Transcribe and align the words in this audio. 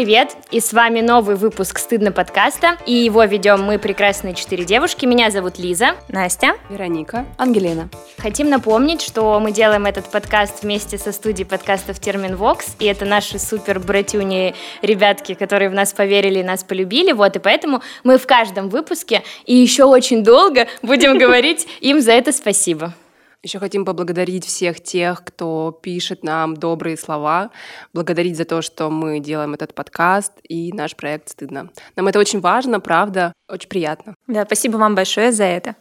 привет! 0.00 0.34
И 0.50 0.60
с 0.60 0.72
вами 0.72 1.02
новый 1.02 1.36
выпуск 1.36 1.78
«Стыдно» 1.78 2.10
подкаста. 2.10 2.78
И 2.86 2.92
его 2.94 3.22
ведем 3.24 3.62
мы, 3.62 3.78
прекрасные 3.78 4.32
четыре 4.32 4.64
девушки. 4.64 5.04
Меня 5.04 5.30
зовут 5.30 5.58
Лиза. 5.58 5.90
Настя. 6.08 6.54
Вероника. 6.70 7.26
Ангелина. 7.36 7.90
Хотим 8.16 8.48
напомнить, 8.48 9.02
что 9.02 9.38
мы 9.40 9.52
делаем 9.52 9.84
этот 9.84 10.10
подкаст 10.10 10.62
вместе 10.62 10.96
со 10.96 11.12
студией 11.12 11.46
подкастов 11.46 12.00
Термин 12.00 12.36
Вокс. 12.36 12.76
И 12.78 12.86
это 12.86 13.04
наши 13.04 13.38
супер 13.38 13.78
братюни 13.78 14.54
ребятки, 14.80 15.34
которые 15.34 15.68
в 15.68 15.74
нас 15.74 15.92
поверили 15.92 16.38
и 16.38 16.44
нас 16.44 16.64
полюбили. 16.64 17.12
Вот, 17.12 17.36
и 17.36 17.38
поэтому 17.38 17.82
мы 18.02 18.16
в 18.16 18.26
каждом 18.26 18.70
выпуске 18.70 19.22
и 19.44 19.54
еще 19.54 19.84
очень 19.84 20.24
долго 20.24 20.66
будем 20.80 21.18
говорить 21.24 21.68
им 21.82 22.00
за 22.00 22.12
это 22.12 22.32
спасибо. 22.32 22.94
Еще 23.42 23.58
хотим 23.58 23.86
поблагодарить 23.86 24.44
всех 24.44 24.82
тех, 24.82 25.24
кто 25.24 25.72
пишет 25.82 26.22
нам 26.22 26.54
добрые 26.54 26.98
слова, 26.98 27.50
благодарить 27.94 28.36
за 28.36 28.44
то, 28.44 28.60
что 28.60 28.90
мы 28.90 29.18
делаем 29.18 29.54
этот 29.54 29.72
подкаст 29.72 30.34
и 30.46 30.74
наш 30.74 30.94
проект 30.94 31.30
«Стыдно». 31.30 31.70
Нам 31.96 32.06
это 32.06 32.18
очень 32.18 32.40
важно, 32.40 32.80
правда, 32.80 33.32
очень 33.48 33.70
приятно. 33.70 34.14
Да, 34.26 34.44
спасибо 34.44 34.76
вам 34.76 34.94
большое 34.94 35.32
за 35.32 35.44
это. 35.44 35.74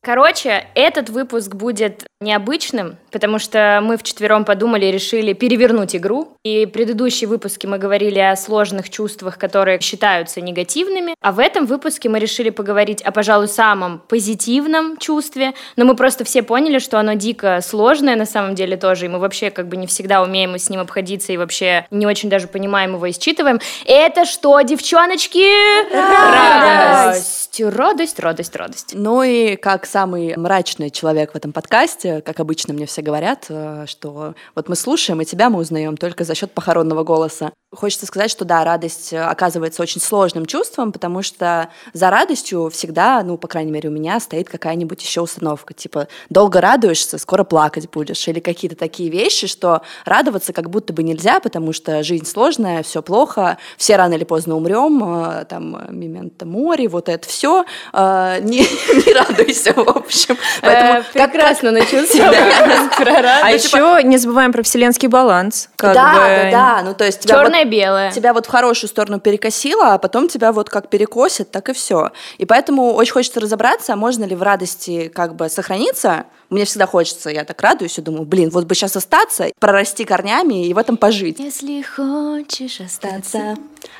Короче, 0.00 0.68
этот 0.74 1.10
выпуск 1.10 1.54
будет 1.54 2.06
необычным, 2.20 2.96
потому 3.10 3.38
что 3.38 3.80
мы 3.82 3.98
вчетвером 3.98 4.46
подумали 4.46 4.86
и 4.86 4.90
решили 4.90 5.34
перевернуть 5.34 5.94
игру. 5.94 6.32
И 6.44 6.64
в 6.64 6.70
предыдущие 6.70 7.28
выпуски 7.28 7.66
мы 7.66 7.76
говорили 7.76 8.18
о 8.18 8.36
сложных 8.36 8.88
чувствах, 8.88 9.36
которые 9.36 9.80
считаются 9.80 10.40
негативными. 10.40 11.14
А 11.20 11.32
в 11.32 11.38
этом 11.38 11.66
выпуске 11.66 12.08
мы 12.08 12.18
решили 12.18 12.48
поговорить 12.48 13.02
о, 13.02 13.12
пожалуй, 13.12 13.48
самом 13.48 13.98
позитивном 14.08 14.96
чувстве. 14.96 15.52
Но 15.76 15.84
мы 15.84 15.94
просто 15.94 16.24
все 16.24 16.42
поняли, 16.42 16.78
что 16.78 16.98
оно 16.98 17.12
дико 17.14 17.60
сложное 17.62 18.16
на 18.16 18.24
самом 18.24 18.54
деле 18.54 18.78
тоже. 18.78 19.06
И 19.06 19.08
мы 19.08 19.18
вообще 19.18 19.50
как 19.50 19.68
бы 19.68 19.76
не 19.76 19.86
всегда 19.86 20.22
умеем 20.22 20.58
с 20.58 20.70
ним 20.70 20.80
обходиться 20.80 21.34
и 21.34 21.36
вообще 21.36 21.86
не 21.90 22.06
очень 22.06 22.30
даже 22.30 22.48
понимаем 22.48 22.94
его 22.94 23.04
и 23.04 23.12
считываем. 23.12 23.60
Это 23.84 24.24
что, 24.24 24.58
девчоночки? 24.62 25.92
Радость! 25.92 27.60
Радость, 27.60 28.20
радость, 28.20 28.56
радость. 28.56 28.90
Ну 28.94 29.22
и 29.22 29.56
как 29.56 29.84
самый 29.86 30.34
мрачный 30.36 30.90
человек 30.90 31.32
в 31.32 31.36
этом 31.36 31.52
подкасте, 31.52 32.05
как 32.24 32.40
обычно 32.40 32.74
мне 32.74 32.86
все 32.86 33.02
говорят, 33.02 33.46
э, 33.48 33.84
что 33.86 34.34
вот 34.54 34.68
мы 34.68 34.76
слушаем, 34.76 35.20
и 35.20 35.24
тебя 35.24 35.50
мы 35.50 35.58
узнаем 35.58 35.96
только 35.96 36.24
за 36.24 36.34
счет 36.34 36.52
похоронного 36.52 37.04
голоса. 37.04 37.52
Хочется 37.74 38.06
сказать, 38.06 38.30
что 38.30 38.44
да, 38.44 38.64
радость 38.64 39.12
э, 39.12 39.20
оказывается 39.20 39.82
очень 39.82 40.00
сложным 40.00 40.46
чувством, 40.46 40.92
потому 40.92 41.22
что 41.22 41.68
за 41.92 42.10
радостью 42.10 42.70
всегда, 42.70 43.22
ну, 43.22 43.36
по 43.36 43.48
крайней 43.48 43.72
мере, 43.72 43.88
у 43.88 43.92
меня 43.92 44.20
стоит 44.20 44.48
какая-нибудь 44.48 45.02
еще 45.02 45.20
установка, 45.20 45.74
типа 45.74 46.08
долго 46.30 46.60
радуешься, 46.60 47.18
скоро 47.18 47.44
плакать 47.44 47.90
будешь, 47.90 48.26
или 48.28 48.40
какие-то 48.40 48.76
такие 48.76 49.10
вещи, 49.10 49.46
что 49.46 49.82
радоваться 50.04 50.52
как 50.52 50.70
будто 50.70 50.92
бы 50.92 51.02
нельзя, 51.02 51.40
потому 51.40 51.72
что 51.72 52.02
жизнь 52.02 52.26
сложная, 52.26 52.82
все 52.82 53.02
плохо, 53.02 53.58
все 53.76 53.96
рано 53.96 54.14
или 54.14 54.24
поздно 54.24 54.56
умрем, 54.56 55.02
э, 55.04 55.44
там, 55.46 55.86
мименто 55.90 56.46
море, 56.46 56.88
вот 56.88 57.08
это 57.08 57.28
все, 57.28 57.64
не, 57.92 58.60
не 59.06 59.12
радуйся, 59.12 59.72
в 59.74 59.88
общем. 59.88 60.36
Поэтому 60.62 61.04
прекрасно 61.12 61.72
начался 62.02 63.40
А 63.42 63.50
еще 63.50 64.02
не 64.04 64.18
забываем 64.18 64.52
про 64.52 64.62
вселенский 64.62 65.08
баланс. 65.08 65.68
Да, 65.78 65.92
да, 65.92 66.50
да, 66.50 66.82
ну 66.84 66.94
то 66.94 67.04
есть 67.04 67.26
черное 67.26 67.64
белое. 67.64 68.10
Тебя 68.12 68.32
вот 68.32 68.46
в 68.46 68.48
хорошую 68.48 68.88
сторону 68.88 69.20
перекосило, 69.20 69.94
а 69.94 69.98
потом 69.98 70.28
тебя 70.28 70.52
вот 70.52 70.70
как 70.70 70.88
перекосит, 70.88 71.50
так 71.50 71.68
и 71.68 71.72
все. 71.72 72.10
И 72.38 72.44
поэтому 72.44 72.94
очень 72.94 73.12
хочется 73.12 73.40
разобраться, 73.40 73.96
можно 73.96 74.24
ли 74.24 74.34
в 74.34 74.42
радости 74.42 75.08
как 75.14 75.34
бы 75.34 75.48
сохраниться. 75.48 76.24
Мне 76.48 76.64
всегда 76.64 76.86
хочется, 76.86 77.28
я 77.30 77.44
так 77.44 77.60
радуюсь 77.60 77.98
и 77.98 78.02
думаю, 78.02 78.24
блин, 78.24 78.50
вот 78.50 78.64
бы 78.66 78.74
сейчас 78.74 78.94
остаться, 78.96 79.46
прорасти 79.58 80.04
корнями 80.04 80.66
и 80.66 80.74
в 80.74 80.78
этом 80.78 80.96
пожить. 80.96 81.40
Если 81.40 81.82
хочешь 81.82 82.80
остаться, 82.80 83.56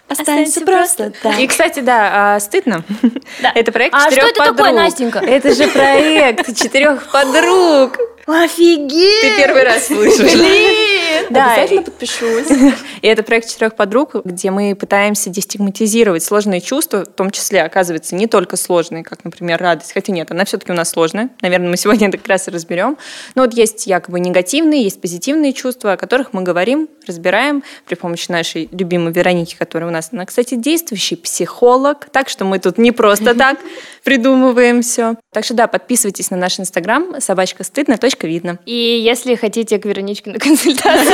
останься 0.09 0.60
просто 0.60 1.12
так. 1.22 1.38
И, 1.41 1.47
кстати, 1.48 1.81
да, 1.81 2.34
а, 2.37 2.41
стыдно. 2.41 2.84
Да. 3.43 3.53
Это 3.54 3.72
проект 3.72 3.94
А 3.94 4.04
четырех 4.04 4.22
что 4.22 4.31
это 4.31 4.38
подруг. 4.38 4.56
такое, 4.56 4.72
Настенька? 4.72 5.19
Это 5.19 5.54
же 5.54 5.69
проект 5.69 6.56
четырех 6.56 7.10
подруг. 7.10 7.98
Офигеть! 8.26 9.20
Ты 9.20 9.37
первый 9.37 9.62
раз 9.62 9.87
слышишь. 9.87 10.32
Блин! 10.32 10.97
Да, 11.31 11.54
Обязательно 11.54 11.82
подпишусь. 11.82 12.47
И 13.03 13.06
это 13.06 13.22
проект 13.22 13.48
четырех 13.48 13.76
подруг, 13.76 14.16
где 14.25 14.50
мы 14.50 14.75
пытаемся 14.75 15.31
дестигматизировать 15.31 16.22
сложные 16.22 16.60
чувства, 16.60 17.04
в 17.04 17.15
том 17.15 17.31
числе, 17.31 17.62
оказывается, 17.62 18.15
не 18.15 18.26
только 18.26 18.56
сложные, 18.56 19.04
как, 19.04 19.25
например, 19.25 19.60
радость, 19.60 19.92
хотя 19.92 20.12
нет, 20.12 20.31
она 20.31 20.44
все-таки 20.44 20.72
у 20.72 20.75
нас 20.75 20.91
сложная. 20.91 21.31
Наверное, 21.41 21.70
мы 21.70 21.76
сегодня 21.76 22.09
это 22.09 22.19
как 22.19 22.28
раз 22.28 22.48
и 22.48 22.50
разберем. 22.50 22.98
Но 23.34 23.42
вот 23.42 23.54
есть 23.54 23.86
якобы 23.86 24.20
негативные, 24.20 24.82
есть 24.82 25.00
позитивные 25.00 25.53
чувства, 25.53 25.92
о 25.92 25.97
которых 25.97 26.32
мы 26.32 26.42
говорим, 26.42 26.88
разбираем 27.06 27.62
при 27.86 27.94
помощи 27.94 28.31
нашей 28.31 28.69
любимой 28.72 29.12
Вероники, 29.12 29.54
которая 29.56 29.88
у 29.88 29.92
нас, 29.92 30.09
она, 30.12 30.26
кстати, 30.26 30.54
действующий 30.56 31.16
психолог, 31.16 32.09
так 32.10 32.28
что 32.28 32.44
мы 32.44 32.59
тут 32.59 32.78
не 32.78 32.92
просто 32.92 33.34
так 33.34 33.59
придумываем 34.06 34.83
все. 34.83 35.17
Так 35.33 35.44
что 35.44 35.55
да, 35.55 35.67
подписывайтесь 35.67 36.31
на 36.31 36.37
наш 36.37 36.61
инстаграм 36.61 37.21
собачка 37.21 37.65
стыдно, 37.65 37.99
точка 37.99 38.28
видно. 38.28 38.59
И 38.65 38.72
если 38.72 39.34
хотите 39.34 39.81
к 39.81 39.84
Вероничке 39.84 40.31
на 40.31 40.39
консультацию, 40.39 41.12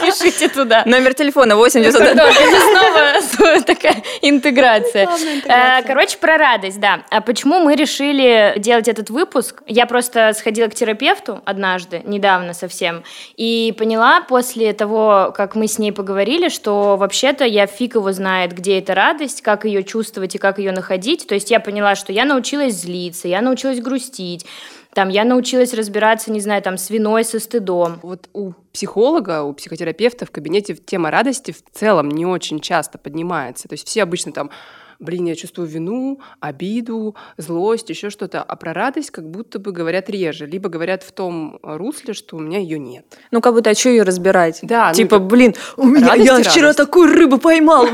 пишите 0.02 0.48
туда. 0.48 0.82
Номер 0.84 1.14
телефона 1.14 1.56
8 1.56 1.80
900. 1.80 2.14
Да, 2.14 2.28
это 2.28 2.60
снова 2.60 3.62
такая 3.66 4.02
интеграция. 4.22 5.08
Э, 5.46 5.82
Короче, 5.86 6.18
про 6.18 6.36
радость, 6.36 6.78
да. 6.78 7.04
А 7.10 7.20
почему 7.22 7.60
мы 7.60 7.74
решили 7.74 8.54
делать 8.58 8.88
этот 8.88 9.08
выпуск? 9.10 9.62
Я 9.66 9.86
просто 9.86 10.32
сходила 10.36 10.68
к 10.68 10.74
терапевту 10.74 11.40
однажды, 11.46 12.02
недавно 12.04 12.52
совсем, 12.52 13.02
и 13.36 13.74
поняла 13.78 14.20
после 14.22 14.72
того, 14.72 15.32
как 15.34 15.54
мы 15.54 15.66
с 15.66 15.78
ней 15.78 15.92
поговорили, 15.92 16.50
что 16.50 16.96
вообще-то 16.96 17.44
я 17.44 17.66
фиг 17.66 17.94
его 17.94 18.12
знает, 18.12 18.52
где 18.52 18.78
эта 18.78 18.94
радость, 18.94 19.42
как 19.42 19.64
ее 19.64 19.82
чувствовать 19.84 20.34
и 20.34 20.38
как 20.38 20.58
ее 20.58 20.72
находить. 20.72 21.26
То 21.26 21.34
есть 21.34 21.50
я 21.50 21.60
поняла, 21.60 21.94
что 21.94 22.09
я 22.10 22.24
научилась 22.24 22.74
злиться, 22.74 23.28
я 23.28 23.40
научилась 23.40 23.80
грустить, 23.80 24.46
там, 24.94 25.08
я 25.08 25.24
научилась 25.24 25.72
разбираться, 25.72 26.32
не 26.32 26.40
знаю, 26.40 26.62
там, 26.62 26.76
с 26.76 26.90
виной, 26.90 27.24
со 27.24 27.38
стыдом. 27.38 28.00
Вот 28.02 28.28
у 28.32 28.52
психолога, 28.72 29.42
у 29.42 29.52
психотерапевта 29.52 30.26
в 30.26 30.30
кабинете 30.30 30.74
тема 30.74 31.10
радости 31.10 31.52
в 31.52 31.78
целом 31.78 32.08
не 32.08 32.26
очень 32.26 32.60
часто 32.60 32.98
поднимается. 32.98 33.68
То 33.68 33.74
есть 33.74 33.86
все 33.86 34.02
обычно 34.02 34.32
там 34.32 34.50
блин, 35.00 35.24
я 35.24 35.34
чувствую 35.34 35.66
вину, 35.66 36.20
обиду, 36.40 37.16
злость, 37.38 37.88
еще 37.88 38.10
что-то. 38.10 38.42
А 38.42 38.56
про 38.56 38.72
радость 38.72 39.10
как 39.10 39.28
будто 39.28 39.58
бы 39.58 39.72
говорят 39.72 40.10
реже. 40.10 40.46
Либо 40.46 40.68
говорят 40.68 41.02
в 41.02 41.10
том 41.12 41.58
русле, 41.62 42.12
что 42.14 42.36
у 42.36 42.38
меня 42.38 42.58
ее 42.58 42.78
нет. 42.78 43.06
Ну, 43.30 43.40
как 43.40 43.54
будто, 43.54 43.70
а 43.70 43.74
что 43.74 43.88
ее 43.88 44.02
разбирать? 44.02 44.60
Да, 44.62 44.88
ну, 44.88 44.94
Типа, 44.94 45.14
это 45.14 45.24
блин, 45.24 45.54
у 45.76 45.86
меня, 45.86 46.08
радость 46.08 46.26
я 46.26 46.38
и 46.38 46.42
вчера 46.42 46.62
радость. 46.68 46.76
такую 46.76 47.12
рыбу 47.12 47.38
поймал! 47.38 47.86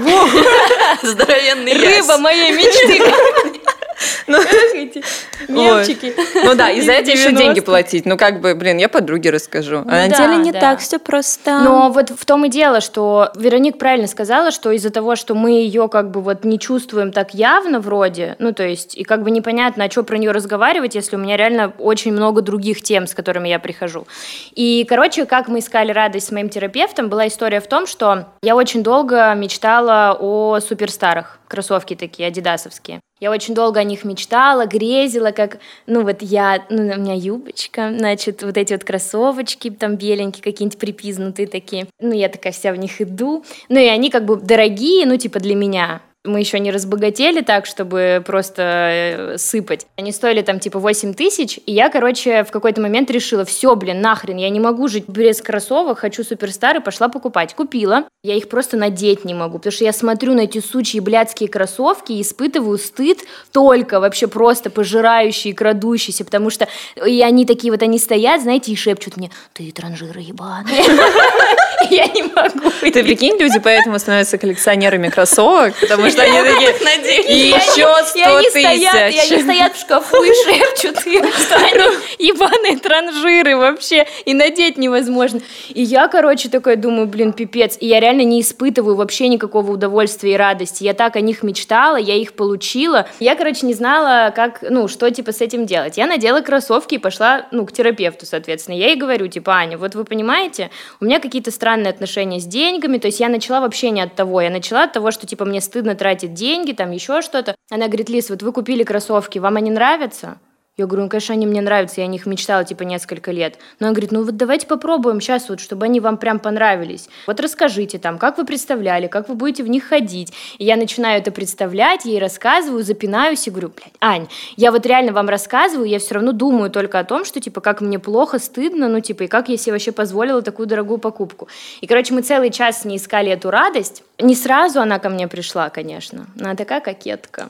Здоровенный 1.03 1.75
Рыба 1.75 2.19
моей 2.19 2.53
мечты. 2.53 3.56
Ну, 4.27 4.39
эти 4.75 5.03
мемчики. 5.49 6.15
Ну 6.45 6.55
да, 6.55 6.71
и 6.71 6.81
за 6.81 6.93
это 6.93 7.11
еще 7.11 7.31
90-х. 7.31 7.39
деньги 7.39 7.61
платить. 7.61 8.07
Ну, 8.07 8.17
как 8.17 8.41
бы, 8.41 8.55
блин, 8.55 8.79
я 8.79 8.89
подруге 8.89 9.31
расскажу. 9.31 9.79
А 9.87 10.07
на 10.07 10.09
деле 10.09 10.37
не 10.37 10.53
так 10.53 10.81
все 10.81 10.99
просто. 10.99 11.61
Но 11.61 11.91
вот 11.91 12.11
в 12.11 12.25
том 12.25 12.45
и 12.45 12.49
дело, 12.49 12.81
что 12.81 13.31
Вероник 13.37 13.79
правильно 13.79 14.07
сказала, 14.07 14.51
что 14.51 14.71
из-за 14.73 14.91
того, 14.91 15.17
что 15.17 15.35
мы 15.35 15.53
ее 15.53 15.89
как 15.89 16.11
бы 16.11 16.21
вот 16.21 16.45
не 16.45 16.59
чувствуем 16.59 17.13
так 17.13 17.35
явно 17.35 17.81
вроде, 17.81 18.37
ну 18.39 18.53
то 18.53 18.65
есть 18.65 18.97
и 18.97 19.05
как 19.05 19.23
бы 19.23 19.31
непонятно, 19.31 19.85
о 19.85 19.89
чем 19.89 20.05
про 20.05 20.19
нее 20.19 20.33
разговаривать, 20.33 20.95
если 20.95 21.17
у 21.17 21.19
меня 21.19 21.37
реально 21.37 21.73
очень 21.79 22.13
много 22.13 22.43
других 22.43 22.83
тем, 22.83 23.07
с 23.07 23.15
которыми 23.15 23.49
я 23.49 23.59
прихожу. 23.59 24.07
И, 24.55 24.85
короче, 24.89 25.27
как 25.27 25.49
мы 25.49 25.61
искали 25.61 25.93
радость 25.93 26.29
с 26.29 26.33
моим 26.33 26.49
терапевтом, 26.49 27.09
была 27.09 27.27
история 27.29 27.61
в 27.61 27.67
том, 27.67 27.87
что 27.87 28.27
я 28.43 28.57
очень 28.57 28.83
долго 28.83 29.33
мечтала 29.35 30.17
о 30.19 30.59
суперстарах, 30.61 31.39
кроссовки 31.49 31.95
такие, 31.95 32.29
адидасовские. 32.29 33.01
Я 33.19 33.31
очень 33.31 33.55
долго 33.55 33.81
о 33.81 33.85
них 33.85 34.05
мечтала, 34.05 34.67
грезила, 34.67 35.31
как, 35.31 35.59
ну 35.87 36.03
вот 36.03 36.21
я, 36.21 36.67
ну 36.69 36.83
у 36.83 36.99
меня 36.99 37.15
юбочка, 37.15 37.95
значит, 37.97 38.43
вот 38.43 38.59
эти 38.59 38.75
вот 38.75 38.85
кроссовочки 38.85 39.71
там 39.71 39.97
беленькие, 39.97 40.43
какие-нибудь 40.43 40.79
припизнутые 40.79 41.47
такие. 41.49 41.87
Ну 41.99 42.13
я 42.13 42.29
такая 42.29 42.53
вся 42.53 42.73
в 42.73 42.77
них 42.77 43.01
иду. 43.01 43.43
Ну 43.71 43.79
и 43.79 43.87
они 43.87 44.11
как 44.11 44.27
бы 44.27 44.37
дорогие, 44.37 45.07
ну 45.07 45.17
типа 45.17 45.41
для 45.41 45.55
меня. 45.55 46.03
Мы 46.27 46.41
еще 46.41 46.59
не 46.59 46.71
разбогатели 46.71 47.41
так, 47.41 47.67
чтобы 47.67 48.23
просто 48.25 48.63
э, 48.63 49.39
сыпать. 49.39 49.87
Они 49.97 50.13
стоили 50.13 50.43
там 50.43 50.61
типа 50.61 50.79
8 50.79 51.15
тысяч, 51.15 51.59
и 51.65 51.73
я, 51.73 51.89
короче, 51.89 52.45
в 52.45 52.51
какой-то 52.51 52.81
момент 52.81 53.11
решила, 53.11 53.45
все, 53.45 53.75
блин, 53.77 54.01
нахрен, 54.01 54.37
я 54.37 54.51
не 54.51 54.61
могу 54.61 54.89
жить 54.89 55.09
без 55.09 55.41
кроссовок, 55.41 55.99
хочу 55.99 56.25
суперстар, 56.25 56.77
и 56.77 56.81
пошла 56.81 57.09
покупать. 57.09 57.55
Купила. 57.55 58.05
Я 58.23 58.35
их 58.35 58.49
просто 58.49 58.77
надеть 58.77 59.25
не 59.25 59.35
могу, 59.35 59.59
потому 59.59 59.73
что 59.73 59.85
я 59.85 59.93
смотрю 59.93 60.35
на 60.35 60.41
эти 60.41 60.61
сучьи 60.61 61.01
блядские 61.01 61.49
кроссовки 61.49 62.13
и 62.13 62.23
испытываю 62.23 62.79
стыд 62.79 63.21
только 63.53 64.01
вообще 64.01 64.27
просто 64.27 64.69
пожирающий, 64.69 65.53
крадущийся, 65.53 66.25
потому 66.25 66.51
что 66.51 66.67
и 67.07 67.23
они 67.23 67.47
такие 67.47 67.73
вот, 67.73 67.83
они 67.83 67.99
стоят, 67.99 68.43
знаете, 68.43 68.73
и 68.73 68.77
шепчут 68.77 69.17
мне, 69.17 69.31
ты 69.53 69.71
транжира 69.71 70.21
ебаная. 70.21 70.67
Я 71.91 72.07
не 72.07 72.23
могу. 72.23 72.71
Ты 72.81 73.05
прикинь, 73.05 73.39
люди 73.39 73.61
поэтому 73.63 73.99
становятся 73.99 74.39
коллекционерами 74.39 75.09
кроссовок, 75.09 75.75
потому 75.81 76.09
что 76.11 76.16
что 76.17 76.23
они 76.23 77.03
такие, 77.03 77.49
еще 77.51 77.95
100 78.05 78.51
стоят, 78.51 78.95
и 78.95 79.19
они 79.19 79.21
тысяч. 79.21 79.43
стоят 79.43 79.77
в 79.77 79.81
шкафу 79.81 80.23
и 80.23 80.33
шепчут 80.45 80.97
что 80.99 81.57
они 81.57 81.97
ебаные 82.19 82.79
транжиры 82.79 83.57
вообще, 83.57 84.07
и 84.25 84.35
надеть 84.35 84.79
невозможно. 84.79 85.41
И 85.69 85.83
я, 85.83 86.09
короче, 86.09 86.49
такая 86.49 86.77
думаю, 86.77 87.07
блин, 87.07 87.33
пипец. 87.33 87.77
И 87.81 87.87
я 87.87 88.01
реально 88.01 88.23
не 88.23 88.41
испытываю 88.41 88.97
вообще 88.97 89.29
никакого 89.29 89.73
удовольствия 89.73 90.35
и 90.35 90.37
радости. 90.37 90.85
Я 90.85 90.95
так 90.95 91.17
о 91.17 91.21
них 91.21 91.43
мечтала, 91.43 91.97
я 91.97 92.15
их 92.15 92.33
получила. 92.35 93.09
Я, 93.21 93.37
короче, 93.37 93.67
не 93.67 93.75
знала, 93.75 94.33
как, 94.35 94.63
ну, 94.63 94.89
что, 94.89 95.11
типа, 95.11 95.33
с 95.33 95.41
этим 95.41 95.67
делать. 95.67 95.97
Я 95.97 96.07
надела 96.07 96.41
кроссовки 96.41 96.95
и 96.95 96.99
пошла, 96.99 97.47
ну, 97.51 97.67
к 97.67 97.73
терапевту, 97.73 98.27
соответственно. 98.27 98.77
Я 98.77 98.89
ей 98.89 98.97
говорю, 98.97 99.29
типа, 99.29 99.53
Аня, 99.53 99.79
вот 99.79 99.95
вы 99.95 100.05
понимаете, 100.05 100.71
у 101.01 101.05
меня 101.05 101.21
какие-то 101.21 101.51
странные 101.51 101.91
отношения 101.91 102.41
с 102.41 102.45
деньгами, 102.45 102.99
то 102.99 103.07
есть 103.07 103.21
я 103.21 103.29
начала 103.29 103.61
вообще 103.61 103.91
не 103.91 104.01
от 104.01 104.15
того, 104.15 104.41
я 104.41 104.51
начала 104.51 104.85
от 104.85 104.93
того, 104.93 105.11
что, 105.11 105.27
типа, 105.27 105.45
мне 105.45 105.61
стыдно 105.61 105.95
тратить 105.95 106.06
деньги, 106.33 106.73
там, 106.73 106.91
еще 106.91 107.23
что-то. 107.23 107.57
Она 107.71 107.87
говорит, 107.87 108.09
Лиз, 108.09 108.31
вот 108.31 108.43
вы 108.43 108.53
купили 108.53 108.85
кроссовки, 108.85 109.39
вам 109.39 109.57
они 109.57 109.71
нравятся? 109.71 110.39
Я 110.79 110.85
говорю, 110.85 111.05
ну, 111.05 111.09
конечно, 111.09 111.33
они 111.33 111.47
мне 111.47 111.63
нравятся, 111.63 112.03
я 112.03 112.05
о 112.05 112.11
них 112.11 112.27
мечтала, 112.27 112.63
типа, 112.63 112.83
несколько 112.83 113.33
лет. 113.33 113.57
Но 113.81 113.87
она 113.87 113.95
говорит, 113.95 114.13
ну, 114.13 114.23
вот 114.23 114.37
давайте 114.37 114.67
попробуем 114.67 115.23
сейчас 115.23 115.49
вот, 115.49 115.59
чтобы 115.59 115.87
они 115.87 116.01
вам 116.01 116.19
прям 116.19 116.39
понравились. 116.39 117.09
Вот 117.27 117.41
расскажите 117.41 117.99
там, 117.99 118.19
как 118.19 118.37
вы 118.37 118.45
представляли, 118.45 119.07
как 119.07 119.31
вы 119.31 119.37
будете 119.37 119.63
в 119.63 119.69
них 119.69 119.85
ходить. 119.85 120.35
И 120.59 120.67
я 120.67 120.77
начинаю 120.77 121.19
это 121.19 121.31
представлять, 121.31 122.05
ей 122.05 122.19
рассказываю, 122.19 122.85
запинаюсь 122.85 123.47
и 123.47 123.51
говорю, 123.51 123.73
блядь, 123.75 123.95
Ань, 124.03 124.29
я 124.57 124.71
вот 124.71 124.85
реально 124.85 125.15
вам 125.15 125.31
рассказываю, 125.31 125.89
я 125.89 125.99
все 125.99 126.17
равно 126.17 126.33
думаю 126.33 126.71
только 126.71 126.99
о 126.99 127.05
том, 127.05 127.25
что, 127.25 127.41
типа, 127.41 127.63
как 127.63 127.81
мне 127.81 127.99
плохо, 127.99 128.39
стыдно, 128.39 128.89
ну, 128.89 129.01
типа, 129.01 129.23
и 129.23 129.29
как 129.29 129.49
я 129.49 129.57
себе 129.57 129.73
вообще 129.73 129.93
позволила 129.93 130.43
такую 130.43 130.67
дорогую 130.67 130.99
покупку. 130.99 131.49
И, 131.81 131.87
короче, 131.87 132.13
мы 132.13 132.21
целый 132.21 132.51
час 132.51 132.83
с 132.83 132.85
ней 132.85 132.99
искали 132.99 133.33
эту 133.33 133.51
радость. 133.51 134.03
Не 134.19 134.35
сразу 134.35 134.83
она 134.83 134.99
ко 134.99 135.09
мне 135.09 135.27
пришла, 135.27 135.71
конечно. 135.71 136.27
Она 136.39 136.55
такая 136.55 136.83
кокетка. 136.83 137.49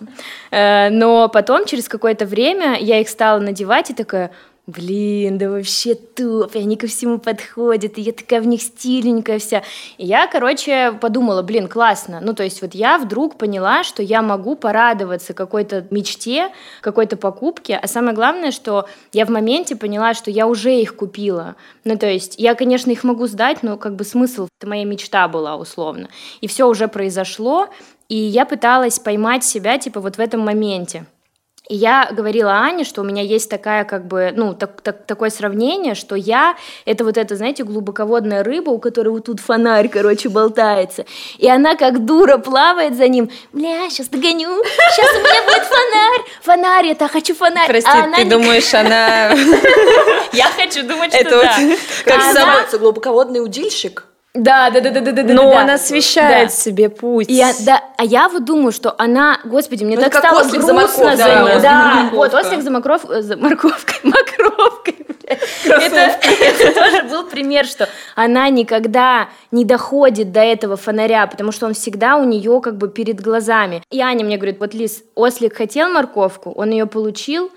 Э, 0.53 0.91
Но 0.91 1.29
потом, 1.29 1.65
через 1.65 1.89
какое-то 1.89 2.25
время, 2.25 2.79
я 2.79 3.01
их 3.01 3.16
стала 3.17 3.41
надевать 3.41 3.89
и 3.91 3.95
такая, 3.95 4.31
блин, 4.67 5.39
да 5.39 5.49
вообще 5.49 5.95
топ, 5.95 6.55
и 6.55 6.59
они 6.59 6.77
ко 6.77 6.87
всему 6.87 7.19
подходят, 7.19 7.97
и 7.97 8.03
я 8.03 8.13
такая 8.13 8.43
в 8.43 8.47
них 8.47 8.61
стиленькая 8.61 9.39
вся. 9.39 9.63
И 9.97 10.05
я, 10.05 10.27
короче, 10.27 10.93
подумала, 11.01 11.43
блин, 11.43 11.67
классно. 11.67 12.21
Ну, 12.21 12.35
то 12.35 12.43
есть 12.43 12.61
вот 12.61 12.75
я 12.75 12.99
вдруг 12.99 13.39
поняла, 13.39 13.85
что 13.85 14.03
я 14.03 14.21
могу 14.21 14.55
порадоваться 14.55 15.35
какой-то 15.35 15.87
мечте, 15.91 16.51
какой-то 16.83 17.17
покупке, 17.17 17.79
а 17.81 17.87
самое 17.87 18.15
главное, 18.15 18.51
что 18.51 18.87
я 19.13 19.25
в 19.25 19.31
моменте 19.31 19.77
поняла, 19.77 20.13
что 20.13 20.31
я 20.31 20.47
уже 20.47 20.75
их 20.75 20.97
купила. 20.97 21.57
Ну, 21.85 21.97
то 21.97 22.07
есть 22.07 22.35
я, 22.39 22.55
конечно, 22.55 22.91
их 22.91 23.05
могу 23.05 23.27
сдать, 23.29 23.63
но 23.63 23.77
как 23.77 23.97
бы 23.97 24.05
смысл, 24.05 24.49
это 24.61 24.69
моя 24.69 24.85
мечта 24.85 25.27
была 25.29 25.57
условно. 25.57 26.09
И 26.43 26.49
все 26.49 26.69
уже 26.69 26.89
произошло, 26.89 27.69
и 28.09 28.17
я 28.17 28.45
пыталась 28.45 28.99
поймать 28.99 29.45
себя, 29.45 29.79
типа, 29.79 30.01
вот 30.01 30.17
в 30.17 30.21
этом 30.21 30.41
моменте. 30.41 31.07
И 31.69 31.75
я 31.75 32.09
говорила 32.13 32.53
Ане, 32.53 32.85
что 32.85 33.01
у 33.01 33.05
меня 33.05 33.23
есть 33.23 33.51
такая, 33.51 33.85
как 33.85 34.07
бы, 34.07 34.33
ну, 34.37 34.55
так, 34.55 34.81
так- 34.83 35.05
такое 35.05 35.31
сравнение, 35.31 35.95
что 35.97 36.15
я— 36.15 36.57
это 36.85 37.05
вот 37.05 37.17
эта, 37.19 37.35
знаете, 37.35 37.65
глубоководная 37.65 38.45
рыба, 38.45 38.71
у 38.71 38.79
которой 38.79 39.09
вот 39.09 39.25
тут 39.25 39.41
фонарь, 39.41 39.89
короче, 39.89 40.29
болтается. 40.29 41.05
И 41.39 41.49
она 41.49 41.75
как 41.75 42.05
дура 42.05 42.39
плавает 42.39 42.97
за 42.97 43.09
ним. 43.09 43.31
Бля, 43.53 43.91
сейчас 43.91 44.09
догоню, 44.09 44.63
сейчас 44.65 45.11
у 45.13 45.19
меня 45.19 45.43
будет 45.43 45.65
фонарь. 45.65 46.21
Фонарь, 46.43 46.87
я 46.87 46.95
так 46.95 47.11
хочу 47.11 47.35
фонарь. 47.35 47.67
Прости, 47.67 47.91
А 47.91 48.05
она 48.05 48.17
ты 48.19 48.25
не- 48.25 48.31
думаешь, 48.31 48.73
она... 48.73 49.33
Я 50.33 50.47
хочу 50.57 50.83
думать, 50.87 51.11
что 51.13 51.19
Это 51.21 51.35
вот 51.37 51.45
да. 51.45 51.57
как 52.05 52.15
А 52.15 52.17
она- 52.31 52.33
Называется 52.33 52.79
глубоководный 52.79 53.43
удильщик. 53.43 54.05
Да, 54.37 54.71
да, 54.71 54.81
да, 54.81 54.91
да, 54.91 55.01
да, 55.01 55.13
да. 55.13 55.23
Но 55.35 55.51
да, 55.51 55.61
он 55.61 55.67
да. 55.67 55.75
освещает 55.75 56.49
Да. 56.49 56.55
себе 56.55 56.89
путь. 56.89 57.29
И 57.29 57.33
я, 57.35 57.53
да, 57.65 57.83
а 57.97 58.05
я 58.05 58.29
вот 58.29 58.45
думаю, 58.45 58.73
что 58.73 58.95
она, 58.99 59.39
господи, 59.45 59.85
мне 59.85 59.97
Ну, 59.97 60.03
так 60.03 60.15
стало 60.15 60.41
ослик 60.41 60.61
за 60.63 60.73
грустно 60.73 61.05
морковкой, 61.05 61.17
за 61.17 61.25
да, 61.25 61.35
нее. 61.35 61.45
ослик 61.51 61.63
Да, 61.63 61.95
морковкой. 61.95 62.19
вот 62.19 62.35
ослик 62.35 62.63
за 62.63 62.71
морков, 62.71 63.11
э, 63.11 63.23
за 63.23 63.37
морковкой, 63.37 63.97
мокровкой. 64.03 64.97
Это, 65.27 66.01
это 66.41 66.73
тоже 66.81 67.03
был 67.05 67.25
пример, 67.25 67.67
что 67.67 67.89
она 68.15 68.49
никогда 68.49 69.29
не 69.51 69.65
доходит 69.65 70.31
до 70.33 70.41
этого 70.41 70.77
фонаря, 70.77 71.27
потому 71.27 71.51
что 71.51 71.67
он 71.67 71.75
всегда 71.75 72.17
у 72.17 72.25
нее 72.25 72.61
как 72.61 72.77
бы 72.79 72.89
перед 72.89 73.21
глазами. 73.21 73.83
И 73.91 74.01
Аня 74.01 74.25
мне 74.25 74.37
говорит, 74.37 74.61
вот 74.61 74.73
Лиз, 74.75 75.03
ослик 75.17 75.57
хотел 75.57 75.89
морковку, 75.89 76.51
он 76.53 76.71
ее 76.71 76.87
получил, 76.87 77.51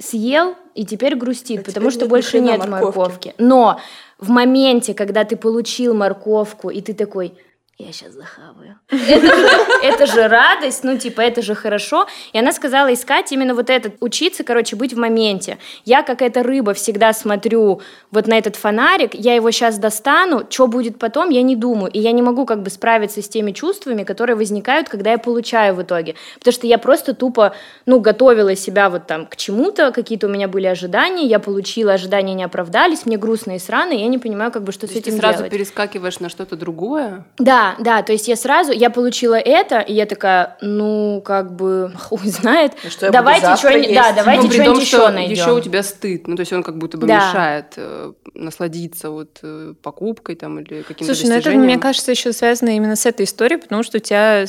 съел 0.00 0.54
и 0.78 0.84
теперь 0.84 1.16
грустит, 1.16 1.60
А 1.60 1.64
потому 1.64 1.90
теперь 1.90 1.92
что 1.92 2.00
нет 2.02 2.10
больше 2.10 2.40
нет 2.40 2.58
морковки. 2.60 2.84
морковки. 2.98 3.34
Но 3.38 3.80
в 4.18 4.30
моменте, 4.30 4.94
когда 4.94 5.24
ты 5.24 5.36
получил 5.36 5.92
морковку, 5.92 6.70
и 6.70 6.80
ты 6.80 6.94
такой, 6.94 7.34
я 7.80 7.92
сейчас 7.92 8.12
захаваю. 8.12 8.76
Это 8.90 9.36
же, 9.36 9.46
это 9.82 10.06
же 10.06 10.26
радость, 10.28 10.82
ну, 10.82 10.98
типа, 10.98 11.20
это 11.20 11.42
же 11.42 11.54
хорошо. 11.54 12.08
И 12.32 12.38
она 12.38 12.52
сказала 12.52 12.92
искать 12.92 13.30
именно 13.30 13.54
вот 13.54 13.70
этот, 13.70 13.94
учиться, 14.00 14.42
короче, 14.42 14.74
быть 14.74 14.92
в 14.94 14.98
моменте. 14.98 15.58
Я, 15.84 16.02
как 16.02 16.20
эта 16.20 16.42
рыба, 16.42 16.74
всегда 16.74 17.12
смотрю 17.12 17.80
вот 18.10 18.26
на 18.26 18.36
этот 18.36 18.56
фонарик, 18.56 19.14
я 19.14 19.34
его 19.34 19.52
сейчас 19.52 19.78
достану, 19.78 20.44
что 20.50 20.66
будет 20.66 20.98
потом, 20.98 21.30
я 21.30 21.42
не 21.42 21.54
думаю. 21.54 21.92
И 21.92 22.00
я 22.00 22.10
не 22.10 22.20
могу 22.20 22.46
как 22.46 22.62
бы 22.62 22.70
справиться 22.70 23.22
с 23.22 23.28
теми 23.28 23.52
чувствами, 23.52 24.02
которые 24.02 24.34
возникают, 24.34 24.88
когда 24.88 25.12
я 25.12 25.18
получаю 25.18 25.76
в 25.76 25.82
итоге. 25.82 26.16
Потому 26.40 26.52
что 26.52 26.66
я 26.66 26.78
просто 26.78 27.14
тупо, 27.14 27.54
ну, 27.86 28.00
готовила 28.00 28.56
себя 28.56 28.90
вот 28.90 29.06
там 29.06 29.24
к 29.24 29.36
чему-то, 29.36 29.92
какие-то 29.92 30.26
у 30.26 30.30
меня 30.30 30.48
были 30.48 30.66
ожидания, 30.66 31.26
я 31.26 31.38
получила, 31.38 31.92
ожидания 31.92 32.34
не 32.34 32.42
оправдались, 32.42 33.06
мне 33.06 33.16
грустно 33.18 33.54
и 33.54 33.60
срано, 33.60 33.92
и 33.92 33.98
я 34.00 34.08
не 34.08 34.18
понимаю, 34.18 34.50
как 34.50 34.64
бы, 34.64 34.72
что 34.72 34.82
То 34.82 34.88
с 34.88 34.90
есть 34.96 35.04
ты 35.04 35.10
этим 35.10 35.20
сразу 35.20 35.38
делать. 35.38 35.52
перескакиваешь 35.52 36.18
на 36.18 36.28
что-то 36.28 36.56
другое? 36.56 37.24
Да, 37.38 37.67
да, 37.78 38.02
то 38.02 38.12
есть 38.12 38.28
я 38.28 38.36
сразу, 38.36 38.72
я 38.72 38.90
получила 38.90 39.34
это, 39.34 39.80
и 39.80 39.92
я 39.92 40.06
такая, 40.06 40.56
ну, 40.60 41.22
как 41.24 41.54
бы, 41.56 41.92
хуй 41.98 42.26
знает, 42.28 42.72
Ну, 42.84 42.90
что 42.90 43.06
я 43.06 43.12
давайте 43.12 43.56
что-нибудь, 43.56 43.94
да, 43.94 44.12
давайте 44.12 44.42
Ну, 44.44 44.48
при 44.48 44.56
том, 44.56 44.64
что-нибудь 44.80 44.86
что 44.88 44.96
еще 45.04 45.08
найдем. 45.10 45.32
еще 45.36 45.52
у 45.52 45.60
тебя 45.60 45.82
стыд, 45.82 46.26
ну 46.28 46.36
то 46.36 46.40
есть 46.40 46.52
он 46.52 46.62
как 46.62 46.78
будто 46.78 46.96
бы 46.98 47.06
Да. 47.06 47.16
мешает 47.28 47.74
э, 47.76 48.12
насладиться 48.34 49.10
вот 49.10 49.38
э, 49.42 49.74
покупкой 49.82 50.36
там 50.36 50.60
или 50.60 50.82
каким-то 50.82 51.14
Слушай, 51.14 51.28
ну 51.30 51.36
это, 51.36 51.50
мне 51.50 51.78
кажется, 51.78 52.10
еще 52.10 52.32
связано 52.32 52.70
именно 52.76 52.96
с 52.96 53.06
этой 53.06 53.24
историей, 53.24 53.58
потому 53.60 53.82
что 53.82 53.98
у 53.98 54.00
тебя 54.00 54.44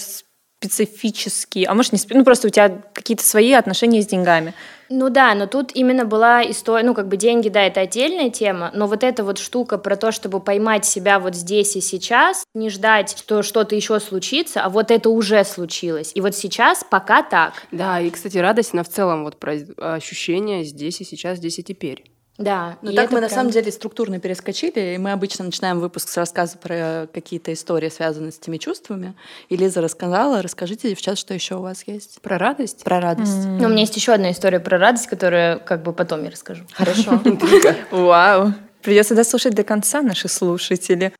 специфические, 0.62 1.68
а 1.68 1.74
может 1.74 1.94
не 1.94 1.98
спе- 2.00 2.16
ну 2.16 2.24
просто 2.24 2.48
у 2.48 2.50
тебя 2.50 2.81
какие-то 2.94 3.24
свои 3.24 3.54
отношения 3.54 4.01
с 4.01 4.07
деньгами. 4.07 4.54
Ну 4.90 5.10
да, 5.10 5.36
но 5.36 5.46
тут 5.46 5.72
именно 5.76 6.06
была 6.06 6.44
история, 6.50 6.84
ну 6.84 6.94
как 6.96 7.08
бы 7.08 7.16
деньги, 7.16 7.50
да, 7.50 7.62
это 7.62 7.82
отдельная 7.82 8.30
тема, 8.30 8.72
но 8.74 8.88
вот 8.88 9.04
эта 9.04 9.24
вот 9.24 9.38
штука 9.38 9.78
про 9.78 9.96
то, 9.96 10.12
чтобы 10.12 10.40
поймать 10.40 10.86
себя 10.86 11.20
вот 11.20 11.36
здесь 11.36 11.76
и 11.76 11.82
сейчас, 11.82 12.44
не 12.56 12.70
ждать, 12.70 13.16
что 13.18 13.44
что-то 13.44 13.76
еще 13.76 14.00
случится, 14.00 14.64
а 14.64 14.70
вот 14.70 14.90
это 14.90 15.10
уже 15.10 15.44
случилось. 15.44 16.12
И 16.16 16.22
вот 16.22 16.36
сейчас 16.36 16.84
пока 16.90 17.22
так. 17.22 17.54
Да, 17.72 18.00
и, 18.00 18.10
кстати, 18.10 18.38
радость, 18.38 18.74
она 18.74 18.84
в 18.84 18.90
целом 18.90 19.24
вот 19.24 19.38
про 19.38 19.54
ощущения 19.78 20.64
здесь 20.64 21.02
и 21.02 21.04
сейчас, 21.04 21.38
здесь 21.38 21.60
и 21.60 21.64
теперь. 21.64 22.04
Да. 22.40 22.78
Ну 22.81 22.92
и 22.92 22.96
так 22.96 23.12
мы 23.12 23.19
на 23.19 23.28
прям- 23.28 23.38
самом 23.38 23.52
деле 23.52 23.72
структурно 23.72 24.19
перескочили, 24.19 24.96
и 24.96 24.98
мы 24.98 25.12
обычно 25.12 25.46
начинаем 25.46 25.80
выпуск 25.80 26.10
с 26.10 26.18
рассказа 26.18 26.58
про 26.58 27.08
какие-то 27.14 27.54
истории, 27.54 27.90
связанные 27.90 28.31
с 28.31 28.40
этими 28.40 28.58
чувствами. 28.58 29.14
И 29.50 29.58
Лиза 29.58 29.81
рассказала, 29.81 30.42
расскажите, 30.42 30.90
девчат, 30.90 31.18
что 31.18 31.34
еще 31.34 31.56
у 31.56 31.62
вас 31.62 31.84
есть 31.86 32.22
Про 32.22 32.38
радость? 32.38 32.84
про 32.84 33.00
радость. 33.02 33.46
Ну, 33.46 33.66
у 33.68 33.69
меня 33.69 33.81
есть 33.81 33.96
еще 33.96 34.14
одна 34.14 34.31
история 34.31 34.60
про 34.60 34.78
радость, 34.78 35.08
которую 35.08 35.60
как 35.60 35.84
бы 35.84 35.94
потом 35.94 36.24
я 36.24 36.31
расскажу. 36.31 36.64
Хорошо. 36.74 37.22
Вау. 37.92 38.54
Придется 38.81 39.14
дослушать 39.14 39.54
до 39.54 39.64
конца 39.66 40.02
наши 40.02 40.30
слушатели. 40.30 41.12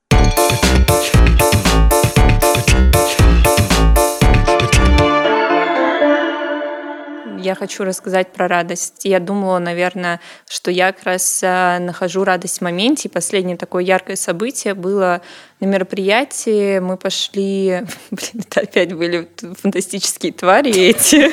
Я 7.40 7.56
хочу 7.56 7.84
рассказать 7.84 8.34
про 8.34 8.48
радость. 8.48 9.02
Я 9.04 9.20
думала, 9.20 9.60
наверное, 9.60 10.20
что 10.48 10.72
я 10.72 10.92
как 10.92 11.04
раз 11.06 11.42
а, 11.44 11.80
нахожу 11.80 12.24
радость 12.24 12.60
в 12.60 12.62
моменте. 12.62 13.08
И 13.08 13.12
последнее 13.12 13.56
такое 13.56 13.84
яркое 13.84 14.16
событие 14.16 14.74
было 14.74 15.22
на 15.60 15.66
мероприятии. 15.66 16.80
Мы 16.80 16.98
пошли... 16.98 17.84
Блин, 18.12 18.44
это 18.46 18.62
опять 18.62 18.94
были 18.94 19.30
фантастические 19.62 20.34
твари 20.34 20.72
эти. 20.72 21.32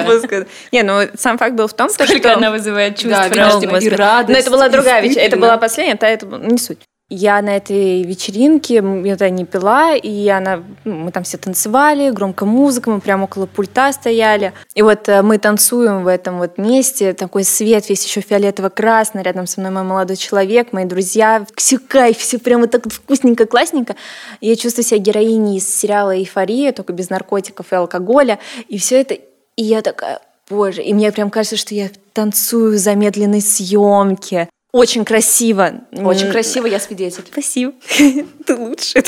Выпуска. 0.06 0.48
Не, 0.72 0.84
ну 0.84 1.02
сам 1.16 1.38
факт 1.38 1.56
был 1.56 1.68
в 1.68 1.74
том, 1.74 1.90
что... 1.90 2.06
Сколько 2.06 2.34
она 2.34 2.52
вызывает 2.52 2.96
чувств. 2.96 3.10
Да, 3.10 3.28
и 3.28 3.90
радость, 3.90 4.34
Но 4.34 4.38
это 4.40 4.52
была 4.52 4.70
другая 4.70 5.02
вечеринка. 5.02 5.28
Это 5.28 5.38
была 5.38 5.58
последняя, 5.58 5.96
та 5.96 6.08
это 6.08 6.26
не 6.26 6.58
суть. 6.58 6.80
Я 7.12 7.42
на 7.42 7.58
этой 7.58 8.04
вечеринке, 8.04 8.76
я 8.76 9.18
тогда 9.18 9.30
не 9.32 9.44
пила, 9.44 9.96
и 9.96 10.28
она, 10.28 10.64
ну, 10.86 10.94
мы 10.94 11.12
там 11.12 11.24
все 11.24 11.40
танцевали, 11.40 12.12
громко 12.12 12.46
музыка, 12.46 12.92
мы 12.92 13.02
прямо 13.02 13.24
около 13.24 13.48
пульта 13.48 13.92
стояли. 13.92 14.54
И 14.76 14.84
вот 14.84 15.10
э, 15.10 15.24
мы 15.24 15.40
танцуем 15.40 16.04
в 16.04 16.08
этом 16.08 16.38
вот 16.38 16.60
месте, 16.60 17.14
такой 17.14 17.46
свет 17.46 17.90
весь 17.90 18.06
еще 18.06 18.22
фиолетово-красный, 18.22 19.24
рядом 19.24 19.48
со 19.48 19.60
мной 19.60 19.72
мой 19.72 19.82
молодой 19.82 20.18
человек, 20.18 20.72
мои 20.72 20.86
друзья. 20.86 21.48
Все 21.56 21.80
кайф, 21.80 22.18
все 22.20 22.38
прямо 22.38 22.68
так 22.68 22.84
вкусненько, 22.92 23.48
классненько. 23.48 23.96
Я 24.40 24.56
чувствую 24.56 24.86
себя 24.86 25.00
героиней 25.00 25.58
из 25.58 25.68
сериала 25.68 26.16
«Эйфория», 26.16 26.74
только 26.74 26.94
без 26.94 27.10
наркотиков 27.10 27.74
и 27.74 27.76
алкоголя. 27.76 28.38
И 28.68 28.78
все 28.78 29.02
это, 29.02 29.16
и 29.16 29.64
я 29.64 29.82
такая, 29.82 30.20
боже, 30.48 30.84
и 30.84 30.94
мне 30.94 31.12
прям 31.12 31.32
кажется, 31.32 31.58
что 31.58 31.74
я 31.74 31.90
танцую 32.14 32.74
в 32.74 32.78
замедленной 32.78 33.42
съемке. 33.42 34.48
Очень 34.72 35.04
красиво. 35.04 35.82
Очень 35.92 36.32
красиво, 36.32 36.68
я 36.68 36.80
свидетель. 36.80 37.24
Спасибо. 37.32 37.74
Ты 38.46 38.56
лучше. 38.56 39.04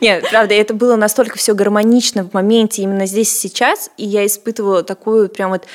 Нет, 0.00 0.24
правда, 0.30 0.54
это 0.54 0.72
было 0.72 0.96
настолько 0.96 1.36
все 1.36 1.54
гармонично 1.54 2.24
в 2.24 2.32
моменте 2.32 2.82
именно 2.82 3.04
здесь 3.04 3.32
и 3.32 3.48
сейчас, 3.48 3.90
и 3.98 4.06
я 4.06 4.24
испытывала 4.24 4.82
такую 4.82 5.28
прям 5.28 5.50
вот 5.50 5.66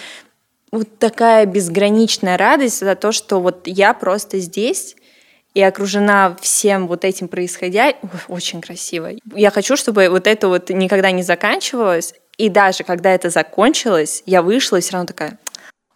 вот 0.71 0.87
такая 0.99 1.45
безграничная 1.45 2.37
радость 2.37 2.79
за 2.79 2.95
то, 2.95 3.11
что 3.11 3.41
вот 3.41 3.67
я 3.67 3.93
просто 3.93 4.39
здесь 4.39 4.95
и 5.53 5.61
окружена 5.61 6.37
всем 6.41 6.87
вот 6.87 7.03
этим 7.03 7.27
происходя. 7.27 7.93
Очень 8.29 8.61
красиво. 8.61 9.09
Я 9.35 9.51
хочу, 9.51 9.75
чтобы 9.75 10.07
вот 10.09 10.27
это 10.27 10.47
вот 10.47 10.69
никогда 10.69 11.11
не 11.11 11.23
заканчивалось. 11.23 12.13
И 12.37 12.49
даже 12.49 12.83
когда 12.83 13.13
это 13.13 13.29
закончилось, 13.29 14.23
я 14.25 14.41
вышла 14.41 14.77
и 14.77 14.81
все 14.81 14.93
равно 14.93 15.07
такая, 15.07 15.37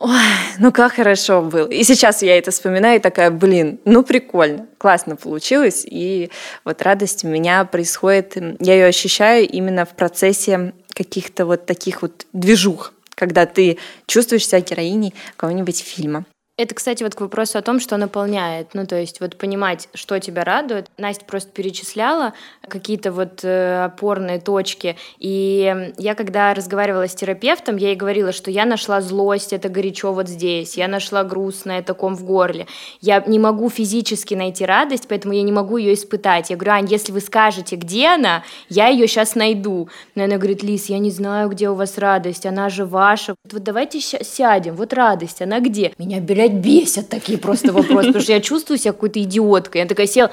Ой, 0.08 0.12
ну 0.60 0.72
как 0.72 0.94
хорошо 0.94 1.42
было. 1.42 1.68
И 1.68 1.84
сейчас 1.84 2.22
я 2.22 2.38
это 2.38 2.52
вспоминаю 2.52 3.00
и 3.00 3.02
такая, 3.02 3.32
блин, 3.32 3.80
ну 3.86 4.04
прикольно, 4.04 4.68
классно 4.78 5.16
получилось. 5.16 5.84
И 5.84 6.30
вот 6.64 6.84
радость 6.84 7.26
у 7.26 7.28
меня 7.28 7.66
происходит, 7.66 8.38
я 8.60 8.76
ее 8.76 8.86
ощущаю 8.86 9.50
именно 9.50 9.84
в 9.84 9.96
процессе 9.96 10.74
каких-то 10.94 11.48
вот 11.48 11.66
таких 11.66 12.04
вот 12.04 12.28
движух, 12.34 12.94
когда 13.16 13.48
ты 13.48 13.80
чувствуешь 14.06 14.48
себя 14.48 14.62
героиней 14.62 15.16
какого-нибудь 15.36 15.80
фильма. 15.80 16.26
Это, 16.58 16.74
кстати, 16.74 17.04
вот 17.04 17.16
к 17.16 17.20
вопросу 17.20 17.58
о 17.58 17.62
том, 17.62 17.82
что 17.82 17.98
наполняет. 17.98 18.70
Ну, 18.74 18.86
то 18.86 18.98
есть 18.98 19.20
вот 19.20 19.36
понимать, 19.36 19.90
что 19.94 20.18
тебя 20.20 20.46
радует. 20.46 20.90
Настя 20.98 21.26
просто 21.26 21.52
перечисляла 21.52 22.32
какие-то 22.66 23.12
вот 23.12 23.44
э, 23.44 23.84
опорные 23.84 24.40
точки. 24.40 24.96
И 25.20 25.92
я, 25.98 26.16
когда 26.16 26.54
разговаривала 26.54 27.10
с 27.10 27.14
терапевтом, 27.14 27.76
я 27.76 27.90
ей 27.90 27.98
говорила, 27.98 28.32
что 28.32 28.52
я 28.52 28.64
нашла 28.64 29.02
злость, 29.02 29.52
это 29.52 29.68
горячо 29.68 30.14
вот 30.14 30.30
здесь. 30.30 30.78
Я 30.78 30.88
нашла 30.88 31.26
грустное, 31.26 31.80
это 31.80 31.94
ком 31.94 32.16
в 32.16 32.24
горле. 32.24 32.68
Я 33.02 33.22
не 33.28 33.38
могу 33.38 33.70
физически 33.70 34.34
найти 34.34 34.64
радость, 34.66 35.08
поэтому 35.10 35.34
я 35.34 35.42
не 35.42 35.52
могу 35.52 35.76
ее 35.76 35.94
испытать. 35.94 36.52
Я 36.52 36.56
говорю, 36.56 36.72
Ань, 36.72 36.88
если 36.90 37.12
вы 37.12 37.20
скажете, 37.20 37.76
где 37.76 38.08
она, 38.08 38.46
я 38.70 38.88
ее 38.88 39.10
сейчас 39.10 39.36
найду. 39.36 39.90
Но 40.16 40.24
она 40.24 40.38
говорит, 40.38 40.64
Лис, 40.64 40.86
я 40.86 41.00
не 41.00 41.12
знаю, 41.12 41.50
где 41.50 41.70
у 41.70 41.76
вас 41.76 41.98
радость, 41.98 42.46
она 42.46 42.70
же 42.70 42.86
ваша. 42.86 43.36
Вот 43.52 43.62
давайте 43.62 44.00
сядем, 44.00 44.76
вот 44.76 44.94
радость, 44.94 45.42
она 45.42 45.60
где? 45.60 45.92
Меня, 45.98 46.22
блядь, 46.22 46.45
бесят 46.50 47.10
такие 47.10 47.38
просто 47.38 47.72
вопросы, 47.72 48.08
потому 48.08 48.22
что 48.24 48.34
я 48.34 48.42
чувствую 48.42 48.78
себя 48.78 48.94
какой-то 48.94 49.22
идиоткой. 49.22 49.82
Я 49.82 49.88
такая 49.88 50.08
села, 50.08 50.32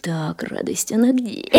так, 0.00 0.42
радость, 0.42 0.92
она 0.92 1.12
где? 1.12 1.50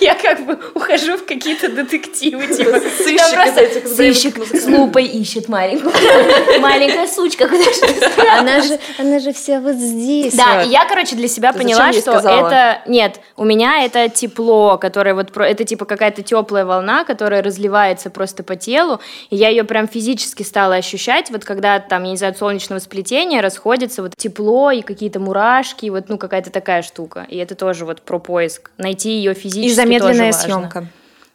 Я 0.00 0.14
как 0.14 0.44
бы 0.46 0.58
ухожу 0.74 1.16
в 1.16 1.24
какие-то 1.24 1.68
детективы, 1.68 2.46
типа, 2.46 2.80
Сыщик 2.80 3.86
сыщик 3.86 4.54
с 4.54 4.66
лупой 4.66 5.04
ищет 5.04 5.48
маленькую. 5.48 5.92
Маленькая 6.60 7.06
сучка, 7.06 7.48
куда 7.48 7.64
же? 7.64 8.38
Она 8.38 8.60
же, 8.62 8.78
она 8.98 9.18
же 9.18 9.32
вся 9.32 9.60
вот 9.60 9.74
здесь. 9.74 10.34
Да, 10.34 10.58
вот. 10.58 10.66
и 10.66 10.70
я, 10.70 10.86
короче, 10.86 11.16
для 11.16 11.28
себя 11.28 11.52
Ты 11.52 11.58
поняла, 11.58 11.92
что 11.92 12.12
это... 12.12 12.82
Нет, 12.86 13.20
у 13.36 13.44
меня 13.44 13.84
это 13.84 14.08
тепло, 14.08 14.78
которое 14.78 15.14
вот... 15.14 15.32
про- 15.32 15.48
Это 15.48 15.64
типа 15.64 15.84
какая-то 15.84 16.22
теплая 16.22 16.64
волна, 16.64 17.04
которая 17.04 17.42
разливается 17.42 18.10
просто 18.10 18.42
по 18.42 18.56
телу, 18.56 19.00
и 19.30 19.36
я 19.36 19.48
ее 19.48 19.64
прям 19.64 19.88
физически 19.88 20.42
стала 20.42 20.76
ощущать, 20.76 21.30
вот 21.30 21.44
когда 21.44 21.78
там, 21.80 22.04
я 22.04 22.10
не 22.10 22.16
знаю, 22.16 22.32
от 22.32 22.38
солнечного 22.38 22.78
сплетения 22.78 23.40
расходится 23.40 24.02
вот 24.02 24.12
тепло 24.16 24.70
и 24.70 24.82
какие-то 24.82 25.20
мурашки, 25.20 25.88
вот, 25.90 26.08
ну, 26.08 26.18
какая-то 26.18 26.50
такая 26.50 26.82
штука. 26.82 27.26
И 27.28 27.36
это 27.36 27.54
тоже 27.54 27.84
вот 27.84 28.02
про 28.02 28.18
поиск. 28.18 28.70
Найти 28.78 29.10
ее 29.10 29.34
физически 29.34 29.49
И 29.56 29.72
замедленная 29.72 30.32
тоже 30.32 30.48
важно. 30.48 30.70
съемка. 30.70 30.80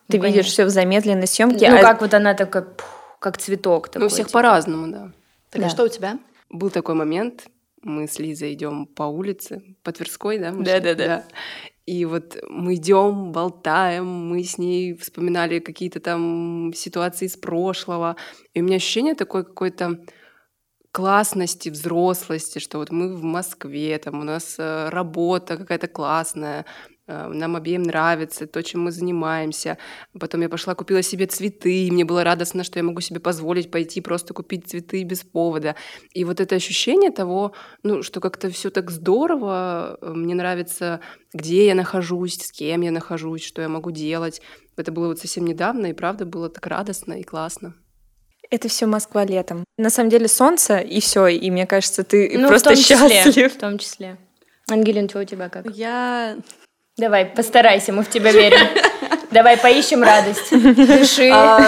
Ты 0.07 0.17
Ну, 0.17 0.23
видишь 0.23 0.35
конечно. 0.43 0.51
все 0.51 0.65
в 0.65 0.69
замедленной 0.69 1.27
съемке. 1.27 1.69
Ну, 1.69 1.77
а 1.77 1.81
как 1.81 2.01
вот 2.01 2.13
она 2.13 2.33
такая, 2.33 2.63
пух, 2.63 3.17
как 3.19 3.37
цветок 3.37 3.87
такой. 3.89 4.01
Ну, 4.01 4.05
у 4.05 4.09
всех 4.09 4.27
типа. 4.27 4.39
по-разному, 4.39 4.91
да. 4.91 5.11
Так, 5.49 5.61
Да. 5.61 5.67
а 5.67 5.69
что 5.69 5.83
у 5.83 5.87
тебя? 5.87 6.19
Был 6.49 6.69
такой 6.69 6.95
момент, 6.95 7.47
мы 7.81 8.07
с 8.07 8.19
Лизой 8.19 8.53
идем 8.53 8.85
по 8.85 9.03
улице, 9.03 9.61
по 9.83 9.91
Тверской, 9.91 10.37
да? 10.37 10.51
мы 10.51 10.63
шли? 10.63 10.73
Да-да-да. 10.73 11.23
И 11.85 12.03
вот 12.05 12.37
мы 12.49 12.75
идем, 12.75 13.31
болтаем, 13.31 14.05
мы 14.07 14.43
с 14.43 14.57
ней 14.57 14.95
вспоминали 14.95 15.59
какие-то 15.59 15.99
там 15.99 16.71
ситуации 16.75 17.25
из 17.25 17.37
прошлого. 17.37 18.15
И 18.55 18.61
у 18.61 18.63
меня 18.63 18.77
ощущение 18.77 19.13
такой 19.13 19.43
какой-то 19.43 19.99
классности, 20.91 21.69
взрослости, 21.69 22.59
что 22.59 22.77
вот 22.79 22.89
мы 22.91 23.13
в 23.15 23.23
Москве, 23.23 23.97
там 23.97 24.19
у 24.19 24.23
нас 24.23 24.55
э, 24.57 24.89
работа 24.89 25.57
какая-то 25.57 25.87
классная, 25.87 26.65
нам 27.07 27.55
обеим 27.55 27.83
нравится 27.83 28.47
то, 28.47 28.63
чем 28.63 28.83
мы 28.83 28.91
занимаемся. 28.91 29.77
Потом 30.19 30.41
я 30.41 30.49
пошла, 30.49 30.75
купила 30.75 31.01
себе 31.01 31.27
цветы, 31.27 31.85
и 31.85 31.91
мне 31.91 32.05
было 32.05 32.23
радостно, 32.23 32.63
что 32.63 32.79
я 32.79 32.83
могу 32.83 33.01
себе 33.01 33.19
позволить 33.19 33.69
пойти 33.71 34.01
просто 34.01 34.33
купить 34.33 34.67
цветы 34.67 35.03
без 35.03 35.23
повода. 35.23 35.75
И 36.13 36.23
вот 36.23 36.39
это 36.39 36.55
ощущение 36.55 37.11
того, 37.11 37.53
ну, 37.83 38.03
что 38.03 38.19
как-то 38.19 38.49
все 38.49 38.69
так 38.69 38.91
здорово, 38.91 39.97
э, 40.01 40.13
мне 40.13 40.35
нравится, 40.35 40.99
где 41.33 41.67
я 41.67 41.75
нахожусь, 41.75 42.37
с 42.37 42.51
кем 42.51 42.81
я 42.81 42.91
нахожусь, 42.91 43.43
что 43.43 43.61
я 43.61 43.69
могу 43.69 43.91
делать. 43.91 44.41
Это 44.77 44.91
было 44.91 45.07
вот 45.07 45.19
совсем 45.19 45.45
недавно, 45.45 45.87
и 45.87 45.93
правда 45.93 46.25
было 46.25 46.49
так 46.49 46.65
радостно 46.67 47.13
и 47.13 47.23
классно. 47.23 47.75
Это 48.49 48.67
все 48.67 48.85
Москва 48.85 49.25
летом. 49.25 49.63
На 49.77 49.89
самом 49.89 50.09
деле 50.09 50.27
солнце 50.27 50.77
и 50.77 50.99
все, 50.99 51.27
и 51.27 51.49
мне 51.49 51.65
кажется, 51.65 52.03
ты 52.03 52.37
Ну, 52.37 52.45
в 52.45 52.49
просто 52.49 52.69
том 52.69 52.77
числе, 52.77 53.09
счастлив. 53.09 53.53
В 53.53 53.57
том 53.57 53.77
числе. 53.77 54.17
Ангелин, 54.69 55.09
что 55.09 55.19
у 55.21 55.23
тебя 55.23 55.49
как? 55.49 55.67
Я... 55.75 56.37
Давай, 56.97 57.25
постарайся, 57.25 57.91
мы 57.91 58.03
в 58.03 58.09
тебя 58.09 58.31
верим. 58.31 58.67
Давай 59.31 59.57
поищем 59.57 60.01
радость. 60.01 60.49
Дыши. 60.51 61.29
А, 61.29 61.67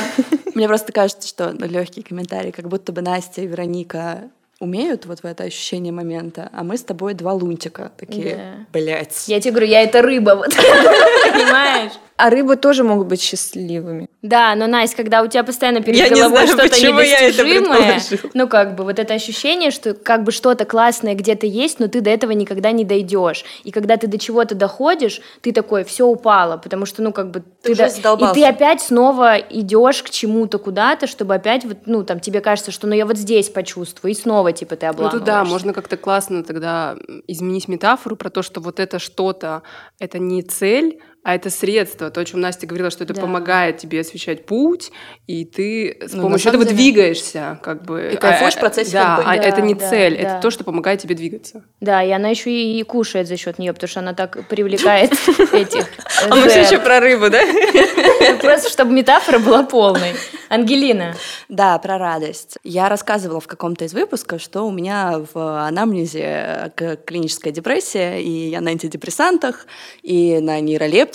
Мне 0.55 0.67
просто 0.67 0.93
кажется, 0.93 1.27
что 1.27 1.51
легкий 1.51 2.01
комментарий, 2.01 2.53
как 2.53 2.69
будто 2.69 2.93
бы 2.93 3.01
Настя 3.01 3.41
и 3.41 3.48
Вероника 3.48 4.29
умеют 4.60 5.05
вот 5.05 5.19
в 5.19 5.25
это 5.25 5.43
ощущение 5.43 5.91
момента, 5.91 6.50
а 6.53 6.63
мы 6.63 6.77
с 6.77 6.84
тобой 6.84 7.13
два 7.13 7.34
лунтика 7.34 7.91
такие, 7.98 8.65
блять. 8.72 9.25
Я 9.27 9.41
тебе 9.41 9.51
говорю, 9.51 9.67
я 9.67 9.81
это 9.81 10.01
рыба, 10.01 10.31
вот. 10.36 10.55
Понимаешь? 11.34 11.91
А 12.17 12.31
рыбы 12.31 12.55
тоже 12.55 12.83
могут 12.83 13.07
быть 13.07 13.21
счастливыми. 13.21 14.09
Да, 14.24 14.55
но, 14.55 14.65
Настя, 14.65 14.97
когда 14.97 15.21
у 15.21 15.27
тебя 15.27 15.43
постоянно 15.43 15.81
перед 15.81 16.00
Я 16.00 16.09
не 16.09 16.15
головой 16.15 16.29
знаю, 16.29 16.47
что-то 16.47 16.69
почему 16.69 17.00
я 17.00 17.19
это 17.19 17.43
недостижимое, 17.43 18.01
ну, 18.33 18.47
как 18.47 18.74
бы, 18.75 18.83
вот 18.86 18.97
это 18.97 19.13
ощущение, 19.13 19.69
что 19.69 19.93
как 19.93 20.24
бы 20.24 20.31
что-то 20.31 20.65
классное 20.65 21.13
где-то 21.13 21.45
есть, 21.45 21.79
но 21.79 21.88
ты 21.88 22.01
до 22.01 22.09
этого 22.09 22.31
никогда 22.31 22.71
не 22.71 22.83
дойдешь. 22.86 23.45
И 23.63 23.71
когда 23.71 23.97
ты 23.97 24.07
до 24.07 24.17
чего-то 24.17 24.55
доходишь, 24.55 25.21
ты 25.41 25.51
такой, 25.53 25.83
все 25.83 26.07
упало, 26.07 26.57
потому 26.57 26.88
что, 26.88 27.03
ну, 27.03 27.13
как 27.13 27.29
бы... 27.29 27.43
Ты 27.62 27.74
уже 27.74 27.88
до- 28.01 28.31
И 28.31 28.33
ты 28.33 28.45
опять 28.45 28.81
снова 28.81 29.38
идешь 29.38 30.01
к 30.01 30.09
чему-то 30.09 30.57
куда-то, 30.57 31.05
чтобы 31.05 31.36
опять, 31.36 31.65
вот, 31.65 31.77
ну, 31.86 32.03
там, 32.03 32.19
тебе 32.19 32.41
кажется, 32.41 32.71
что, 32.71 32.88
ну, 32.88 32.95
я 32.95 33.05
вот 33.05 33.17
здесь 33.17 33.50
почувствую, 33.50 34.12
и 34.12 34.15
снова, 34.15 34.51
типа, 34.53 34.75
ты 34.75 34.88
Ну 34.88 34.89
обламываешься. 34.93 35.19
тут 35.19 35.25
да, 35.27 35.45
можно 35.45 35.71
как-то 35.71 35.97
классно 35.97 36.43
тогда 36.43 36.95
изменить 37.27 37.67
метафору 37.67 38.15
про 38.15 38.31
то, 38.31 38.41
что 38.41 38.59
вот 38.59 38.79
это 38.79 38.97
что-то, 38.97 39.62
это 40.00 40.17
не 40.17 40.41
цель, 40.41 41.00
а 41.27 41.36
это 41.36 41.50
средство. 41.50 42.10
То, 42.10 42.22
о 42.22 42.25
чем 42.25 42.39
Настя 42.39 42.67
говорила, 42.67 42.89
что 42.89 43.03
это 43.03 43.13
Да. 43.13 43.19
помогает 43.19 43.79
тебе 43.79 44.00
освещать 44.00 44.46
путь, 44.46 44.93
и 45.27 45.43
ты 45.43 45.98
с 46.07 46.13
Ну, 46.13 46.22
помощью 46.22 46.48
этого 46.51 46.63
деле- 46.63 46.77
двигаешься, 46.77 47.60
как 47.62 47.84
бы. 47.84 48.12
И 48.13 48.15
кайфуешь 48.15 48.53
А, 48.53 48.57
в 48.57 48.60
процессе 48.62 48.91
Да, 48.93 49.15
ходьбы. 49.17 49.31
а 49.31 49.36
Да, 49.36 49.43
это 49.43 49.62
не 49.62 49.74
да, 49.74 49.89
цель, 49.89 50.13
да. 50.15 50.22
это 50.22 50.41
то, 50.41 50.50
что 50.51 50.63
помогает 50.63 51.01
тебе 51.01 51.15
двигаться. 51.15 51.65
Да, 51.81 52.01
и 52.01 52.12
она 52.12 52.29
еще 52.29 52.50
и, 52.50 52.79
и 52.79 52.84
кушает 52.84 53.27
за 53.27 53.36
счет 53.36 53.60
нее, 53.60 53.74
потому 53.74 53.89
что 53.89 54.00
она 54.00 54.13
так 54.13 54.48
привлекает 54.48 55.12
этих. 55.53 55.88
А 56.29 56.34
мы 56.34 56.48
все 56.48 56.62
еще 56.62 56.79
про 56.79 57.01
рыбу, 57.01 57.29
да? 57.29 57.41
Просто 58.41 58.69
чтобы 58.69 58.93
метафора 58.93 59.39
была 59.39 59.63
полной. 59.63 60.13
Ангелина. 60.50 61.13
Да, 61.50 61.77
про 61.77 61.98
радость. 61.98 62.57
Я 62.63 62.88
рассказывала 62.88 63.41
в 63.41 63.48
каком-то 63.48 63.84
из 63.84 63.93
выпусков, 63.93 64.41
что 64.41 64.62
у 64.65 64.72
меня 64.72 65.22
в 65.34 65.67
анамнезе 65.67 66.72
к- 66.75 66.96
клиническая 67.05 67.51
депрессия, 67.51 68.22
и 68.22 68.50
я 68.50 68.62
на 68.62 68.69
антидепрессантах, 68.72 69.65
и 70.03 70.39
на 70.39 70.62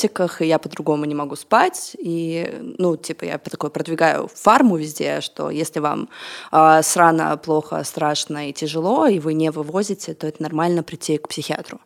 нейролептиках, 0.02 0.42
и 0.42 0.47
я 0.47 0.59
по-другому 0.59 1.04
не 1.04 1.14
могу 1.14 1.37
спать. 1.37 1.97
И, 1.99 2.75
ну, 2.78 2.97
типа, 2.97 3.25
я 3.25 3.38
такой 3.38 3.71
продвигаю 3.71 4.28
фарму 4.35 4.76
везде, 4.76 5.21
что 5.21 5.50
если 5.50 5.80
вам 5.80 6.09
а, 6.50 6.82
срано, 6.82 7.37
плохо, 7.37 7.82
страшно 7.85 8.49
и 8.49 8.52
тяжело, 8.52 9.06
и 9.06 9.18
вы 9.18 9.35
не 9.35 9.50
вывозите, 9.50 10.14
то 10.14 10.26
это 10.26 10.42
нормально 10.42 10.82
прийти 10.82 11.18
к 11.18 11.28
психиатру. 11.28 11.80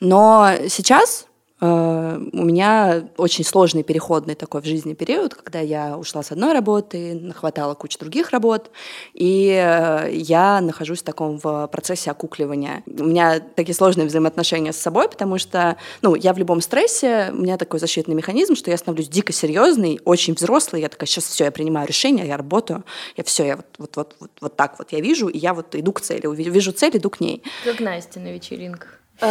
Но 0.00 0.52
сейчас 0.68 1.26
Э, 1.26 1.29
У 1.60 1.64
меня 1.64 3.04
очень 3.18 3.44
сложный 3.44 3.82
переходный 3.82 4.34
такой 4.34 4.62
в 4.62 4.64
жизни 4.64 4.94
период, 4.94 5.34
когда 5.34 5.60
я 5.60 5.98
ушла 5.98 6.22
с 6.22 6.32
одной 6.32 6.54
работы, 6.54 7.14
нахватала 7.14 7.74
кучу 7.74 7.98
других 7.98 8.30
работ, 8.30 8.70
и 9.12 9.50
э, 9.50 10.10
я 10.10 10.62
нахожусь 10.62 11.00
в 11.00 11.02
таком 11.02 11.38
в 11.38 11.66
процессе 11.66 12.10
окукливания. 12.10 12.82
У 12.86 13.04
меня 13.04 13.40
такие 13.40 13.74
сложные 13.74 14.06
взаимоотношения 14.06 14.72
с 14.72 14.78
собой, 14.78 15.08
потому 15.08 15.36
что, 15.36 15.76
ну, 16.00 16.14
я 16.14 16.32
в 16.32 16.38
любом 16.38 16.62
стрессе, 16.62 17.30
у 17.30 17.42
меня 17.42 17.58
такой 17.58 17.78
защитный 17.78 18.14
механизм, 18.14 18.54
что 18.54 18.70
я 18.70 18.78
становлюсь 18.78 19.08
дико 19.08 19.32
серьезный, 19.32 20.00
очень 20.06 20.34
взрослый, 20.34 20.80
я 20.80 20.88
такая, 20.88 21.06
сейчас 21.06 21.24
все, 21.24 21.44
я 21.44 21.50
принимаю 21.50 21.86
решение, 21.86 22.26
я 22.26 22.38
работаю, 22.38 22.84
я 23.18 23.24
все, 23.24 23.44
я 23.44 23.56
вот, 23.56 23.66
вот, 23.78 23.96
вот, 23.96 24.16
вот, 24.20 24.30
вот 24.40 24.56
так 24.56 24.78
вот 24.78 24.92
я 24.92 25.00
вижу, 25.00 25.28
и 25.28 25.36
я 25.36 25.52
вот 25.52 25.74
иду 25.74 25.92
к 25.92 26.00
цели, 26.00 26.26
вижу 26.34 26.72
цель, 26.72 26.96
иду 26.96 27.10
к 27.10 27.20
ней. 27.20 27.42
Как 27.64 27.80
Настя 27.80 28.18
на 28.20 28.32
вечеринках. 28.32 28.99
А, 29.20 29.28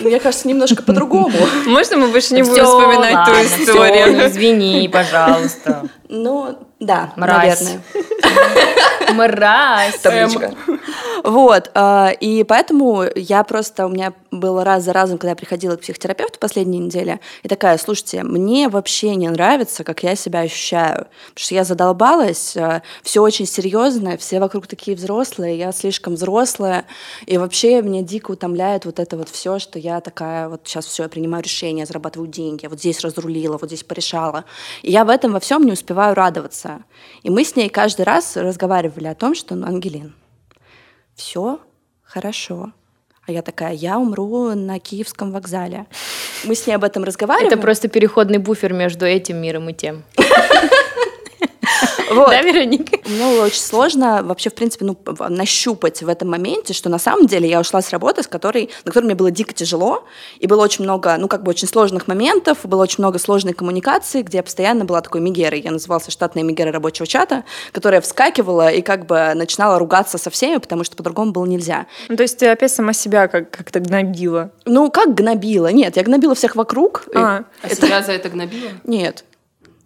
Мне 0.00 0.18
кажется, 0.20 0.48
немножко 0.48 0.82
по-другому. 0.82 1.30
Можно 1.66 1.96
мы 1.98 2.08
больше 2.08 2.34
не 2.34 2.42
будем 2.42 2.64
вспоминать 2.64 3.26
ту 3.26 3.32
историю? 3.62 4.26
извини, 4.26 4.88
пожалуйста. 4.88 5.88
Ну, 6.08 6.58
да, 6.78 7.12
Мразь. 7.16 7.60
наверное. 7.62 7.82
Мразь. 9.14 9.98
Табличка. 10.00 10.54
Вот, 11.24 11.70
э, 11.74 12.14
и 12.20 12.44
поэтому 12.44 13.04
я 13.14 13.42
просто, 13.42 13.86
у 13.86 13.88
меня 13.88 14.12
было 14.30 14.62
раз 14.62 14.84
за 14.84 14.92
разом, 14.92 15.18
когда 15.18 15.30
я 15.30 15.36
приходила 15.36 15.76
к 15.76 15.80
психотерапевту 15.80 16.38
последние 16.38 16.80
недели, 16.80 17.20
и 17.42 17.48
такая, 17.48 17.78
слушайте, 17.78 18.22
мне 18.22 18.68
вообще 18.68 19.16
не 19.16 19.28
нравится, 19.28 19.82
как 19.82 20.02
я 20.02 20.14
себя 20.14 20.40
ощущаю, 20.40 21.06
потому 21.30 21.44
что 21.44 21.54
я 21.54 21.64
задолбалась, 21.64 22.56
э, 22.56 22.82
все 23.02 23.22
очень 23.22 23.46
серьезно, 23.46 24.16
все 24.18 24.38
вокруг 24.38 24.66
такие 24.66 24.96
взрослые, 24.96 25.58
я 25.58 25.72
слишком 25.72 26.14
взрослая, 26.14 26.84
и 27.24 27.38
вообще 27.38 27.82
меня 27.82 28.02
дико 28.02 28.32
утомляет 28.32 28.84
вот 28.84 29.00
это 29.00 29.16
вот 29.16 29.28
все, 29.28 29.58
что 29.58 29.78
я 29.78 30.00
такая, 30.00 30.48
вот 30.48 30.60
сейчас 30.64 30.86
все, 30.86 31.04
я 31.04 31.08
принимаю 31.08 31.42
решения, 31.42 31.86
зарабатываю 31.86 32.28
деньги, 32.28 32.66
вот 32.66 32.78
здесь 32.78 33.00
разрулила, 33.00 33.58
вот 33.58 33.68
здесь 33.68 33.82
порешала. 33.82 34.44
И 34.82 34.92
я 34.92 35.04
в 35.04 35.08
этом 35.08 35.32
во 35.32 35.40
всем 35.40 35.64
не 35.64 35.72
успеваю 35.72 36.14
радоваться. 36.14 36.65
И 37.22 37.30
мы 37.30 37.44
с 37.44 37.56
ней 37.56 37.68
каждый 37.68 38.02
раз 38.02 38.36
разговаривали 38.36 39.06
о 39.06 39.14
том, 39.14 39.34
что, 39.34 39.54
ну, 39.54 39.66
Ангелин, 39.66 40.14
все 41.14 41.60
хорошо. 42.02 42.72
А 43.26 43.32
я 43.32 43.42
такая, 43.42 43.72
я 43.72 43.98
умру 43.98 44.54
на 44.54 44.78
Киевском 44.78 45.32
вокзале. 45.32 45.86
Мы 46.44 46.54
с 46.54 46.66
ней 46.66 46.74
об 46.74 46.84
этом 46.84 47.02
разговариваем. 47.02 47.52
Это 47.52 47.60
просто 47.60 47.88
переходный 47.88 48.38
буфер 48.38 48.72
между 48.72 49.04
этим 49.04 49.38
миром 49.38 49.68
и 49.68 49.74
тем. 49.74 50.04
Вот. 52.10 52.28
Да, 52.30 52.42
Вероника? 52.42 52.98
Мне 53.08 53.24
было 53.26 53.44
очень 53.46 53.60
сложно 53.60 54.22
вообще, 54.22 54.50
в 54.50 54.54
принципе, 54.54 54.84
ну, 54.84 54.96
нащупать 55.28 56.02
в 56.02 56.08
этом 56.08 56.30
моменте, 56.30 56.72
что 56.72 56.88
на 56.88 56.98
самом 56.98 57.26
деле 57.26 57.48
я 57.48 57.60
ушла 57.60 57.82
с 57.82 57.90
работы, 57.90 58.22
с 58.22 58.26
которой, 58.26 58.70
на 58.84 58.90
которой 58.90 59.04
мне 59.06 59.14
было 59.14 59.30
дико 59.30 59.52
тяжело, 59.52 60.04
и 60.38 60.46
было 60.46 60.62
очень 60.62 60.84
много, 60.84 61.16
ну, 61.18 61.28
как 61.28 61.42
бы 61.42 61.50
очень 61.50 61.68
сложных 61.68 62.06
моментов, 62.08 62.58
было 62.64 62.82
очень 62.82 62.96
много 62.98 63.18
сложной 63.18 63.52
коммуникации, 63.54 64.22
где 64.22 64.38
я 64.38 64.42
постоянно 64.42 64.84
была 64.84 65.00
такой 65.00 65.20
мигерой. 65.20 65.60
Я 65.60 65.70
назывался 65.70 66.10
штатная 66.10 66.42
мигера 66.42 66.72
рабочего 66.72 67.06
чата, 67.06 67.44
которая 67.72 68.00
вскакивала 68.00 68.68
и 68.70 68.82
как 68.82 69.06
бы 69.06 69.32
начинала 69.34 69.78
ругаться 69.78 70.18
со 70.18 70.30
всеми, 70.30 70.58
потому 70.58 70.84
что 70.84 70.96
по-другому 70.96 71.32
было 71.32 71.44
нельзя. 71.46 71.86
Ну, 72.08 72.16
то 72.16 72.22
есть 72.22 72.38
ты 72.38 72.46
опять 72.48 72.72
сама 72.72 72.92
себя 72.92 73.28
как- 73.28 73.50
как-то 73.50 73.80
гнобила. 73.80 74.50
Ну, 74.64 74.90
как 74.90 75.14
гнобила? 75.14 75.68
Нет, 75.72 75.96
я 75.96 76.02
гнобила 76.02 76.34
всех 76.34 76.56
вокруг. 76.56 77.04
А, 77.14 77.44
А 77.62 77.68
себя 77.68 78.02
за 78.02 78.12
это 78.12 78.28
гнобила? 78.28 78.70
Нет. 78.84 79.24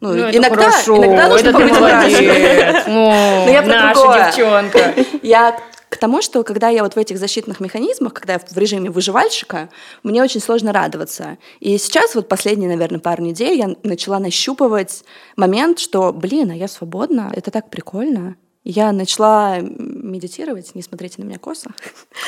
Ну, 0.00 0.14
Ну, 0.14 0.30
иногда, 0.30 0.70
хорошо, 0.70 0.96
иногда 0.96 1.28
нужно 1.28 1.48
это 1.48 1.58
ты 1.58 1.64
побыть 1.64 1.80
мрачной. 1.80 2.26
молодец. 2.26 2.84
О, 2.86 2.90
Но 3.46 3.50
я 3.50 3.62
про 3.62 3.68
наша 3.68 4.32
девчонка. 4.32 4.94
Я 5.22 5.60
к 5.90 5.96
тому, 5.96 6.22
что 6.22 6.42
когда 6.44 6.68
я 6.68 6.82
вот 6.84 6.94
в 6.94 6.98
этих 6.98 7.18
защитных 7.18 7.60
механизмах, 7.60 8.14
когда 8.14 8.34
я 8.34 8.38
в 8.38 8.56
режиме 8.56 8.90
выживальщика, 8.90 9.68
мне 10.02 10.22
очень 10.22 10.40
сложно 10.40 10.72
радоваться. 10.72 11.36
И 11.58 11.76
сейчас 11.78 12.14
вот 12.14 12.28
последние, 12.28 12.68
наверное, 12.70 13.00
пару 13.00 13.22
недель 13.22 13.58
я 13.58 13.74
начала 13.82 14.20
нащупывать 14.20 15.04
момент, 15.36 15.80
что, 15.80 16.12
блин, 16.12 16.52
а 16.52 16.54
я 16.54 16.68
свободна, 16.68 17.32
это 17.34 17.50
так 17.50 17.70
прикольно. 17.70 18.36
Я 18.62 18.92
начала 18.92 19.58
медитировать, 19.60 20.74
не 20.74 20.82
смотрите 20.82 21.16
на 21.18 21.24
меня 21.24 21.38
косо. 21.38 21.70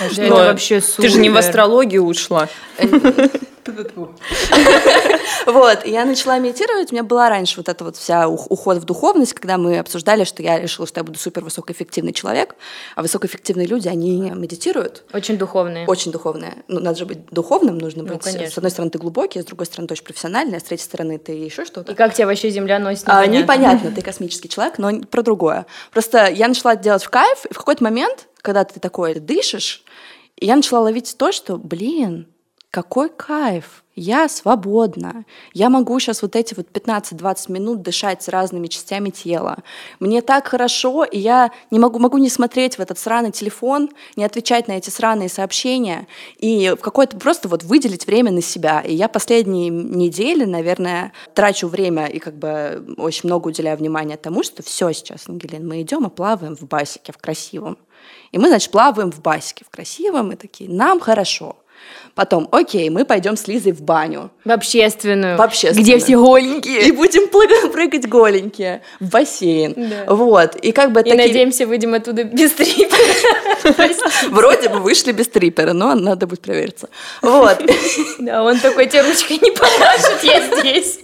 Но 0.01 0.25
это 0.25 0.35
вообще 0.35 0.81
супер. 0.81 1.03
Ты 1.03 1.09
же 1.09 1.21
не 1.21 1.31
в 1.31 1.37
астрологию 1.37 2.03
ушла. 2.05 2.49
Вот, 5.47 5.85
и 5.85 5.91
я 5.91 6.05
начала 6.05 6.39
медитировать, 6.39 6.93
у 6.93 6.95
меня 6.95 7.03
была 7.03 7.29
раньше 7.29 7.57
вот 7.57 7.69
эта 7.69 7.83
вот 7.85 7.97
вся 7.97 8.29
ух- 8.29 8.47
уход 8.51 8.79
в 8.79 8.85
духовность, 8.85 9.33
когда 9.35 9.59
мы 9.59 9.79
обсуждали, 9.79 10.23
что 10.25 10.41
я 10.43 10.59
решила, 10.61 10.87
что 10.87 11.01
я 11.01 11.05
буду 11.05 11.19
супер 11.19 11.43
высокоэффективный 11.43 12.13
человек, 12.13 12.55
а 12.95 13.03
высокоэффективные 13.03 13.67
люди, 13.67 13.89
они 13.89 14.31
медитируют, 14.31 15.03
Очень 15.13 15.39
духовные. 15.39 15.87
очень 15.87 16.13
духовные. 16.13 16.63
Ну, 16.69 16.79
надо 16.81 16.99
же 16.99 17.07
быть 17.07 17.27
духовным, 17.31 17.79
нужно 17.79 18.03
Ну, 18.05 18.15
быть. 18.15 18.23
конечно. 18.23 18.51
С 18.55 18.57
одной 18.59 18.71
стороны, 18.71 18.91
ты 18.93 18.99
глубокий, 18.99 19.41
с 19.43 19.45
другой 19.45 19.67
стороны, 19.67 19.89
ты 19.89 19.95
очень 19.95 20.05
профессиональный, 20.05 20.59
а 20.59 20.61
с 20.61 20.65
третьей 20.65 20.85
стороны, 20.85 21.19
ты 21.19 21.33
еще 21.33 21.63
И 21.63 21.67
что-то. 21.67 21.95
как 21.95 22.15
тебя 22.15 22.27
вообще 22.27 22.51
земля 22.51 22.79
носит? 22.79 23.05
А, 23.07 23.27
непонятно. 23.27 23.91
ты 23.91 24.01
космический 24.03 24.49
человек, 24.49 24.79
но 24.79 25.01
про 25.01 25.23
другое. 25.23 25.67
Просто 25.93 26.27
я 26.31 26.47
начала 26.49 26.75
это 26.75 26.83
делать 26.83 27.03
в 27.03 27.11
кайф, 27.11 27.47
и 27.47 27.53
в 27.53 27.59
какой-то 27.59 27.83
момент, 27.83 28.29
когда 28.43 28.63
ты 28.65 28.79
такой 28.79 29.15
дышишь, 29.15 29.83
и 30.37 30.47
я 30.47 30.55
начала 30.57 30.81
ловить 30.81 31.17
то, 31.19 31.33
что, 31.33 31.57
блин, 31.57 32.29
какой 32.73 33.11
кайф, 33.11 33.85
я 33.95 34.31
свободна, 34.31 35.27
я 35.53 35.69
могу 35.69 36.01
сейчас 36.01 36.23
вот 36.23 36.35
эти 36.37 36.55
вот 36.55 36.69
15-20 36.73 37.53
минут 37.53 37.83
дышать 37.83 38.23
с 38.23 38.29
разными 38.29 38.67
частями 38.69 39.11
тела. 39.11 39.59
Мне 40.01 40.23
так 40.23 40.49
хорошо, 40.49 41.05
и 41.05 41.19
я 41.19 41.53
не 41.71 41.79
могу, 41.79 41.99
могу 41.99 42.17
не 42.17 42.31
смотреть 42.31 42.79
в 42.79 42.81
этот 42.81 42.99
сраный 42.99 43.31
телефон, 43.31 43.91
не 44.17 44.25
отвечать 44.25 44.69
на 44.69 44.73
эти 44.73 44.89
сраные 44.89 45.29
сообщения, 45.29 46.07
и 46.39 46.71
в 46.71 46.81
какое-то 46.81 47.19
просто 47.19 47.47
вот 47.47 47.63
выделить 47.63 48.07
время 48.07 48.33
на 48.33 48.41
себя. 48.41 48.81
И 48.81 48.95
я 48.95 49.09
последние 49.09 49.69
недели, 49.69 50.47
наверное, 50.47 51.13
трачу 51.35 51.69
время 51.69 52.07
и 52.07 52.21
как 52.21 52.39
бы 52.39 52.95
очень 52.97 53.29
много 53.29 53.49
уделяю 53.49 53.77
внимания 53.77 54.17
тому, 54.17 54.43
что 54.43 54.63
все 54.63 54.93
сейчас, 54.93 55.29
Ангелин, 55.29 55.69
мы 55.69 55.83
идем 55.83 56.07
и 56.07 56.11
плаваем 56.11 56.57
в 56.57 56.63
басике, 56.63 57.13
в 57.13 57.19
красивом. 57.19 57.77
И 58.31 58.39
мы, 58.39 58.49
значит, 58.49 58.71
плаваем 58.71 59.13
в 59.13 59.21
басике, 59.21 59.67
в 59.67 59.69
красивом, 59.69 60.33
и 60.33 60.37
такие, 60.37 60.71
нам 60.71 60.99
хорошо. 60.99 61.57
Потом, 62.15 62.47
окей, 62.53 62.91
мы 62.91 63.07
пойдем 63.07 63.37
с 63.39 63.49
Лизой 63.49 63.73
в 63.73 63.81
баню. 63.81 64.31
В 64.45 64.51
общественную. 64.51 65.39
В 65.39 65.41
общественную. 65.41 65.83
Где 65.83 65.99
все 65.99 66.17
голенькие. 66.19 66.89
И 66.89 66.93
будем 66.93 67.29
прыгать 67.73 68.07
голенькие 68.07 68.83
в 69.01 69.09
бассейн. 69.09 69.73
Да. 69.77 70.15
Вот. 70.15 70.57
И 70.57 70.73
как 70.73 70.93
бы 70.93 71.01
И 71.01 71.05
такие- 71.05 71.27
надеемся, 71.27 71.67
выйдем 71.67 71.95
оттуда 71.95 72.25
без 72.25 72.53
трипа. 72.53 72.95
Вроде 74.31 74.69
бы 74.69 74.79
вышли 74.81 75.13
без 75.13 75.29
трипера, 75.29 75.73
но 75.73 75.95
надо 75.95 76.27
будет 76.27 76.41
провериться. 76.41 76.89
Вот. 77.23 77.59
Да, 78.19 78.43
он 78.45 78.59
такой, 78.61 78.87
тебе 78.87 79.03
ручкой 79.03 79.39
не 79.43 79.51
помашет, 79.51 80.23
я 80.23 80.61
здесь. 80.61 81.01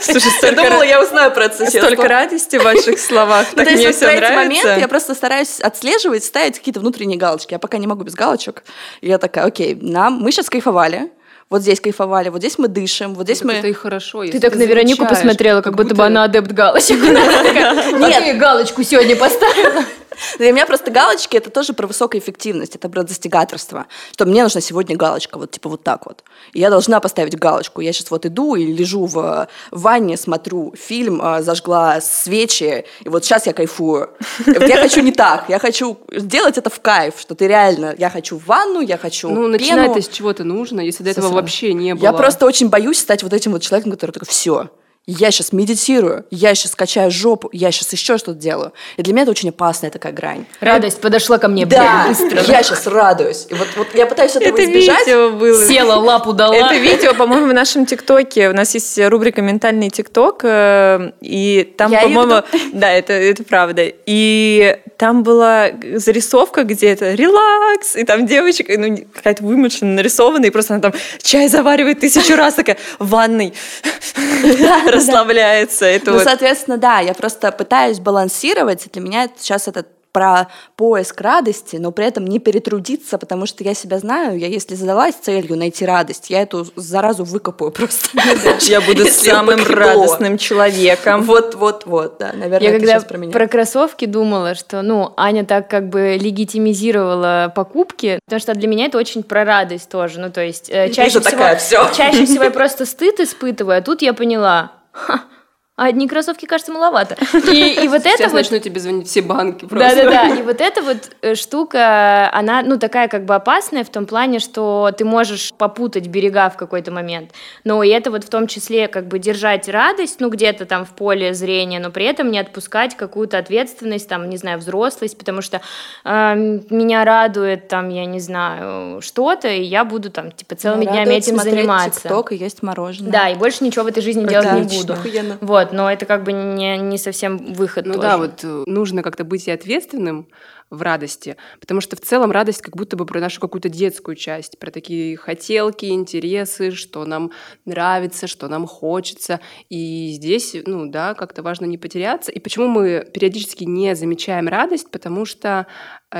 Слушай, 0.00 0.26
Я 0.26 0.30
столько, 0.38 0.62
думала, 0.62 0.82
ра- 0.82 0.88
я 0.88 1.02
узнаю 1.02 1.30
про 1.32 1.44
это 1.46 1.56
соседство. 1.56 1.86
столько 1.88 2.08
радости 2.08 2.56
в 2.56 2.62
ваших 2.62 2.98
словах. 2.98 3.46
Ну, 3.52 3.56
Так 3.56 3.64
то 3.66 3.70
есть 3.70 3.76
мне 3.78 3.86
вот 3.88 3.96
все 3.96 4.04
про 4.06 4.12
эти 4.12 4.20
нравится. 4.20 4.42
моменты 4.44 4.80
я 4.80 4.88
просто 4.88 5.14
стараюсь 5.14 5.60
отслеживать, 5.60 6.24
ставить 6.24 6.58
какие-то 6.58 6.80
внутренние 6.80 7.18
галочки. 7.18 7.52
Я 7.52 7.58
пока 7.58 7.78
не 7.78 7.86
могу 7.86 8.04
без 8.04 8.14
галочек. 8.14 8.62
И 9.00 9.08
я 9.08 9.18
такая, 9.18 9.44
окей, 9.46 9.76
нам, 9.80 10.14
мы 10.14 10.30
сейчас 10.32 10.50
кайфовали, 10.50 11.10
вот 11.50 11.62
здесь 11.62 11.80
кайфовали, 11.80 12.28
вот 12.30 12.38
здесь 12.40 12.58
мы 12.58 12.68
дышим, 12.68 13.14
вот 13.14 13.24
здесь 13.24 13.38
Так 13.38 13.46
мы... 13.48 13.52
Это 13.54 13.68
и 13.68 13.72
хорошо. 13.72 14.24
Ты 14.24 14.40
так 14.40 14.54
на 14.54 14.62
Веронику 14.62 15.06
посмотрела, 15.06 15.60
как 15.62 15.74
будто 15.76 15.94
бы 15.94 16.04
она 16.04 16.24
адепт 16.24 16.50
галочек. 16.52 16.98
Нет, 17.02 18.38
галочку 18.38 18.82
сегодня 18.82 19.16
поставила. 19.16 19.84
Для 20.38 20.52
меня 20.52 20.66
просто 20.66 20.90
галочки 20.90 21.36
это 21.36 21.50
тоже 21.50 21.72
про 21.72 21.86
высокоэффективность, 21.86 22.76
это 22.76 22.88
про 22.88 23.02
достигаторство. 23.02 23.86
Что 24.12 24.26
мне 24.26 24.42
нужна 24.42 24.60
сегодня 24.60 24.96
галочка, 24.96 25.38
вот 25.38 25.50
типа 25.50 25.68
вот 25.68 25.82
так 25.82 26.06
вот. 26.06 26.24
И 26.52 26.60
я 26.60 26.70
должна 26.70 27.00
поставить 27.00 27.36
галочку. 27.38 27.80
Я 27.80 27.92
сейчас 27.92 28.10
вот 28.10 28.26
иду 28.26 28.54
и 28.54 28.64
лежу 28.64 29.06
в 29.06 29.48
ванне, 29.70 30.16
смотрю 30.16 30.74
фильм, 30.76 31.20
а, 31.22 31.42
зажгла 31.42 32.00
свечи, 32.00 32.84
и 33.00 33.08
вот 33.08 33.24
сейчас 33.24 33.46
я 33.46 33.52
кайфую. 33.52 34.10
Я 34.46 34.78
хочу 34.78 35.00
не 35.00 35.12
так, 35.12 35.48
я 35.48 35.58
хочу 35.58 35.98
сделать 36.10 36.58
это 36.58 36.70
в 36.70 36.80
кайф, 36.80 37.14
что 37.18 37.34
ты 37.34 37.46
реально, 37.46 37.94
я 37.98 38.10
хочу 38.10 38.38
в 38.38 38.46
ванну, 38.46 38.80
я 38.80 38.96
хочу 38.96 39.28
Ну, 39.28 39.34
пену. 39.34 39.48
начинать-то 39.48 40.02
с 40.02 40.08
чего-то 40.08 40.44
нужно, 40.44 40.80
если 40.80 41.02
до 41.02 41.10
этого 41.10 41.28
вообще 41.28 41.74
не 41.74 41.94
было. 41.94 42.04
Я 42.04 42.12
просто 42.12 42.46
очень 42.46 42.68
боюсь 42.68 42.98
стать 42.98 43.22
вот 43.22 43.32
этим 43.32 43.52
вот 43.52 43.62
человеком, 43.62 43.92
который 43.92 44.12
такой, 44.12 44.28
все, 44.28 44.70
я 45.06 45.32
сейчас 45.32 45.52
медитирую, 45.52 46.24
я 46.30 46.54
сейчас 46.54 46.76
качаю 46.76 47.10
жопу, 47.10 47.48
я 47.52 47.72
сейчас 47.72 47.92
еще 47.92 48.18
что-то 48.18 48.38
делаю. 48.38 48.72
И 48.96 49.02
для 49.02 49.12
меня 49.12 49.22
это 49.22 49.32
очень 49.32 49.48
опасная 49.48 49.90
такая 49.90 50.12
грань. 50.12 50.44
Радость 50.60 51.00
подошла 51.00 51.38
ко 51.38 51.48
мне 51.48 51.66
Да, 51.66 52.06
быстро. 52.06 52.40
я 52.46 52.62
сейчас 52.62 52.86
радуюсь. 52.86 53.46
И 53.50 53.54
вот, 53.54 53.66
вот 53.76 53.88
я 53.94 54.06
пытаюсь 54.06 54.36
этого 54.36 54.54
Это 54.54 54.64
избежать. 54.64 55.06
видео 55.06 55.30
было. 55.30 55.66
Села, 55.66 55.94
лапу 55.94 56.32
дала. 56.32 56.54
Это 56.54 56.76
видео, 56.76 57.14
по-моему, 57.14 57.48
в 57.48 57.52
нашем 57.52 57.84
ТикТоке. 57.84 58.48
У 58.50 58.52
нас 58.52 58.74
есть 58.74 58.96
рубрика 59.00 59.42
«Ментальный 59.42 59.90
ТикТок», 59.90 60.42
э, 60.44 61.10
и 61.20 61.74
там, 61.76 61.90
по-моему... 61.90 62.42
Да, 62.72 62.90
это, 62.90 63.12
это 63.12 63.42
правда. 63.42 63.82
И 64.06 64.78
там 64.96 65.24
была 65.24 65.70
зарисовка, 65.96 66.62
где 66.62 66.90
это 66.90 67.14
«релакс», 67.14 67.96
и 67.96 68.04
там 68.04 68.24
девочка, 68.26 68.72
ну, 68.78 68.96
какая-то 69.12 69.42
вымышленная, 69.42 69.96
нарисованная, 69.96 70.48
и 70.48 70.52
просто 70.52 70.74
она 70.74 70.82
там 70.82 70.92
чай 71.20 71.48
заваривает 71.48 71.98
тысячу 71.98 72.36
раз, 72.36 72.54
такая 72.54 72.76
в 73.00 73.08
ванной 73.08 73.52
расслабляется. 74.96 75.86
Это 75.86 76.10
Ну, 76.10 76.16
вот 76.18 76.24
соответственно, 76.24 76.78
да, 76.78 77.00
я 77.00 77.14
просто 77.14 77.50
пытаюсь 77.52 77.98
балансировать. 77.98 78.90
Для 78.92 79.02
меня 79.02 79.28
сейчас 79.36 79.68
это 79.68 79.84
про 80.12 80.48
поиск 80.76 81.20
радости, 81.20 81.76
но 81.76 81.90
при 81.90 82.06
этом 82.06 82.26
не 82.26 82.38
перетрудиться, 82.38 83.18
потому 83.18 83.46
что 83.46 83.64
я 83.64 83.74
себя 83.74 83.98
знаю, 83.98 84.38
я 84.38 84.46
если 84.46 84.74
задалась 84.74 85.14
целью 85.14 85.56
найти 85.56 85.86
радость, 85.86 86.30
я 86.30 86.42
эту 86.42 86.66
заразу 86.76 87.24
выкопаю 87.24 87.70
просто. 87.70 88.08
я 88.60 88.80
буду 88.82 89.06
самым 89.06 89.64
радостным 89.64 90.38
человеком. 90.38 91.22
Вот, 91.22 91.54
вот, 91.54 91.86
вот, 91.86 92.16
да, 92.18 92.32
наверное, 92.34 92.60
Я 92.60 92.68
это 92.70 92.78
когда 92.78 92.92
сейчас 92.92 93.04
про 93.04 93.18
меня. 93.18 93.32
про 93.32 93.46
кроссовки 93.48 94.04
думала, 94.04 94.54
что, 94.54 94.82
ну, 94.82 95.14
Аня 95.16 95.44
так 95.44 95.68
как 95.68 95.88
бы 95.88 96.18
легитимизировала 96.20 97.50
покупки, 97.54 98.18
потому 98.26 98.40
что 98.40 98.54
для 98.54 98.68
меня 98.68 98.86
это 98.86 98.98
очень 98.98 99.22
про 99.22 99.44
радость 99.44 99.88
тоже, 99.88 100.20
ну, 100.20 100.30
то 100.30 100.42
есть 100.42 100.68
э, 100.68 100.90
чаще 100.90 101.20
всего, 101.20 101.88
чаще 101.94 102.26
всего 102.26 102.44
я 102.44 102.50
просто 102.62 102.84
стыд 102.84 103.20
испытываю, 103.20 103.78
а 103.78 103.80
тут 103.80 104.02
я 104.02 104.12
поняла, 104.12 104.72
哈 104.92 105.28
а 105.82 105.86
одни 105.86 106.06
кроссовки, 106.06 106.46
кажется, 106.46 106.72
маловато. 106.72 107.16
И, 107.50 107.84
и 107.84 107.88
вот 107.88 108.00
это 108.06 108.10
Сейчас 108.10 108.30
вот... 108.32 108.38
начнут 108.38 108.62
тебе 108.62 108.78
звонить 108.78 109.08
все 109.08 109.20
банки 109.20 109.64
просто. 109.64 109.96
Да-да-да, 109.96 110.34
и 110.38 110.42
вот 110.42 110.60
эта 110.60 110.80
вот 110.80 111.10
э, 111.22 111.34
штука, 111.34 112.30
она, 112.32 112.62
ну, 112.62 112.78
такая 112.78 113.08
как 113.08 113.24
бы 113.24 113.34
опасная 113.34 113.82
в 113.82 113.88
том 113.88 114.06
плане, 114.06 114.38
что 114.38 114.92
ты 114.96 115.04
можешь 115.04 115.52
попутать 115.58 116.06
берега 116.06 116.50
в 116.50 116.56
какой-то 116.56 116.92
момент, 116.92 117.32
но 117.64 117.82
и 117.82 117.88
это 117.88 118.12
вот 118.12 118.22
в 118.22 118.28
том 118.28 118.46
числе 118.46 118.86
как 118.86 119.08
бы 119.08 119.18
держать 119.18 119.68
радость, 119.68 120.20
ну, 120.20 120.30
где-то 120.30 120.66
там 120.66 120.84
в 120.84 120.90
поле 120.90 121.34
зрения, 121.34 121.80
но 121.80 121.90
при 121.90 122.04
этом 122.04 122.30
не 122.30 122.38
отпускать 122.38 122.96
какую-то 122.96 123.38
ответственность, 123.38 124.08
там, 124.08 124.30
не 124.30 124.36
знаю, 124.36 124.58
взрослость, 124.58 125.18
потому 125.18 125.42
что 125.42 125.62
э, 126.04 126.34
меня 126.70 127.04
радует, 127.04 127.66
там, 127.66 127.88
я 127.88 128.06
не 128.06 128.20
знаю, 128.20 129.00
что-то, 129.00 129.48
и 129.48 129.62
я 129.62 129.84
буду 129.84 130.10
там, 130.10 130.30
типа, 130.30 130.54
целыми 130.54 130.84
днями 130.84 131.14
этим 131.14 131.38
заниматься. 131.38 132.02
ТикТок 132.02 132.30
и 132.30 132.36
есть 132.36 132.62
мороженое. 132.62 133.10
Да, 133.10 133.28
и 133.28 133.34
больше 133.34 133.64
ничего 133.64 133.84
в 133.84 133.88
этой 133.88 134.02
жизни 134.02 134.24
делать 134.28 134.70
не 134.70 134.78
буду. 134.78 134.92
Охуенно. 134.92 135.38
Вот, 135.72 135.76
но 135.76 135.90
это 135.90 136.06
как 136.06 136.22
бы 136.24 136.32
не, 136.32 136.78
не 136.78 136.98
совсем 136.98 137.38
выход 137.54 137.86
Ну 137.86 137.94
тоже. 137.94 138.02
да, 138.06 138.18
вот 138.18 138.40
э, 138.44 138.64
нужно 138.66 139.02
как-то 139.02 139.24
быть 139.24 139.48
и 139.48 139.50
ответственным 139.50 140.28
в 140.70 140.80
радости, 140.80 141.36
потому 141.60 141.82
что 141.82 141.96
в 141.96 142.00
целом 142.00 142.30
радость 142.30 142.62
как 142.62 142.76
будто 142.76 142.96
бы 142.96 143.04
про 143.04 143.20
нашу 143.20 143.40
какую-то 143.40 143.68
детскую 143.68 144.14
часть, 144.16 144.58
про 144.58 144.70
такие 144.70 145.18
хотелки, 145.18 145.84
интересы, 145.86 146.70
что 146.70 147.04
нам 147.04 147.30
нравится, 147.66 148.26
что 148.26 148.48
нам 148.48 148.66
хочется. 148.66 149.40
И 149.68 150.12
здесь, 150.14 150.56
ну 150.64 150.86
да, 150.86 151.12
как-то 151.14 151.42
важно 151.42 151.66
не 151.66 151.76
потеряться. 151.76 152.32
И 152.32 152.38
почему 152.38 152.68
мы 152.68 153.06
периодически 153.12 153.64
не 153.64 153.94
замечаем 153.94 154.48
радость? 154.48 154.90
Потому 154.90 155.26
что 155.26 155.66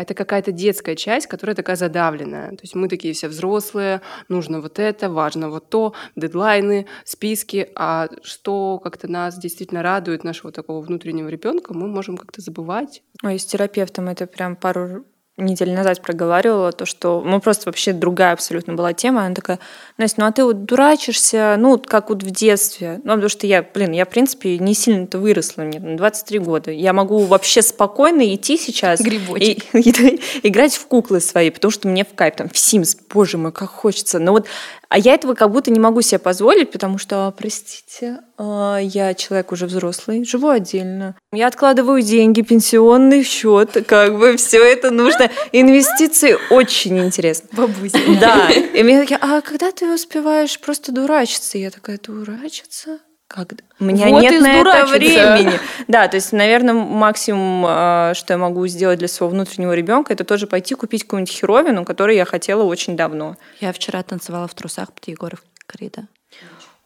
это 0.01 0.15
какая-то 0.15 0.53
детская 0.53 0.97
часть, 0.97 1.27
которая 1.27 1.55
такая 1.55 1.77
задавленная. 1.77 2.51
То 2.51 2.63
есть 2.63 2.75
мы 2.75 2.89
такие 2.89 3.15
все 3.15 3.29
взрослые, 3.29 4.01
нужно 4.29 4.61
вот 4.61 4.79
это, 4.79 5.11
важно 5.11 5.51
вот 5.51 5.69
то, 5.69 5.95
дедлайны, 6.17 6.87
списки, 7.05 7.69
а 7.75 8.09
что 8.23 8.79
как-то 8.79 9.09
нас 9.09 9.39
действительно 9.39 9.83
радует, 9.83 10.25
нашего 10.25 10.53
такого 10.53 10.81
внутреннего 10.81 11.29
ребенка, 11.29 11.75
мы 11.75 11.89
можем 11.89 12.17
как-то 12.17 12.41
забывать. 12.41 13.03
Ой, 13.23 13.39
с 13.39 13.45
терапевтом 13.45 14.09
это 14.09 14.27
прям 14.27 14.57
пару 14.57 15.05
недель 15.39 15.73
назад 15.73 16.03
проговаривала, 16.03 16.73
то, 16.73 16.85
что 16.85 17.23
ну, 17.25 17.41
просто 17.41 17.65
вообще 17.67 17.93
другая 17.93 18.33
абсолютно 18.33 18.75
была 18.75 18.93
тема. 18.93 19.25
Она 19.25 19.35
такая, 19.35 19.59
Настя, 19.97 20.21
ну 20.21 20.27
а 20.27 20.33
ты 20.33 20.45
вот 20.45 20.65
дурачишься, 20.65 21.57
ну, 21.59 21.71
вот 21.71 21.87
как 21.87 22.11
вот 22.11 22.23
в 22.23 22.31
детстве. 22.31 23.01
Ну, 23.05 23.13
потому 23.13 23.29
что 23.29 23.47
я, 23.47 23.63
блин, 23.63 23.93
я, 23.93 24.05
в 24.05 24.11
принципе, 24.11 24.59
не 24.59 24.75
сильно-то 24.75 25.19
выросла, 25.19 25.63
мне 25.63 25.81
ну, 25.81 25.97
23 25.97 26.39
года. 26.41 26.71
Я 26.71 26.93
могу 26.93 27.21
вообще 27.25 27.63
спокойно 27.63 28.35
идти 28.35 28.59
сейчас 28.59 29.01
и, 29.01 29.05
Грибочек. 29.05 29.65
и 29.75 30.21
играть 30.43 30.75
в 30.75 30.87
куклы 30.87 31.21
свои, 31.21 31.51
потому 31.51 31.71
что 31.71 31.89
мне 31.89 32.05
в 32.05 32.15
кайф, 32.15 32.37
там, 32.37 32.49
в 32.49 32.55
Sims, 32.55 32.99
боже 33.13 33.39
мой, 33.39 33.53
как 33.53 33.71
хочется. 33.71 34.19
Но 34.19 34.33
вот, 34.33 34.47
а 34.89 34.99
я 34.99 35.15
этого 35.15 35.35
как 35.35 35.51
будто 35.51 35.71
не 35.71 35.81
могу 35.81 36.03
себе 36.03 36.19
позволить, 36.19 36.71
потому 36.71 36.99
что, 36.99 37.27
а, 37.27 37.31
простите, 37.31 38.19
а, 38.32 38.32
я 38.81 39.15
человек 39.15 39.53
уже 39.53 39.67
взрослый, 39.67 40.25
живу 40.25 40.49
отдельно. 40.49 41.15
Я 41.33 41.47
откладываю 41.47 42.03
деньги, 42.03 42.43
пенсионный 42.43 43.23
счет, 43.23 43.85
как 43.87 44.19
бы 44.19 44.37
все 44.37 44.63
это 44.65 44.91
нужно. 44.91 45.31
Инвестиции 45.53 46.37
очень 46.51 46.99
интересно. 46.99 47.49
Бабуся. 47.53 47.99
Да. 48.21 48.51
И 48.51 48.83
мне 48.83 49.01
такие, 49.01 49.19
а 49.21 49.41
когда 49.41 49.71
ты 49.73 49.93
успеваешь 49.93 50.59
просто 50.61 50.93
дурачиться? 50.93 51.59
Я 51.59 51.71
такая, 51.71 51.99
дурачиться? 51.99 52.99
Когда? 53.29 53.65
У 53.81 53.85
меня 53.85 54.09
Вот 54.09 54.21
нет 54.21 54.43
на 54.43 54.61
это 54.61 54.87
времени. 54.87 55.59
Да, 55.89 56.07
то 56.07 56.17
есть, 56.17 56.33
наверное, 56.33 56.75
максимум, 56.75 57.65
а, 57.67 58.13
что 58.15 58.35
я 58.35 58.39
могу 58.39 58.67
сделать 58.67 58.99
для 58.99 59.09
своего 59.09 59.33
внутреннего 59.35 59.73
ребенка, 59.73 60.13
это 60.13 60.25
тоже 60.25 60.47
пойти 60.47 60.75
купить 60.75 61.05
какую-нибудь 61.05 61.35
херовину, 61.35 61.87
которую 61.87 62.15
я 62.17 62.27
хотела 62.27 62.63
очень 62.63 62.95
давно. 62.95 63.37
Я 63.61 63.73
вчера 63.73 64.03
танцевала 64.03 64.47
в 64.49 64.55
трусах 64.55 64.93
под 64.93 65.09
Егоров 65.09 65.43
Крида. 65.67 66.09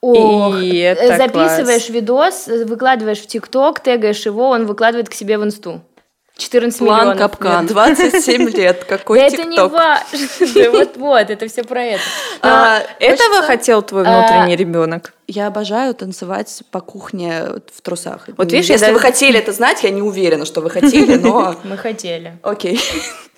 Ох, 0.01 0.57
И 0.61 0.79
э, 0.81 0.93
это 0.93 1.17
записываешь 1.17 1.89
видос, 1.89 2.49
э, 2.49 2.65
выкладываешь 2.65 3.19
в 3.21 3.27
ТикТок, 3.27 3.81
тегаешь 3.83 4.25
его, 4.27 4.51
он 4.51 4.67
выкладывает 4.67 5.09
к 5.09 5.15
себе 5.15 5.39
в 5.39 5.45
инсту. 5.45 5.81
14 6.39 6.79
План 6.81 7.01
миллионов. 7.01 7.19
капкан. 7.19 7.65
Мне 7.65 7.69
27 7.69 8.49
лет, 8.57 8.85
какой 8.85 9.21
Да 9.21 9.27
это 9.27 9.45
не 9.45 9.57
ТикТок? 9.57 9.73
важно. 9.73 10.71
Вот-вот, 10.71 11.31
это 11.31 11.49
все 11.49 11.65
про 11.65 11.83
это. 11.83 12.03
А, 12.43 12.81
этого 13.01 13.17
хочется- 13.37 13.43
хотел 13.47 13.81
твой 13.83 14.05
а, 14.07 14.19
внутренний 14.21 14.55
ребенок? 14.55 15.15
Я 15.29 15.47
обожаю 15.47 15.95
танцевать 15.95 16.63
по 16.71 16.81
кухне 16.81 17.43
в 17.75 17.81
трусах. 17.81 18.29
Вот 18.37 18.53
видишь, 18.53 18.69
Если 18.69 18.83
даже- 18.85 18.93
вы 18.93 19.01
хотели 19.01 19.39
это 19.39 19.53
знать, 19.53 19.83
я 19.83 19.89
не 19.89 20.03
уверена, 20.03 20.45
что 20.45 20.61
вы 20.61 20.69
хотели, 20.69 21.17
но 21.17 21.55
Мы 21.65 21.79
хотели. 21.79 22.37
окей. 22.43 22.79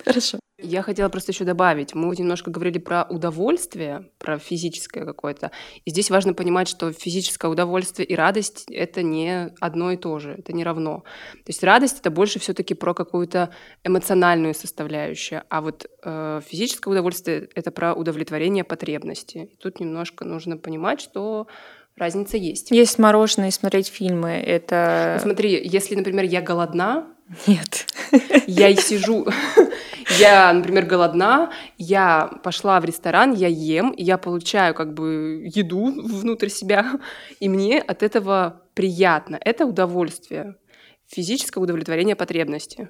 Хорошо. 0.05 0.37
Я 0.61 0.81
хотела 0.81 1.09
просто 1.09 1.31
еще 1.31 1.45
добавить. 1.45 1.95
Мы 1.95 2.15
немножко 2.15 2.51
говорили 2.51 2.79
про 2.79 3.05
удовольствие, 3.09 4.09
про 4.17 4.37
физическое 4.37 5.05
какое-то. 5.05 5.51
И 5.85 5.91
здесь 5.91 6.09
важно 6.09 6.33
понимать, 6.33 6.67
что 6.67 6.91
физическое 6.91 7.49
удовольствие 7.49 8.05
и 8.05 8.15
радость— 8.15 8.65
это 8.69 9.01
не 9.01 9.53
одно 9.59 9.91
и 9.91 9.97
то 9.97 10.19
же, 10.19 10.35
это 10.37 10.53
не 10.53 10.63
равно. 10.63 11.03
То 11.33 11.49
есть 11.49 11.63
радость— 11.63 11.99
это 12.01 12.11
больше 12.11 12.39
все-таки 12.39 12.73
про 12.73 12.93
какую-то 12.93 13.51
эмоциональную 13.83 14.53
составляющую, 14.53 15.43
а 15.49 15.61
вот 15.61 15.85
э, 16.03 16.41
физическое 16.45 16.89
удовольствие— 16.89 17.49
это 17.55 17.71
про 17.71 17.93
удовлетворение 17.93 18.63
потребностей. 18.63 19.43
И 19.43 19.55
тут 19.55 19.79
немножко 19.79 20.25
нужно 20.25 20.57
понимать, 20.57 20.99
что 21.01 21.47
разница 21.99 22.37
есть. 22.37 22.71
Есть 22.71 22.97
мороженое 22.99 23.49
и 23.49 23.51
смотреть 23.51 23.87
фильмы. 23.87 24.41
Ну, 24.45 24.51
Это... 24.51 25.19
смотри, 25.21 25.59
если, 25.63 25.95
например, 25.95 26.25
я 26.25 26.41
голодна, 26.41 27.07
Нет. 27.45 27.85
я 28.47 28.75
сижу, 28.75 29.27
я, 30.17 30.51
например, 30.53 30.85
голодна, 30.85 31.51
я 31.77 32.31
пошла 32.43 32.79
в 32.79 32.85
ресторан, 32.85 33.33
я 33.33 33.47
ем, 33.47 33.93
я 33.97 34.17
получаю 34.17 34.73
как 34.73 34.93
бы 34.93 35.49
еду 35.53 35.85
внутрь 35.85 36.49
себя, 36.49 36.99
и 37.39 37.49
мне 37.49 37.79
от 37.79 38.03
этого 38.03 38.63
приятно. 38.73 39.39
Это 39.41 39.65
удовольствие, 39.65 40.55
физическое 41.07 41.59
удовлетворение 41.59 42.15
потребности. 42.15 42.89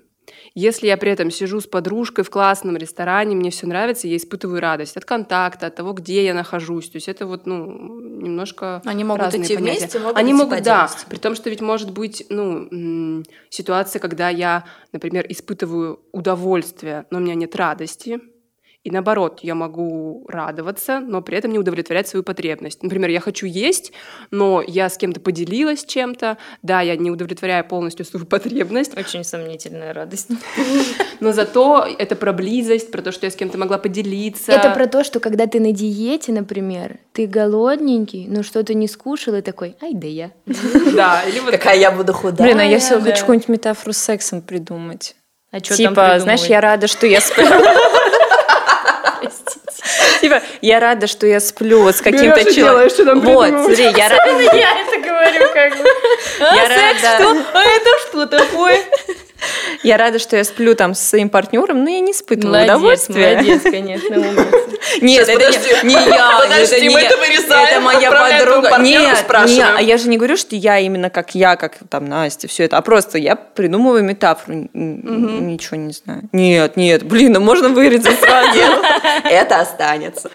Если 0.55 0.87
я 0.87 0.97
при 0.97 1.11
этом 1.11 1.31
сижу 1.31 1.61
с 1.61 1.67
подружкой 1.67 2.23
в 2.23 2.29
классном 2.29 2.77
ресторане, 2.77 3.35
мне 3.35 3.51
все 3.51 3.67
нравится, 3.67 4.07
я 4.07 4.17
испытываю 4.17 4.61
радость 4.61 4.97
от 4.97 5.05
контакта, 5.05 5.67
от 5.67 5.75
того, 5.75 5.93
где 5.93 6.25
я 6.25 6.33
нахожусь. 6.33 6.89
То 6.89 6.97
есть 6.97 7.07
это 7.07 7.25
вот, 7.25 7.45
ну, 7.45 7.99
немножко 8.01 8.81
Они 8.85 9.03
могут 9.03 9.23
разные 9.23 9.43
идти 9.43 9.55
понятия. 9.55 9.79
вместе, 9.79 9.99
могут 9.99 10.17
Они 10.17 10.31
идти 10.31 10.37
могут, 10.37 10.63
да, 10.63 10.89
при 11.09 11.17
том, 11.17 11.35
что 11.35 11.49
ведь 11.49 11.61
может 11.61 11.91
быть, 11.91 12.25
ну, 12.29 13.23
ситуация, 13.49 13.99
когда 13.99 14.29
я, 14.29 14.65
например, 14.91 15.25
испытываю 15.29 15.99
удовольствие, 16.11 17.05
но 17.09 17.19
у 17.19 17.21
меня 17.21 17.35
нет 17.35 17.55
радости, 17.55 18.19
и 18.83 18.91
наоборот, 18.91 19.41
я 19.43 19.55
могу 19.55 20.25
радоваться, 20.29 21.01
но 21.01 21.21
при 21.21 21.37
этом 21.37 21.51
не 21.51 21.59
удовлетворять 21.59 22.07
свою 22.07 22.23
потребность. 22.23 22.81
Например, 22.81 23.09
я 23.09 23.19
хочу 23.19 23.45
есть, 23.45 23.91
но 24.31 24.63
я 24.65 24.89
с 24.89 24.97
кем-то 24.97 25.19
поделилась 25.19 25.83
чем-то, 25.83 26.37
да, 26.63 26.79
я 26.79 26.95
не 26.95 27.11
удовлетворяю 27.11 27.65
полностью 27.65 28.05
свою 28.05 28.25
потребность, 28.25 28.97
Очень 28.97 29.25
сомнительная 29.25 29.93
радость. 29.93 30.29
но 31.19 31.33
зато 31.33 31.85
это 31.97 32.15
про 32.15 32.31
близость, 32.31 32.89
про 32.89 33.01
то, 33.01 33.11
что 33.11 33.25
я 33.25 33.31
с 33.31 33.35
кем-то 33.35 33.57
могла 33.57 33.79
поделиться. 33.79 34.53
Это 34.53 34.71
про 34.71 34.87
то, 34.87 35.03
что 35.03 35.19
когда 35.19 35.45
ты 35.45 35.59
на 35.59 35.73
диете, 35.73 36.31
например, 36.31 36.99
ты 37.11 37.27
голодненький, 37.27 38.27
но 38.29 38.43
что-то 38.43 38.73
не 38.73 38.87
скушал 38.87 39.35
и 39.35 39.41
такой, 39.41 39.75
ай 39.81 39.93
да 39.93 40.07
я. 40.07 40.31
Да, 40.95 41.21
или 41.23 41.39
вот 41.39 41.51
Какая 41.51 41.77
я 41.77 41.91
буду 41.91 42.13
худая. 42.13 42.47
Блин, 42.47 42.59
а 42.59 42.63
я 42.63 42.79
все 42.79 42.99
хочу 42.99 43.19
какую-нибудь 43.19 43.49
метафору 43.49 43.91
с 43.91 43.97
сексом 43.97 44.41
придумать. 44.41 45.15
А 45.51 45.59
что 45.59 45.75
типа, 45.75 46.19
знаешь, 46.19 46.45
я 46.45 46.61
рада, 46.61 46.87
что 46.87 47.07
я 47.07 47.19
сплю. 47.19 47.45
Типа, 50.21 50.41
я 50.61 50.79
рада, 50.79 51.07
что 51.07 51.25
я 51.27 51.39
сплю 51.39 51.87
с 51.87 52.01
каким-то 52.01 52.43
человеком. 52.53 53.21
Вот, 53.21 53.47
смотри, 53.49 53.83
я 53.85 54.09
рада. 54.09 54.55
Я 54.55 54.81
это 54.81 54.97
говорю 54.99 55.53
как 55.53 55.77
бы. 55.77 55.85
Я 56.39 56.67
рада. 56.69 57.45
А 57.53 57.63
это 57.63 57.89
что 58.07 58.25
такое? 58.27 58.79
Я 59.83 59.97
рада, 59.97 60.19
что 60.19 60.35
я 60.35 60.43
сплю 60.43 60.75
там 60.75 60.93
со 60.93 61.05
своим 61.05 61.29
партнером, 61.29 61.83
но 61.83 61.89
я 61.89 61.99
не 62.01 62.11
испытываю 62.11 62.53
Молодец, 62.53 62.69
удовольствия. 62.75 63.33
молодец, 63.35 63.61
конечно, 63.63 64.17
умница. 64.19 64.51
Нет, 65.01 65.25
Сейчас, 65.27 65.29
это 65.29 65.45
подожди. 65.45 65.87
не, 65.87 65.95
не 65.95 66.05
я. 66.09 66.39
Подожди, 66.41 66.75
это 66.75 66.81
не 66.81 66.89
мы 66.89 66.99
я. 67.01 67.05
это 67.07 67.17
вырезаем, 67.17 67.69
Это 67.69 67.81
моя 67.81 68.11
подруга. 68.11 68.77
Нет, 68.79 69.17
спрашиваем. 69.19 69.57
не, 69.73 69.77
а 69.77 69.81
я 69.81 69.97
же 69.97 70.09
не 70.09 70.17
говорю, 70.17 70.35
что 70.37 70.55
я 70.55 70.79
именно 70.79 71.09
как 71.09 71.35
я, 71.35 71.55
как 71.55 71.77
там 71.89 72.05
Настя, 72.05 72.47
все 72.47 72.65
это, 72.65 72.77
а 72.77 72.81
просто 72.81 73.17
я 73.17 73.35
придумываю 73.35 74.03
метафору, 74.03 74.67
ничего 74.73 75.77
не 75.77 75.93
знаю. 75.93 76.23
Нет, 76.33 76.75
нет, 76.77 77.03
блин, 77.03 77.33
ну 77.33 77.39
можно 77.39 77.69
вырезать 77.69 78.19
сразу. 78.19 78.59
Это 79.23 79.61
останется. 79.61 80.29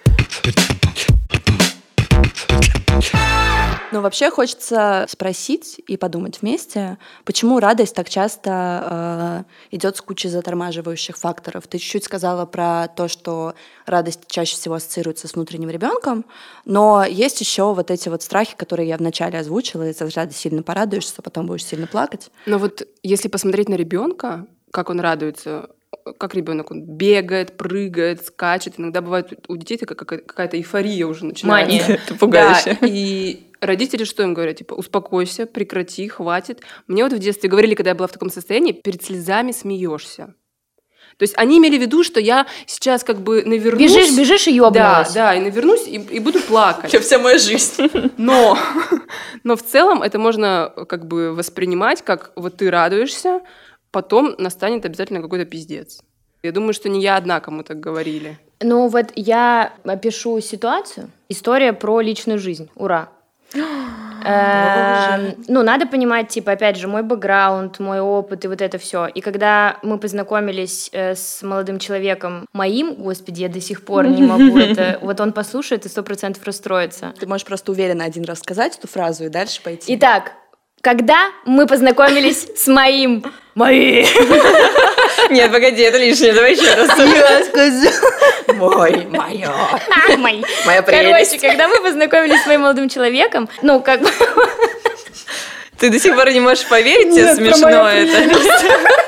Но 3.94 4.00
вообще 4.00 4.28
хочется 4.28 5.06
спросить 5.08 5.80
и 5.86 5.96
подумать 5.96 6.42
вместе, 6.42 6.98
почему 7.24 7.60
радость 7.60 7.94
так 7.94 8.10
часто 8.10 9.44
э, 9.70 9.76
идет 9.76 9.96
с 9.96 10.00
кучей 10.00 10.28
затормаживающих 10.30 11.16
факторов. 11.16 11.68
Ты 11.68 11.78
чуть-чуть 11.78 12.02
сказала 12.02 12.44
про 12.44 12.88
то, 12.88 13.06
что 13.06 13.54
радость 13.86 14.22
чаще 14.26 14.56
всего 14.56 14.74
ассоциируется 14.74 15.28
с 15.28 15.34
внутренним 15.34 15.70
ребенком, 15.70 16.24
но 16.64 17.04
есть 17.04 17.40
еще 17.40 17.72
вот 17.72 17.92
эти 17.92 18.08
вот 18.08 18.24
страхи, 18.24 18.56
которые 18.56 18.88
я 18.88 18.96
вначале 18.96 19.38
озвучила, 19.38 19.88
и 19.88 19.92
сначала 19.92 20.28
сильно 20.32 20.64
порадуешься, 20.64 21.22
потом 21.22 21.46
будешь 21.46 21.64
сильно 21.64 21.86
плакать. 21.86 22.32
Но 22.46 22.58
вот 22.58 22.82
если 23.04 23.28
посмотреть 23.28 23.68
на 23.68 23.74
ребенка, 23.74 24.48
как 24.72 24.90
он 24.90 24.98
радуется, 24.98 25.70
как 26.18 26.34
ребенок, 26.34 26.72
он 26.72 26.82
бегает, 26.82 27.56
прыгает, 27.56 28.26
скачет. 28.26 28.74
Иногда 28.76 29.00
бывает 29.00 29.32
у 29.46 29.56
детей 29.56 29.76
какая-то 29.76 30.56
эйфория 30.56 31.06
уже 31.06 31.24
начинается. 31.24 31.70
Мания. 31.70 32.00
Это 32.04 32.14
пугающе. 32.16 32.76
Да, 32.80 32.86
и 32.88 33.53
родители 33.66 34.04
что 34.04 34.22
им 34.22 34.34
говорят? 34.34 34.56
Типа, 34.56 34.74
успокойся, 34.74 35.46
прекрати, 35.46 36.08
хватит. 36.08 36.62
Мне 36.86 37.04
вот 37.04 37.12
в 37.12 37.18
детстве 37.18 37.48
говорили, 37.48 37.74
когда 37.74 37.90
я 37.90 37.94
была 37.94 38.08
в 38.08 38.12
таком 38.12 38.30
состоянии, 38.30 38.72
перед 38.72 39.02
слезами 39.04 39.52
смеешься. 39.52 40.34
То 41.16 41.22
есть 41.22 41.34
они 41.36 41.58
имели 41.58 41.78
в 41.78 41.80
виду, 41.80 42.02
что 42.02 42.18
я 42.18 42.46
сейчас 42.66 43.04
как 43.04 43.20
бы 43.20 43.44
навернусь. 43.44 43.92
Бежишь, 43.92 44.16
бежишь 44.16 44.48
и 44.48 44.50
Да, 44.50 44.56
ёбнулась. 44.56 45.12
да, 45.12 45.34
и 45.34 45.40
навернусь, 45.40 45.86
и, 45.86 45.96
и 45.96 46.18
буду 46.18 46.40
плакать. 46.40 46.84
Вообще 46.84 46.98
вся 47.00 47.18
моя 47.18 47.38
жизнь. 47.38 47.88
Но, 48.16 48.58
но 49.44 49.54
в 49.56 49.62
целом 49.62 50.02
это 50.02 50.18
можно 50.18 50.72
как 50.88 51.06
бы 51.06 51.32
воспринимать, 51.32 52.02
как 52.02 52.32
вот 52.34 52.56
ты 52.56 52.70
радуешься, 52.70 53.42
потом 53.92 54.34
настанет 54.38 54.84
обязательно 54.84 55.22
какой-то 55.22 55.44
пиздец. 55.44 56.00
Я 56.42 56.52
думаю, 56.52 56.74
что 56.74 56.88
не 56.88 57.00
я 57.00 57.16
одна 57.16 57.40
кому 57.40 57.62
так 57.62 57.78
говорили. 57.80 58.38
Ну 58.60 58.88
вот 58.88 59.12
я 59.14 59.72
опишу 59.84 60.40
ситуацию. 60.40 61.10
История 61.28 61.72
про 61.72 62.00
личную 62.00 62.38
жизнь. 62.38 62.68
Ура. 62.74 63.10
Ну, 65.48 65.62
надо 65.62 65.86
понимать, 65.86 66.28
типа, 66.28 66.52
опять 66.52 66.76
же, 66.76 66.88
мой 66.88 67.02
бэкграунд, 67.02 67.78
мой 67.78 68.00
опыт 68.00 68.44
и 68.44 68.48
вот 68.48 68.62
это 68.62 68.78
все. 68.78 69.06
И 69.06 69.20
когда 69.20 69.78
мы 69.82 69.98
познакомились 69.98 70.88
э, 70.92 71.14
с 71.14 71.42
молодым 71.42 71.78
человеком 71.78 72.46
моим, 72.52 72.94
господи, 72.94 73.42
я 73.42 73.48
до 73.48 73.60
сих 73.60 73.84
пор 73.84 74.06
не 74.06 74.22
могу 74.22 74.58
это... 74.58 74.98
Вот 75.02 75.20
он 75.20 75.32
послушает 75.32 75.84
и 75.84 75.88
сто 75.88 76.02
процентов 76.02 76.42
расстроится. 76.44 77.12
Ты 77.20 77.26
можешь 77.26 77.46
просто 77.46 77.72
уверенно 77.72 78.04
один 78.04 78.24
раз 78.24 78.38
сказать 78.38 78.78
эту 78.78 78.88
фразу 78.88 79.24
и 79.24 79.28
дальше 79.28 79.62
пойти. 79.62 79.94
Итак, 79.96 80.32
когда 80.80 81.30
мы 81.44 81.66
познакомились 81.66 82.48
с 82.56 82.66
моим... 82.66 83.24
Мои! 83.54 84.04
Нет, 85.30 85.52
погоди, 85.52 85.82
это 85.82 85.98
лишнее, 85.98 86.32
давай 86.32 86.52
еще 86.52 86.74
раз. 86.74 86.90
Я 86.98 87.44
скажу. 87.44 88.54
Мой, 88.54 89.06
мое. 89.06 89.50
Мои. 90.18 90.42
Моя 90.66 90.82
Короче, 90.82 91.02
прелесть. 91.02 91.40
когда 91.40 91.68
мы 91.68 91.80
познакомились 91.80 92.42
с 92.42 92.46
моим 92.46 92.62
молодым 92.62 92.88
человеком, 92.88 93.48
ну, 93.62 93.80
как 93.80 94.00
бы... 94.00 94.10
Ты 95.78 95.90
до 95.90 95.98
сих 95.98 96.14
пор 96.14 96.30
не 96.30 96.40
можешь 96.40 96.66
поверить, 96.66 97.12
тебе 97.12 97.24
Нет, 97.24 97.36
смешно 97.36 97.88
это. 97.88 99.03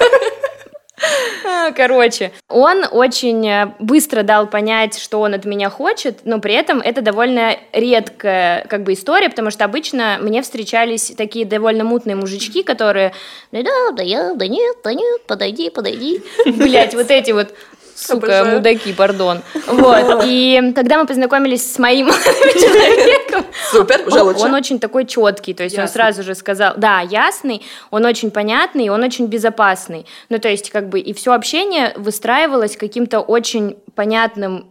Короче, 1.76 2.32
он 2.48 2.84
очень 2.90 3.46
э, 3.46 3.74
быстро 3.78 4.22
дал 4.22 4.46
понять, 4.46 4.98
что 4.98 5.20
он 5.20 5.34
от 5.34 5.44
меня 5.44 5.70
хочет, 5.70 6.20
но 6.24 6.40
при 6.40 6.54
этом 6.54 6.80
это 6.80 7.02
довольно 7.02 7.56
редкая 7.72 8.66
как 8.68 8.82
бы 8.82 8.92
история, 8.92 9.28
потому 9.28 9.50
что 9.50 9.64
обычно 9.64 10.18
мне 10.20 10.42
встречались 10.42 11.12
такие 11.16 11.44
довольно 11.44 11.84
мутные 11.84 12.16
мужички, 12.16 12.62
которые 12.62 13.12
да, 13.52 13.62
да, 13.62 13.92
да, 13.92 14.02
я, 14.02 14.34
да 14.34 14.46
нет, 14.46 14.76
да 14.82 14.92
нет, 14.94 15.22
подойди, 15.26 15.70
подойди. 15.70 16.22
Блять, 16.46 16.94
вот 16.94 17.10
эти 17.10 17.30
вот 17.32 17.54
сука, 17.96 18.40
Обожаю. 18.40 18.56
мудаки, 18.56 18.92
пардон. 18.92 19.42
Вот. 19.66 20.22
И 20.26 20.72
когда 20.74 20.98
мы 20.98 21.06
познакомились 21.06 21.72
с 21.72 21.78
моим 21.78 22.08
человеком, 22.54 23.44
Супер, 23.70 24.06
уже 24.06 24.20
он, 24.20 24.26
лучше. 24.28 24.44
он 24.44 24.54
очень 24.54 24.78
такой 24.78 25.06
четкий, 25.06 25.54
то 25.54 25.62
есть 25.62 25.78
он 25.78 25.88
сразу 25.88 26.22
же 26.22 26.34
сказал, 26.34 26.74
да, 26.76 27.00
ясный, 27.00 27.62
он 27.90 28.04
очень 28.04 28.30
понятный, 28.30 28.88
он 28.88 29.02
очень 29.02 29.26
безопасный. 29.26 30.06
Ну, 30.28 30.38
то 30.38 30.48
есть, 30.48 30.70
как 30.70 30.88
бы, 30.88 31.00
и 31.00 31.12
все 31.12 31.32
общение 31.32 31.92
выстраивалось 31.96 32.76
каким-то 32.76 33.20
очень 33.20 33.76
понятным 33.94 34.66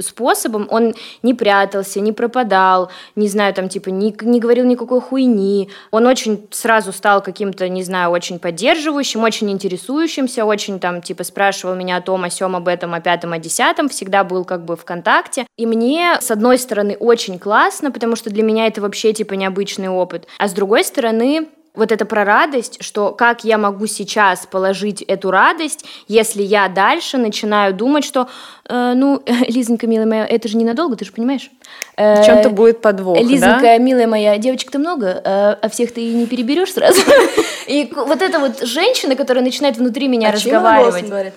способом, 0.00 0.66
он 0.70 0.94
не 1.22 1.34
прятался, 1.34 2.00
не 2.00 2.12
пропадал, 2.12 2.90
не 3.16 3.28
знаю, 3.28 3.54
там, 3.54 3.68
типа, 3.68 3.88
не, 3.90 4.14
не 4.22 4.40
говорил 4.40 4.64
никакой 4.66 5.00
хуйни, 5.00 5.70
он 5.90 6.06
очень 6.06 6.46
сразу 6.50 6.92
стал 6.92 7.22
каким-то, 7.22 7.68
не 7.68 7.82
знаю, 7.82 8.10
очень 8.10 8.38
поддерживающим, 8.38 9.22
очень 9.22 9.50
интересующимся, 9.50 10.44
очень, 10.44 10.78
там, 10.80 11.02
типа, 11.02 11.24
спрашивал 11.24 11.74
меня 11.74 11.96
о 11.96 12.00
том, 12.00 12.24
о 12.24 12.30
сем, 12.30 12.56
об 12.56 12.68
этом, 12.68 12.94
о 12.94 13.00
пятом, 13.00 13.32
о 13.32 13.38
десятом, 13.38 13.88
всегда 13.88 14.24
был, 14.24 14.44
как 14.44 14.64
бы, 14.64 14.76
в 14.76 14.84
контакте, 14.84 15.46
и 15.56 15.66
мне, 15.66 16.18
с 16.20 16.30
одной 16.30 16.58
стороны, 16.58 16.96
очень 16.98 17.38
классно, 17.38 17.90
потому 17.90 18.16
что 18.16 18.30
для 18.30 18.42
меня 18.42 18.66
это 18.66 18.80
вообще, 18.80 19.12
типа, 19.12 19.34
необычный 19.34 19.88
опыт, 19.88 20.26
а 20.38 20.48
с 20.48 20.52
другой 20.52 20.84
стороны, 20.84 21.48
вот 21.78 21.92
это 21.92 22.04
про 22.04 22.24
радость, 22.24 22.82
что 22.82 23.12
как 23.12 23.44
я 23.44 23.56
могу 23.56 23.86
сейчас 23.86 24.46
положить 24.46 25.00
эту 25.02 25.30
радость, 25.30 25.84
если 26.08 26.42
я 26.42 26.68
дальше 26.68 27.16
начинаю 27.16 27.72
думать, 27.72 28.04
что, 28.04 28.28
э, 28.68 28.92
ну, 28.94 29.22
Лизонька, 29.48 29.86
милая 29.86 30.06
моя, 30.06 30.26
это 30.26 30.48
же 30.48 30.56
ненадолго, 30.56 30.96
ты 30.96 31.04
же 31.04 31.12
понимаешь? 31.12 31.50
Э, 31.96 32.22
В 32.22 32.26
чем-то 32.26 32.50
будет 32.50 32.80
подвох, 32.80 33.18
Лизонька, 33.18 33.62
да? 33.62 33.78
милая 33.78 34.06
моя, 34.06 34.36
девочек-то 34.38 34.78
много, 34.78 35.06
э, 35.06 35.56
а 35.62 35.68
всех 35.70 35.92
ты 35.94 36.02
и 36.02 36.12
не 36.14 36.26
переберешь 36.26 36.72
сразу. 36.72 37.00
И 37.66 37.92
вот 37.94 38.22
эта 38.22 38.38
вот 38.38 38.62
женщина, 38.62 39.14
которая 39.14 39.44
начинает 39.44 39.76
внутри 39.76 40.08
меня 40.08 40.30
А 40.30 40.32
разговаривать. 40.32 41.32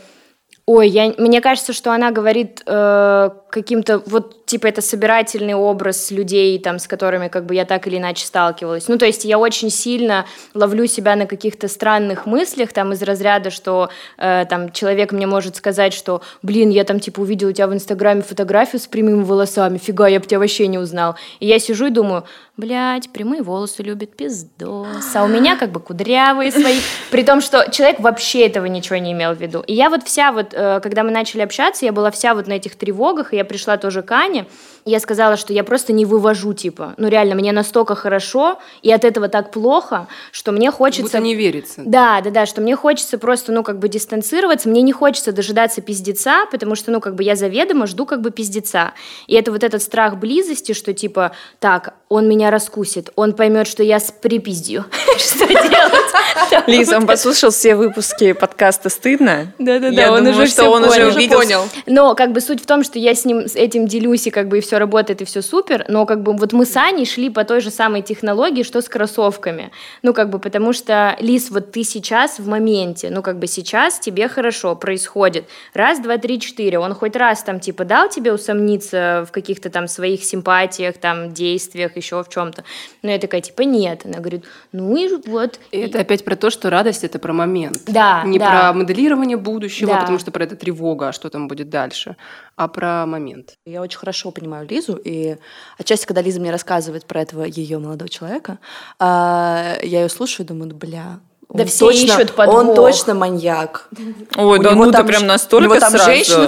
Ой, 0.66 0.88
я, 0.88 1.14
мне 1.18 1.42
кажется, 1.42 1.74
что 1.74 1.92
она 1.92 2.12
говорит 2.12 2.62
э, 2.66 3.30
каким-то, 3.52 4.00
вот, 4.06 4.46
типа, 4.46 4.68
это 4.68 4.82
собирательный 4.82 5.54
образ 5.54 6.10
людей, 6.12 6.58
там, 6.60 6.80
с 6.80 6.88
которыми, 6.88 7.28
как 7.28 7.46
бы, 7.46 7.54
я 7.54 7.66
так 7.66 7.86
или 7.88 7.98
иначе 7.98 8.26
сталкивалась. 8.26 8.88
Ну, 8.88 8.98
то 8.98 9.06
есть 9.06 9.26
я 9.26 9.38
очень 9.38 9.70
сильно 9.70 10.26
ловлю 10.54 10.88
себя 10.88 11.16
на 11.16 11.28
каких-то 11.28 11.68
странных 11.68 12.26
мыслях, 12.26 12.74
там, 12.74 12.94
из 12.94 13.02
разряда, 13.04 13.52
что, 13.52 13.90
э, 14.18 14.46
там, 14.50 14.72
человек 14.72 15.12
мне 15.12 15.28
может 15.28 15.56
сказать, 15.56 15.94
что, 15.94 16.22
блин, 16.42 16.70
я, 16.70 16.84
там, 16.84 17.00
типа, 17.00 17.20
увидел 17.20 17.50
у 17.50 17.52
тебя 17.52 17.68
в 17.68 17.74
Инстаграме 17.74 18.22
фотографию 18.22 18.80
с 18.80 18.88
прямыми 18.88 19.24
волосами, 19.24 19.78
фига, 19.78 20.08
я 20.08 20.20
бы 20.20 20.26
тебя 20.26 20.40
вообще 20.40 20.68
не 20.68 20.80
узнал. 20.80 21.16
И 21.40 21.48
я 21.48 21.60
сижу 21.60 21.88
и 21.88 21.92
думаю, 21.92 22.24
блядь, 22.58 23.10
прямые 23.12 23.42
волосы 23.42 23.84
любит, 23.84 24.16
пиздос. 24.16 25.16
А 25.16 25.24
у 25.24 25.28
меня, 25.28 25.58
как 25.58 25.72
бы, 25.72 25.80
кудрявые 25.80 26.52
свои. 26.52 26.80
При 27.10 27.24
том, 27.24 27.42
что 27.42 27.70
человек 27.72 28.00
вообще 28.00 28.46
этого 28.46 28.66
ничего 28.66 28.98
не 28.98 29.12
имел 29.12 29.34
в 29.34 29.42
виду. 29.42 29.64
И 29.68 29.74
я 29.74 29.90
вот 29.90 30.04
вся 30.04 30.32
вот, 30.32 30.54
э, 30.54 30.80
когда 30.82 31.04
мы 31.04 31.12
начали 31.12 31.42
общаться, 31.42 31.86
я 31.86 31.92
была 31.92 32.12
вся 32.12 32.34
вот 32.34 32.48
на 32.48 32.54
этих 32.54 32.76
тревогах, 32.76 33.34
и 33.34 33.41
я 33.42 33.46
пришла 33.46 33.78
тоже 33.78 34.04
к 34.04 34.12
Ане, 34.12 34.46
я 34.86 35.00
сказала, 35.00 35.38
что 35.38 35.54
я 35.54 35.64
просто 35.64 35.94
не 35.94 36.06
вывожу, 36.06 36.54
типа, 36.54 36.96
ну 36.98 37.08
реально, 37.08 37.36
мне 37.36 37.52
настолько 37.52 37.96
хорошо, 37.96 38.60
и 38.82 38.92
от 38.92 39.06
этого 39.06 39.28
так 39.28 39.52
плохо, 39.52 40.08
что 40.32 40.52
мне 40.52 40.72
хочется... 40.72 41.04
Будто 41.04 41.20
не 41.20 41.36
верится. 41.36 41.82
Да, 41.86 42.22
да, 42.22 42.32
да, 42.32 42.46
что 42.46 42.62
мне 42.62 42.76
хочется 42.76 43.18
просто, 43.18 43.52
ну, 43.52 43.64
как 43.64 43.80
бы 43.80 43.90
дистанцироваться, 43.90 44.70
мне 44.70 44.82
не 44.82 44.92
хочется 44.92 45.32
дожидаться 45.32 45.82
пиздеца, 45.82 46.46
потому 46.52 46.76
что, 46.76 46.92
ну, 46.92 47.00
как 47.00 47.16
бы 47.16 47.24
я 47.24 47.36
заведомо 47.36 47.86
жду 47.86 48.06
как 48.06 48.22
бы 48.22 48.32
пиздеца. 48.32 48.94
И 49.28 49.36
это 49.36 49.52
вот 49.52 49.64
этот 49.64 49.84
страх 49.84 50.18
близости, 50.18 50.74
что 50.74 50.94
типа, 50.94 51.34
так, 51.60 51.94
он 52.10 52.28
меня 52.28 52.50
раскусит, 52.50 53.12
он 53.16 53.34
поймет, 53.34 53.68
что 53.68 53.84
я 53.84 54.00
с 54.00 54.12
припиздью. 54.12 54.86
Что 55.18 55.48
делать? 55.48 56.12
Лиза, 56.68 56.98
он 56.98 57.06
послушал 57.08 57.52
все 57.52 57.76
выпуски 57.76 58.34
подкаста 58.34 58.90
«Стыдно». 58.90 59.54
Да-да-да, 59.60 60.02
Я 60.02 60.12
он 60.12 60.26
думаю, 60.26 60.44
уже 60.44 61.30
понял. 61.30 61.70
Но 61.86 62.16
как 62.16 62.32
бы 62.32 62.42
суть 62.42 62.62
в 62.62 62.66
том, 62.66 62.84
что 62.84 63.00
я 63.00 63.16
с 63.16 63.26
ним 63.26 63.31
с 63.48 63.56
этим 63.56 63.88
делюсь, 63.88 64.28
и 64.28 64.32
как 64.32 64.48
бы 64.48 64.58
и 64.58 64.62
все 64.62 64.78
работает, 64.78 65.22
и 65.22 65.26
все 65.26 65.42
супер, 65.42 65.86
но 65.88 66.06
как 66.06 66.22
бы 66.24 66.34
вот 66.34 66.54
мы 66.54 66.66
с 66.66 66.76
Аней 66.78 67.06
шли 67.06 67.30
по 67.30 67.44
той 67.44 67.62
же 67.62 67.72
самой 67.72 68.02
технологии, 68.02 68.64
что 68.64 68.82
с 68.82 68.90
кроссовками. 68.90 69.72
Ну, 70.04 70.14
как 70.14 70.30
бы, 70.30 70.40
потому 70.40 70.74
что, 70.74 71.16
Лиз, 71.20 71.50
вот 71.50 71.72
ты 71.72 71.84
сейчас 71.84 72.40
в 72.40 72.48
моменте, 72.48 73.10
ну, 73.10 73.22
как 73.22 73.40
бы 73.40 73.48
сейчас 73.48 74.00
тебе 74.00 74.28
хорошо 74.28 74.76
происходит. 74.76 75.46
Раз, 75.74 76.00
два, 76.00 76.18
три, 76.18 76.40
четыре. 76.40 76.80
Он 76.80 76.94
хоть 76.94 77.16
раз 77.16 77.44
там, 77.44 77.60
типа, 77.60 77.86
дал 77.86 78.10
тебе 78.10 78.34
усомниться 78.34 79.26
в 79.28 79.32
каких-то 79.32 79.70
там 79.70 79.88
своих 79.88 80.24
симпатиях, 80.24 80.98
там, 80.98 81.34
действиях, 81.34 81.98
еще 81.98 82.24
в 82.24 82.30
чем-то. 82.30 82.64
Но 83.02 83.12
я 83.12 83.20
такая, 83.20 83.42
типа, 83.42 83.62
нет. 83.62 84.02
Она 84.06 84.20
говорит, 84.20 84.46
ну 84.72 84.96
и 84.96 85.10
вот. 85.28 85.60
И 85.72 85.80
это 85.80 86.00
опять 86.00 86.24
про 86.26 86.36
то, 86.36 86.50
что 86.50 86.70
радость 86.70 87.04
это 87.04 87.20
про 87.20 87.34
момент. 87.34 87.80
Да, 87.88 88.24
Не 88.26 88.40
да. 88.40 88.50
про 88.50 88.74
моделирование 88.74 89.38
будущего, 89.38 89.92
Да. 89.94 90.00
потому 90.02 90.20
что 90.20 90.32
про 90.32 90.44
это 90.44 90.56
тревога, 90.56 91.10
а 91.10 91.12
что 91.14 91.30
там 91.30 91.48
будет 91.48 91.70
дальше, 91.70 92.16
а 92.62 92.68
про 92.68 93.08
момент. 93.08 93.54
Я 93.66 93.82
очень 93.82 93.98
хорошо 93.98 94.30
понимаю 94.30 94.68
Лизу, 94.70 94.94
и 94.94 95.38
отчасти, 95.80 96.06
когда 96.06 96.22
Лиза 96.22 96.40
мне 96.40 96.52
рассказывает 96.52 97.06
про 97.08 97.22
этого 97.22 97.44
ее 97.44 97.80
молодого 97.80 98.08
человека, 98.08 98.60
а, 99.00 99.78
я 99.82 100.02
ее 100.04 100.10
слушаю 100.10 100.46
и 100.46 100.48
думаю, 100.48 100.70
ну, 100.70 100.76
бля, 100.76 101.20
Да 101.50 101.64
он 101.64 101.68
все 101.68 101.88
точно, 101.88 102.06
ищут 102.06 102.36
подвох. 102.36 102.56
Он 102.58 102.76
точно 102.76 103.16
маньяк. 103.16 103.90
Ой, 104.38 104.60
У 104.60 104.62
да 104.62 104.76
ну 104.76 104.86
ты 104.86 104.92
там 104.92 105.08
прям 105.08 105.22
ж- 105.24 105.26
настолько 105.26 105.64
у 105.64 105.70
него 105.72 105.80
там 105.80 105.90
сразу. 105.90 106.06
женщина, 106.06 106.48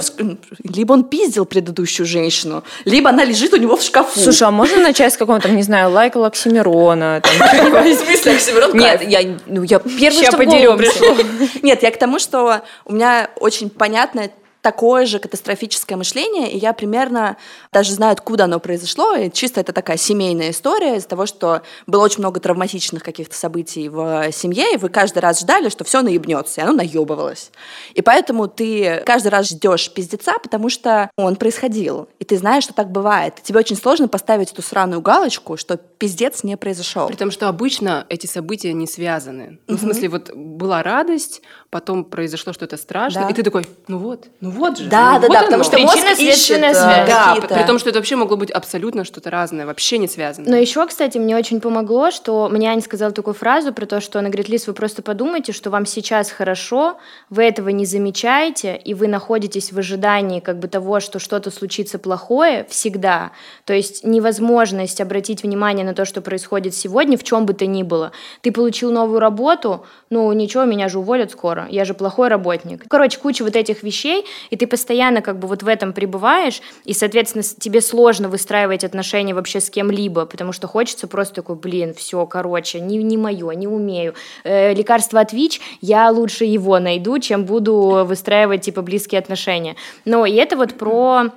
либо 0.62 0.92
он 0.92 1.02
пиздил 1.02 1.46
предыдущую 1.46 2.06
женщину, 2.06 2.62
либо 2.84 3.10
она 3.10 3.24
лежит 3.24 3.52
у 3.52 3.56
него 3.56 3.76
в 3.76 3.82
шкафу. 3.82 4.20
Слушай, 4.20 4.46
а 4.46 4.52
можно 4.52 4.78
начать 4.78 5.12
с 5.14 5.16
какого-то, 5.16 5.48
не 5.48 5.64
знаю, 5.64 5.90
лайка 5.90 6.18
Лаксимирона? 6.18 7.22
там, 7.22 7.32
в 7.82 7.96
смысле, 7.96 8.34
Оксимирон 8.34 8.78
Нет, 8.78 9.02
я, 9.02 9.36
ну, 9.46 9.64
я 9.64 9.80
первое, 9.80 10.90
что. 10.90 11.16
Нет, 11.62 11.82
я 11.82 11.90
к 11.90 11.98
тому, 11.98 12.20
что 12.20 12.62
у 12.84 12.92
меня 12.92 13.30
очень 13.40 13.68
понятное 13.68 14.30
такое 14.64 15.04
же 15.04 15.18
катастрофическое 15.18 15.98
мышление, 15.98 16.50
и 16.50 16.56
я 16.56 16.72
примерно 16.72 17.36
даже 17.70 17.92
знаю, 17.92 18.12
откуда 18.12 18.44
оно 18.44 18.58
произошло. 18.58 19.14
И 19.14 19.30
чисто 19.30 19.60
это 19.60 19.74
такая 19.74 19.98
семейная 19.98 20.52
история 20.52 20.96
из-за 20.96 21.06
того, 21.06 21.26
что 21.26 21.60
было 21.86 22.02
очень 22.02 22.20
много 22.20 22.40
травматичных 22.40 23.02
каких-то 23.02 23.36
событий 23.36 23.90
в 23.90 24.32
семье, 24.32 24.72
и 24.72 24.78
вы 24.78 24.88
каждый 24.88 25.18
раз 25.18 25.40
ждали, 25.40 25.68
что 25.68 25.84
все 25.84 26.00
наебнется, 26.00 26.62
и 26.62 26.64
оно 26.64 26.72
наебывалось. 26.72 27.50
И 27.92 28.00
поэтому 28.00 28.48
ты 28.48 29.02
каждый 29.04 29.28
раз 29.28 29.50
ждешь 29.50 29.92
пиздеца, 29.92 30.38
потому 30.42 30.70
что 30.70 31.10
он 31.16 31.36
происходил. 31.36 32.08
И 32.18 32.24
ты 32.24 32.38
знаешь, 32.38 32.64
что 32.64 32.72
так 32.72 32.90
бывает. 32.90 33.40
И 33.40 33.42
тебе 33.42 33.58
очень 33.58 33.76
сложно 33.76 34.08
поставить 34.08 34.50
эту 34.50 34.62
сраную 34.62 35.02
галочку, 35.02 35.58
что 35.58 35.76
пиздец 35.76 36.42
не 36.42 36.56
произошел. 36.56 37.08
При 37.08 37.16
том, 37.16 37.30
что 37.30 37.50
обычно 37.50 38.06
эти 38.08 38.26
события 38.26 38.72
не 38.72 38.86
связаны. 38.86 39.58
Ну, 39.66 39.76
в 39.76 39.80
смысле, 39.80 40.08
вот 40.08 40.30
была 40.34 40.82
радость, 40.82 41.42
потом 41.74 42.04
произошло 42.04 42.52
что-то 42.52 42.76
страшное, 42.76 43.24
Да. 43.24 43.30
и 43.30 43.34
ты 43.34 43.42
такой, 43.42 43.66
ну 43.88 43.98
вот, 43.98 44.26
ну 44.40 44.50
вот 44.50 44.78
же. 44.78 44.88
Да, 44.88 45.14
ну, 45.14 45.22
да, 45.22 45.26
вот 45.26 45.32
да, 45.32 45.38
оно. 45.40 45.46
потому 45.46 45.64
что 45.64 45.76
мозг 45.78 46.20
ищет 46.20 46.62
э. 46.62 46.72
Да, 46.72 47.36
при 47.40 47.66
том, 47.66 47.80
что 47.80 47.90
это 47.90 47.98
вообще 47.98 48.14
могло 48.14 48.36
быть 48.36 48.52
абсолютно 48.52 49.02
что-то 49.02 49.28
разное, 49.28 49.66
вообще 49.66 49.98
не 49.98 50.06
связано. 50.06 50.48
Но 50.48 50.56
еще, 50.56 50.86
кстати, 50.86 51.18
мне 51.18 51.36
очень 51.36 51.60
помогло, 51.60 52.12
что 52.12 52.48
мне 52.48 52.70
Аня 52.70 52.80
сказала 52.80 53.10
такую 53.10 53.34
фразу 53.34 53.72
про 53.72 53.86
то, 53.86 54.00
что 54.00 54.20
она 54.20 54.28
говорит, 54.28 54.48
Лиз, 54.48 54.68
вы 54.68 54.72
просто 54.72 55.02
подумайте, 55.02 55.52
что 55.52 55.70
вам 55.70 55.84
сейчас 55.84 56.30
хорошо, 56.30 56.96
вы 57.28 57.42
этого 57.42 57.70
не 57.70 57.86
замечаете, 57.86 58.76
и 58.76 58.94
вы 58.94 59.08
находитесь 59.08 59.72
в 59.72 59.78
ожидании 59.80 60.38
как 60.38 60.60
бы 60.60 60.68
того, 60.68 61.00
что 61.00 61.18
что-то 61.18 61.50
случится 61.50 61.98
плохое 61.98 62.66
всегда. 62.70 63.32
То 63.64 63.72
есть 63.72 64.04
невозможность 64.04 65.00
обратить 65.00 65.42
внимание 65.42 65.84
на 65.84 65.92
то, 65.92 66.04
что 66.04 66.20
происходит 66.20 66.72
сегодня, 66.72 67.18
в 67.18 67.24
чем 67.24 67.46
бы 67.46 67.52
то 67.52 67.66
ни 67.66 67.82
было. 67.82 68.12
Ты 68.42 68.52
получил 68.52 68.92
новую 68.92 69.18
работу, 69.18 69.84
ну 70.08 70.32
ничего, 70.32 70.62
меня 70.66 70.88
же 70.88 71.00
уволят 71.00 71.32
скоро, 71.32 71.63
я 71.68 71.84
же 71.84 71.94
плохой 71.94 72.28
работник. 72.28 72.84
Короче, 72.88 73.18
куча 73.18 73.42
вот 73.42 73.56
этих 73.56 73.82
вещей, 73.82 74.24
и 74.50 74.56
ты 74.56 74.66
постоянно 74.66 75.22
как 75.22 75.38
бы 75.38 75.48
вот 75.48 75.62
в 75.62 75.68
этом 75.68 75.92
пребываешь, 75.92 76.60
и, 76.84 76.92
соответственно, 76.92 77.42
тебе 77.42 77.80
сложно 77.80 78.28
выстраивать 78.28 78.84
отношения 78.84 79.34
вообще 79.34 79.60
с 79.60 79.70
кем-либо, 79.70 80.26
потому 80.26 80.52
что 80.52 80.66
хочется 80.66 81.06
просто 81.06 81.36
такой, 81.36 81.56
блин, 81.56 81.94
все, 81.94 82.26
короче, 82.26 82.80
не, 82.80 82.98
не 82.98 83.16
мое, 83.16 83.50
не 83.52 83.66
умею. 83.66 84.14
Э, 84.44 84.74
лекарство 84.74 85.20
от 85.20 85.32
ВИЧ, 85.32 85.60
я 85.80 86.10
лучше 86.10 86.44
его 86.44 86.78
найду, 86.78 87.18
чем 87.18 87.44
буду 87.44 88.04
выстраивать, 88.04 88.62
типа, 88.62 88.82
близкие 88.82 89.18
отношения. 89.18 89.76
Но 90.04 90.26
и 90.26 90.34
это 90.34 90.56
вот 90.56 90.74
про 90.74 91.30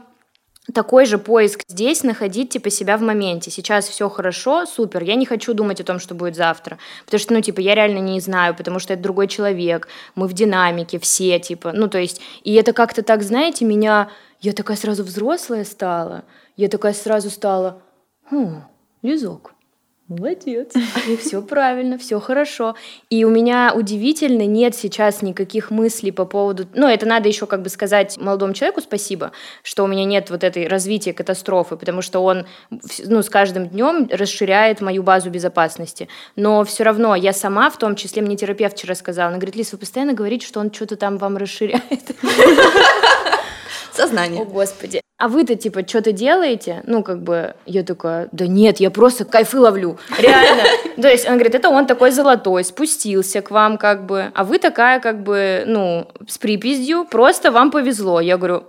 такой 0.73 1.06
же 1.06 1.17
поиск 1.17 1.63
здесь, 1.67 2.03
находить 2.03 2.49
типа 2.49 2.69
себя 2.69 2.97
в 2.97 3.01
моменте. 3.01 3.51
Сейчас 3.51 3.88
все 3.88 4.10
хорошо, 4.10 4.65
супер. 4.65 5.03
Я 5.03 5.15
не 5.15 5.25
хочу 5.25 5.53
думать 5.53 5.82
о 5.82 5.84
том, 5.84 5.99
что 5.99 6.15
будет 6.15 6.36
завтра, 6.36 6.77
потому 7.06 7.19
что, 7.19 7.34
ну, 7.34 7.41
типа, 7.41 7.60
я 7.60 7.75
реально 7.75 7.99
не 7.99 8.19
знаю, 8.19 8.56
потому 8.56 8.80
что 8.80 8.93
это 8.93 9.03
другой 9.03 9.27
человек, 9.27 9.88
мы 10.15 10.27
в 10.27 10.34
динамике 10.34 10.99
все, 10.99 11.39
типа, 11.39 11.71
ну, 11.73 11.88
то 11.88 11.97
есть, 11.97 12.21
и 12.43 12.53
это 12.53 12.73
как-то 12.73 13.01
так, 13.01 13.23
знаете, 13.23 13.65
меня, 13.65 14.10
я 14.41 14.53
такая 14.53 14.77
сразу 14.77 15.03
взрослая 15.03 15.63
стала, 15.63 16.23
я 16.56 16.67
такая 16.67 16.93
сразу 16.93 17.30
стала, 17.30 17.82
хм, 18.30 18.63
Лизок, 19.01 19.53
Молодец. 20.08 20.72
Все 21.20 21.41
правильно, 21.41 21.98
все 21.98 22.20
хорошо. 22.22 22.76
И 23.10 23.26
у 23.26 23.30
меня 23.30 23.74
удивительно 23.76 24.46
нет 24.46 24.74
сейчас 24.74 25.22
никаких 25.22 25.70
мыслей 25.70 26.12
по 26.12 26.24
поводу... 26.24 26.65
Ну, 26.74 26.88
это 26.88 27.06
надо 27.06 27.28
еще 27.28 27.46
как 27.46 27.62
бы 27.62 27.70
сказать 27.70 28.17
молодому 28.17 28.54
человеку 28.54 28.80
спасибо, 28.80 29.34
что 29.63 29.84
у 29.84 29.88
меня 29.88 30.06
нет 30.06 30.30
вот 30.30 30.46
этой 30.46 30.67
развития 30.67 31.12
катастрофы, 31.13 31.76
потому 31.76 32.02
что 32.02 32.24
он 32.24 32.46
ну, 33.06 33.22
с 33.22 33.30
каждым 33.30 33.67
днем 33.67 34.08
расширяет 34.10 34.80
мою 34.80 35.04
базу 35.04 35.30
безопасности. 35.30 36.08
Но 36.38 36.63
все 36.63 36.84
равно 36.84 37.13
я 37.15 37.34
сама, 37.34 37.70
в 37.70 37.78
том 37.78 37.98
числе, 37.98 38.22
мне 38.22 38.38
терапевт 38.38 38.78
вчера 38.78 38.96
сказала, 38.96 39.28
она 39.28 39.38
говорит, 39.38 39.58
Лиз, 39.58 39.74
вы 39.74 39.78
постоянно 39.78 40.13
говорите, 40.13 40.48
что 40.48 40.62
он 40.62 40.72
что-то 40.72 40.96
там 40.96 41.17
вам 41.17 41.36
расширяет. 41.36 42.12
О, 42.24 42.28
Сознание. 43.91 44.46
Господи. 44.46 45.02
А 45.19 45.30
вы-то, 45.30 45.56
типа, 45.56 45.88
что-то 45.88 46.12
делаете? 46.12 46.84
Ну, 46.86 47.01
как 47.01 47.23
бы, 47.23 47.56
я 47.65 47.82
такая, 47.84 48.30
да 48.32 48.45
нет, 48.45 48.80
я 48.80 48.91
просто 48.91 49.25
кайфы 49.25 49.60
ловлю. 49.60 49.97
Реально. 50.19 50.63
То 51.01 51.08
есть, 51.08 51.25
она 51.25 51.38
говорит, 51.38 51.56
это 51.56 51.69
он 51.69 51.88
такой 51.88 52.12
золотой, 52.12 52.63
спустился 52.63 53.41
к 53.41 53.49
вам, 53.49 53.77
как 53.77 54.06
бы. 54.06 54.32
А 54.36 54.43
вы 54.43 54.60
такая, 54.60 54.99
как 54.99 55.23
бы, 55.23 55.63
ну, 55.65 56.08
с 56.27 56.38
припиздью, 56.38 57.03
просто 57.10 57.51
вам 57.51 57.71
повезло. 57.71 58.19
Я 58.19 58.38
говорю, 58.38 58.65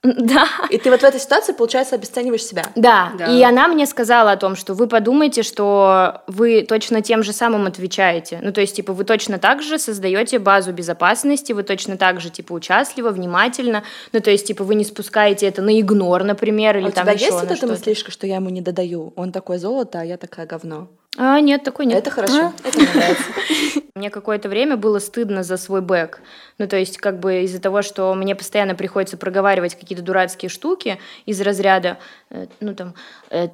да. 0.04 0.46
И 0.70 0.78
ты 0.78 0.90
вот 0.90 1.00
в 1.00 1.04
этой 1.04 1.18
ситуации, 1.18 1.52
получается, 1.52 1.96
обесцениваешь 1.96 2.44
себя. 2.44 2.62
Да, 2.76 3.12
Да. 3.18 3.26
и 3.26 3.42
она 3.42 3.66
мне 3.66 3.84
сказала 3.84 4.30
о 4.30 4.36
том, 4.36 4.54
что 4.54 4.74
вы 4.74 4.86
подумайте, 4.86 5.42
что 5.42 6.22
вы 6.28 6.62
точно 6.62 7.02
тем 7.02 7.24
же 7.24 7.32
самым 7.32 7.66
отвечаете. 7.66 8.38
Ну, 8.40 8.52
то 8.52 8.60
есть, 8.60 8.76
типа, 8.76 8.92
вы 8.92 9.02
точно 9.04 9.38
так 9.38 9.60
же 9.60 9.76
создаете 9.78 10.38
базу 10.38 10.72
безопасности, 10.72 11.52
вы 11.52 11.64
точно 11.64 11.96
так 11.96 12.20
же, 12.20 12.30
типа, 12.30 12.52
участливо, 12.52 13.10
внимательно. 13.10 13.82
Ну, 14.12 14.20
то 14.20 14.30
есть, 14.30 14.46
типа, 14.46 14.62
вы 14.62 14.76
не 14.76 14.84
спускаете 14.84 15.46
это 15.48 15.62
на 15.62 15.80
игнор, 15.80 16.22
например, 16.22 16.76
или 16.76 16.86
а 16.86 16.88
у 16.88 16.92
там 16.92 17.04
тебя 17.04 17.12
еще 17.14 17.24
есть 17.24 17.40
вот 17.40 17.50
эта 17.50 17.66
мыслишка, 17.66 18.12
что 18.12 18.26
я 18.28 18.36
ему 18.36 18.50
не 18.50 18.60
додаю? 18.60 19.12
Он 19.16 19.32
такое 19.32 19.58
золото, 19.58 20.00
а 20.00 20.04
я 20.04 20.16
такая 20.16 20.46
говно. 20.46 20.88
А, 21.16 21.40
нет, 21.40 21.64
такой 21.64 21.86
нет. 21.86 21.98
Это 21.98 22.10
хорошо. 22.10 22.52
Это 22.62 22.78
мне 22.78 22.88
нравится. 22.94 23.24
Мне 23.94 24.10
какое-то 24.10 24.48
время 24.48 24.76
было 24.76 25.00
стыдно 25.00 25.42
за 25.42 25.56
свой 25.56 25.80
бэк. 25.80 26.20
Ну, 26.58 26.68
то 26.68 26.76
есть, 26.76 26.98
как 26.98 27.18
бы 27.18 27.42
из-за 27.42 27.60
того, 27.60 27.82
что 27.82 28.14
мне 28.14 28.36
постоянно 28.36 28.76
приходится 28.76 29.16
проговаривать 29.16 29.74
какие-то 29.74 30.04
дурацкие 30.04 30.48
штуки 30.48 31.00
из 31.26 31.40
разряда, 31.40 31.98
э, 32.30 32.46
ну, 32.60 32.76
там, 32.76 32.94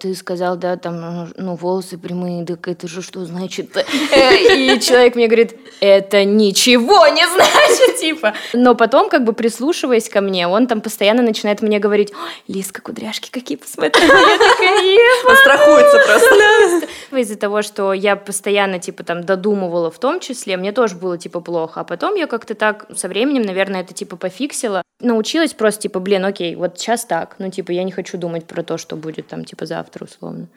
ты 0.01 0.15
сказал, 0.15 0.57
да, 0.57 0.77
там, 0.77 1.33
ну, 1.37 1.57
волосы 1.57 1.99
прямые, 1.99 2.45
так 2.47 2.69
это 2.69 2.87
же 2.89 3.03
что 3.03 3.25
значит? 3.25 3.77
Э, 4.13 4.37
И 4.57 4.81
человек 4.81 5.17
мне 5.17 5.27
говорит, 5.27 5.57
это 5.81 6.25
ничего 6.25 7.07
не 7.09 7.27
значит, 7.27 7.97
типа. 8.01 8.35
Но 8.53 8.75
потом, 8.75 9.09
как 9.09 9.25
бы 9.25 9.33
прислушиваясь 9.33 10.09
ко 10.09 10.21
мне, 10.21 10.47
он 10.47 10.67
там 10.67 10.81
постоянно 10.81 11.23
начинает 11.23 11.63
мне 11.63 11.79
говорить, 11.81 12.13
«Ой, 12.13 12.55
Лизка, 12.55 12.81
кудряшки 12.81 13.31
какие, 13.31 13.57
посмотри. 13.57 14.01
Я 14.03 14.39
такая, 14.39 14.83
«Е, 14.83 14.99
Он 15.29 15.37
страхуется 15.37 15.99
просто. 16.07 16.87
из-за 17.19 17.37
того, 17.37 17.63
что 17.63 17.93
я 17.93 18.15
постоянно, 18.17 18.79
типа, 18.79 19.03
там, 19.03 19.25
додумывала 19.25 19.91
в 19.91 19.99
том 19.99 20.21
числе, 20.21 20.57
мне 20.57 20.71
тоже 20.73 20.95
было, 20.95 21.19
типа, 21.19 21.41
плохо. 21.41 21.81
А 21.81 21.85
потом 21.85 22.15
я 22.15 22.27
как-то 22.27 22.55
так 22.55 22.87
со 22.97 23.09
временем, 23.09 23.43
наверное, 23.43 23.81
это, 23.81 23.93
типа, 23.93 24.17
пофиксила. 24.17 24.83
Научилась 25.01 25.55
просто, 25.55 25.83
типа, 25.83 25.99
блин, 25.99 26.25
окей, 26.25 26.55
вот 26.55 26.79
сейчас 26.79 27.05
так. 27.05 27.37
Ну, 27.39 27.51
типа, 27.51 27.73
я 27.73 27.83
не 27.83 27.91
хочу 27.91 28.17
думать 28.17 28.47
про 28.47 28.63
то, 28.63 28.79
что 28.79 28.95
будет 28.95 29.27
там, 29.27 29.45
типа, 29.45 29.67
завтра, 29.67 30.05
условно. 30.05 30.49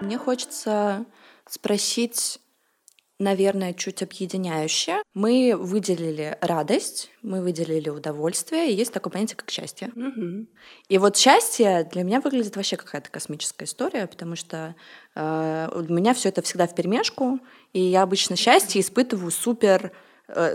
Мне 0.00 0.18
хочется 0.18 1.06
спросить, 1.48 2.40
наверное, 3.20 3.74
чуть 3.74 4.02
объединяющее. 4.02 5.02
Мы 5.14 5.54
выделили 5.56 6.36
радость, 6.40 7.10
мы 7.22 7.42
выделили 7.42 7.90
удовольствие, 7.90 8.72
и 8.72 8.74
есть 8.74 8.92
такое 8.92 9.12
понятие, 9.12 9.36
как 9.36 9.50
счастье. 9.50 9.92
Мгм. 9.94 10.48
И 10.88 10.98
вот 10.98 11.16
счастье 11.16 11.88
для 11.92 12.02
меня 12.02 12.20
выглядит 12.20 12.56
вообще 12.56 12.76
какая-то 12.76 13.08
космическая 13.10 13.66
история, 13.66 14.08
потому 14.08 14.34
что 14.34 14.74
э, 15.14 15.68
у 15.72 15.92
меня 15.92 16.12
все 16.12 16.30
это 16.30 16.42
всегда 16.42 16.66
в 16.66 16.74
перемешку, 16.74 17.38
и 17.72 17.80
я 17.80 18.02
обычно 18.02 18.36
счастье 18.36 18.80
испытываю 18.80 19.30
супер 19.30 19.92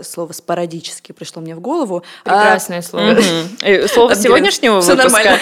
слово 0.02 0.32
спорадически 0.32 1.12
пришло 1.12 1.42
мне 1.42 1.54
в 1.54 1.60
голову. 1.60 2.02
А, 2.24 2.30
Прекрасное 2.30 2.82
слово. 2.82 3.16
Э, 3.62 3.86
Слово 3.88 4.12
Отберем. 4.12 4.22
сегодняшнего 4.22 4.74
выпуска. 4.80 4.94
нормально. 4.96 5.38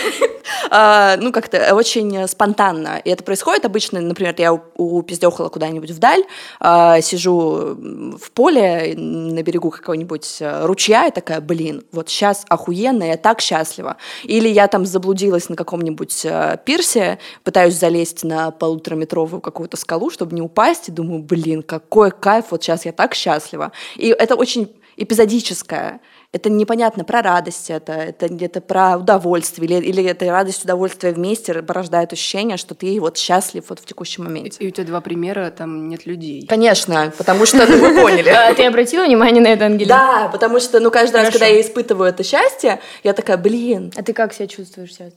А, 0.70 1.16
ну, 1.18 1.32
как-то 1.32 1.74
очень 1.74 2.14
э, 2.16 2.26
спонтанно. 2.28 3.00
И 3.04 3.10
это 3.10 3.22
происходит 3.24 3.64
обычно, 3.64 4.00
например, 4.00 4.34
я 4.38 4.52
у- 4.52 4.60
упиздёхала 4.76 5.48
куда-нибудь 5.48 5.90
вдаль, 5.90 6.22
а, 6.60 7.00
сижу 7.00 7.76
в 8.18 8.30
поле 8.32 8.94
на 8.96 9.42
берегу 9.42 9.70
какого-нибудь 9.70 10.38
э, 10.40 10.64
ручья 10.66 11.06
и 11.06 11.10
такая, 11.10 11.40
блин, 11.40 11.82
вот 11.92 12.08
сейчас 12.08 12.44
охуенно, 12.48 13.04
я 13.04 13.16
так 13.16 13.40
счастлива. 13.40 13.96
Или 14.24 14.48
я 14.48 14.68
там 14.68 14.84
заблудилась 14.86 15.48
на 15.48 15.56
каком-нибудь 15.56 16.24
э, 16.24 16.58
пирсе, 16.64 17.18
пытаюсь 17.42 17.74
залезть 17.74 18.24
на 18.24 18.50
полутораметровую 18.50 19.40
какую-то 19.40 19.76
скалу, 19.76 20.10
чтобы 20.10 20.34
не 20.34 20.42
упасть, 20.42 20.88
и 20.88 20.92
думаю, 20.92 21.22
блин, 21.22 21.62
какой 21.62 22.10
кайф, 22.10 22.46
вот 22.50 22.62
сейчас 22.62 22.84
я 22.84 22.92
так 22.92 23.14
счастлива. 23.14 23.72
И 23.96 24.12
это 24.24 24.34
очень 24.34 24.74
эпизодическое. 24.96 26.00
Это 26.32 26.50
непонятно 26.50 27.04
про 27.04 27.22
радость, 27.22 27.70
это, 27.70 27.92
это 27.92 28.28
где-то 28.28 28.60
про 28.60 28.96
удовольствие, 28.96 29.78
или, 29.78 29.86
или 29.86 30.04
это 30.04 30.26
радость, 30.26 30.64
удовольствие 30.64 31.12
вместе 31.12 31.62
порождает 31.62 32.12
ощущение, 32.12 32.56
что 32.56 32.74
ты 32.74 33.00
вот 33.00 33.16
счастлив 33.16 33.64
вот 33.68 33.78
в 33.78 33.84
текущем 33.84 34.24
моменте. 34.24 34.56
И 34.58 34.66
у 34.66 34.70
тебя 34.70 34.84
два 34.86 35.00
примера, 35.00 35.50
там 35.50 35.88
нет 35.88 36.06
людей. 36.06 36.46
Конечно, 36.46 37.12
потому 37.16 37.46
что 37.46 37.66
ну, 37.66 37.78
вы 37.78 38.00
поняли. 38.00 38.30
А 38.30 38.52
Ты 38.54 38.66
обратила 38.66 39.04
внимание 39.04 39.42
на 39.42 39.48
это, 39.48 39.66
Ангелина? 39.66 39.94
Да, 39.94 40.28
потому 40.32 40.58
что, 40.58 40.80
ну, 40.80 40.90
каждый 40.90 41.16
раз, 41.16 41.30
когда 41.30 41.46
я 41.46 41.60
испытываю 41.60 42.08
это 42.08 42.24
счастье, 42.24 42.80
я 43.04 43.12
такая, 43.12 43.36
блин, 43.36 43.92
А 43.96 44.02
ты 44.02 44.12
как 44.12 44.32
себя 44.32 44.48
чувствуешь 44.48 44.92
сейчас? 44.94 45.12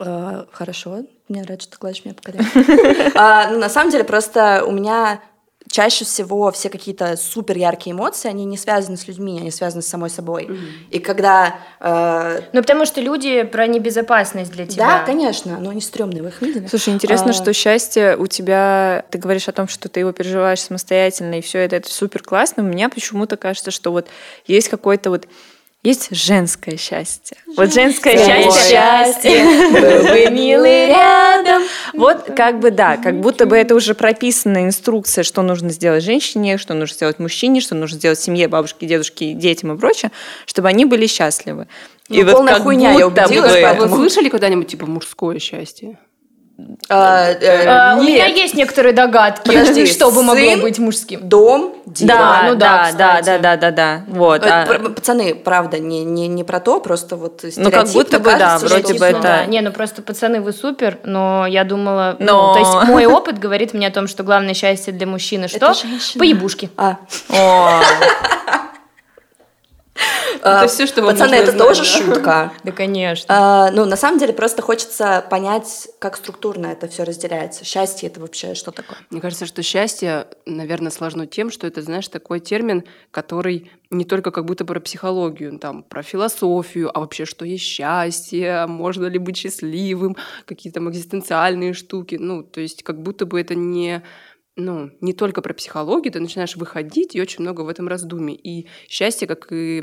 э, 0.00 0.44
хорошо, 0.50 1.04
мне 1.28 1.42
нравится, 1.42 1.68
что 1.68 1.76
ты 1.76 1.80
гладишь 1.80 2.04
меня 2.04 2.14
по. 2.14 2.32
А, 3.14 3.50
Ну, 3.50 3.58
на 3.58 3.68
самом 3.68 3.90
деле, 3.90 4.04
просто 4.04 4.64
у 4.66 4.72
меня 4.72 5.20
чаще 5.70 6.04
всего 6.04 6.52
все 6.52 6.68
какие-то 6.70 7.16
супер 7.16 7.56
яркие 7.56 7.94
эмоции, 7.94 8.28
они 8.28 8.44
не 8.44 8.56
связаны 8.56 8.96
с 8.96 9.08
людьми, 9.08 9.38
они 9.40 9.50
связаны 9.50 9.82
с 9.82 9.88
самой 9.88 10.10
собой. 10.10 10.48
И 10.90 10.98
когда... 11.00 11.56
э, 11.80 12.42
Ну, 12.52 12.60
потому 12.60 12.86
что 12.86 13.00
люди 13.00 13.42
про 13.42 13.66
небезопасность 13.66 14.52
для 14.52 14.66
тебя. 14.66 14.86
Да, 14.86 15.04
конечно, 15.04 15.58
но 15.58 15.70
они 15.70 15.80
стрёмные, 15.80 16.22
вы 16.22 16.28
их 16.28 16.40
видели? 16.42 16.66
Слушай, 16.68 16.94
интересно, 16.94 17.30
А, 17.30 17.32
что 17.32 17.52
счастье 17.52 18.16
у 18.16 18.26
тебя, 18.26 19.04
ты 19.10 19.18
говоришь 19.18 19.48
о 19.48 19.52
том, 19.52 19.66
что 19.66 19.88
ты 19.88 20.00
его 20.00 20.12
переживаешь 20.12 20.60
самостоятельно, 20.60 21.38
и 21.38 21.40
все 21.40 21.58
это, 21.60 21.76
это 21.76 21.90
супер 21.90 22.22
классно. 22.22 22.62
Мне 22.62 22.88
почему-то 22.88 23.36
кажется, 23.36 23.70
что 23.70 23.90
вот 23.90 24.06
есть 24.46 24.68
какой-то 24.68 25.10
вот 25.10 25.26
есть 25.84 26.08
женское 26.10 26.76
счастье. 26.76 27.36
Вот 27.56 27.72
женское 27.72 28.16
счастье. 28.50 29.44
был 29.70 30.10
бы 30.10 30.30
милый 30.34 30.86
рядом. 30.88 31.62
Вот 31.92 32.30
как 32.34 32.58
бы 32.58 32.70
да, 32.70 32.96
как 32.96 33.20
будто 33.20 33.46
бы 33.46 33.56
это 33.56 33.74
уже 33.74 33.94
прописанная 33.94 34.64
инструкция, 34.64 35.22
что 35.22 35.42
нужно 35.42 35.70
сделать 35.70 36.02
женщине, 36.02 36.58
что 36.58 36.74
нужно 36.74 36.94
сделать 36.94 37.18
мужчине, 37.18 37.60
что 37.60 37.74
нужно 37.74 37.98
сделать 37.98 38.18
семье, 38.18 38.48
бабушке, 38.48 38.86
дедушке, 38.86 39.32
детям 39.34 39.72
и 39.74 39.78
прочее, 39.78 40.10
чтобы 40.46 40.68
они 40.68 40.86
были 40.86 41.06
счастливы. 41.06 41.68
Ну, 42.08 42.30
полная 42.30 42.58
хуйня, 42.60 42.92
я 42.92 43.08
будто 43.08 43.24
убедилась, 43.26 43.52
бы- 43.52 43.66
А 43.66 43.74
вы 43.74 43.88
слышали 43.88 44.28
когда-нибудь 44.28 44.66
типа 44.68 44.86
мужское 44.86 45.38
счастье? 45.38 45.98
А, 46.88 47.30
э, 47.32 47.66
А, 47.66 47.96
У 47.98 48.02
меня 48.02 48.26
есть 48.26 48.54
некоторые 48.54 48.92
догадки, 48.92 49.48
Подожди, 49.48 49.86
что 49.92 50.12
бы 50.12 50.22
могло 50.22 50.50
сын? 50.50 50.60
быть 50.60 50.78
мужским. 50.78 51.28
Дом, 51.28 51.74
дерево. 51.84 52.16
Да, 52.18 52.42
ну 52.46 52.54
да, 52.54 52.90
да, 52.96 53.20
да, 53.22 53.22
да, 53.22 53.38
да, 53.38 53.56
да, 53.56 53.70
да. 53.72 54.04
Вот. 54.06 54.46
Э, 54.46 54.48
а- 54.62 54.66
пр- 54.66 54.90
Пацаны, 54.92 55.34
правда, 55.34 55.80
не, 55.80 56.04
не, 56.04 56.28
не 56.28 56.44
про 56.44 56.60
то, 56.60 56.78
просто 56.78 57.16
вот 57.16 57.42
Ну, 57.56 57.70
как 57.72 57.88
будто 57.88 58.20
бы, 58.20 58.30
да, 58.32 58.38
кажется, 58.38 58.66
вроде 58.68 58.84
что 58.84 58.92
бы 58.92 58.98
всё. 58.98 59.06
это- 59.06 59.20
Да, 59.22 59.44
не, 59.46 59.60
ну 59.62 59.72
просто 59.72 60.02
пацаны, 60.02 60.40
вы 60.40 60.52
супер, 60.52 60.98
но 61.02 61.44
я 61.48 61.64
думала, 61.64 62.14
ну, 62.20 62.26
Но- 62.26 62.52
то 62.54 62.60
есть 62.60 62.88
мой 62.88 63.06
опыт 63.18 63.38
говорит 63.40 63.74
мне 63.74 63.88
о 63.88 63.90
том, 63.90 64.06
что 64.06 64.22
главное 64.22 64.54
счастье 64.54 64.92
для 64.92 65.08
мужчины 65.08 65.48
что? 65.48 65.72
Поебушки. 66.16 66.70
А, 66.76 66.98
А, 70.42 70.66
всё, 70.66 70.86
что 70.86 71.02
вам 71.02 71.12
Пацаны, 71.12 71.36
это 71.36 71.52
знать, 71.52 71.58
тоже 71.58 71.82
да? 71.82 71.86
шутка. 71.86 72.52
Да, 72.64 72.72
конечно. 72.72 73.26
А, 73.28 73.70
ну, 73.70 73.84
на 73.84 73.96
самом 73.96 74.18
деле, 74.18 74.32
просто 74.32 74.62
хочется 74.62 75.24
понять, 75.30 75.88
как 75.98 76.16
структурно 76.16 76.66
это 76.66 76.88
все 76.88 77.04
разделяется. 77.04 77.64
Счастье 77.64 78.08
это 78.08 78.20
вообще 78.20 78.54
что 78.54 78.70
такое? 78.70 78.98
Мне 79.10 79.20
кажется, 79.20 79.46
что 79.46 79.62
счастье, 79.62 80.26
наверное, 80.46 80.90
сложно 80.90 81.26
тем, 81.26 81.50
что 81.50 81.66
это, 81.66 81.82
знаешь, 81.82 82.08
такой 82.08 82.40
термин, 82.40 82.84
который 83.10 83.70
не 83.90 84.04
только 84.04 84.30
как 84.32 84.44
будто 84.44 84.64
про 84.64 84.80
психологию, 84.80 85.58
там, 85.58 85.82
про 85.82 86.02
философию, 86.02 86.90
а 86.92 87.00
вообще, 87.00 87.24
что 87.24 87.44
есть 87.44 87.64
счастье, 87.64 88.66
можно 88.66 89.06
ли 89.06 89.18
быть 89.18 89.36
счастливым, 89.36 90.16
какие-то 90.46 90.80
там 90.80 90.90
экзистенциальные 90.90 91.74
штуки. 91.74 92.16
Ну, 92.18 92.42
то 92.42 92.60
есть 92.60 92.82
как 92.82 93.00
будто 93.00 93.24
бы 93.24 93.40
это 93.40 93.54
не 93.54 94.02
ну, 94.56 94.90
не 95.00 95.12
только 95.12 95.42
про 95.42 95.54
психологию, 95.54 96.12
ты 96.12 96.20
начинаешь 96.20 96.56
выходить, 96.56 97.14
и 97.14 97.20
очень 97.20 97.42
много 97.42 97.62
в 97.62 97.68
этом 97.68 97.88
раздумий. 97.88 98.34
И 98.34 98.68
счастье, 98.88 99.26
как 99.26 99.50
и... 99.52 99.82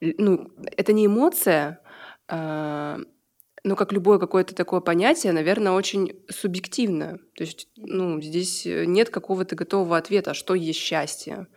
Ну, 0.00 0.52
это 0.76 0.92
не 0.92 1.06
эмоция, 1.06 1.80
а, 2.28 3.00
но 3.64 3.76
как 3.76 3.92
любое 3.92 4.18
какое-то 4.18 4.54
такое 4.54 4.80
понятие, 4.80 5.32
наверное, 5.32 5.72
очень 5.72 6.22
субъективное. 6.30 7.18
То 7.34 7.44
есть, 7.44 7.68
ну, 7.76 8.20
здесь 8.20 8.64
нет 8.64 9.10
какого-то 9.10 9.56
готового 9.56 9.96
ответа, 9.96 10.34
что 10.34 10.54
есть 10.54 10.78
счастье. 10.78 11.48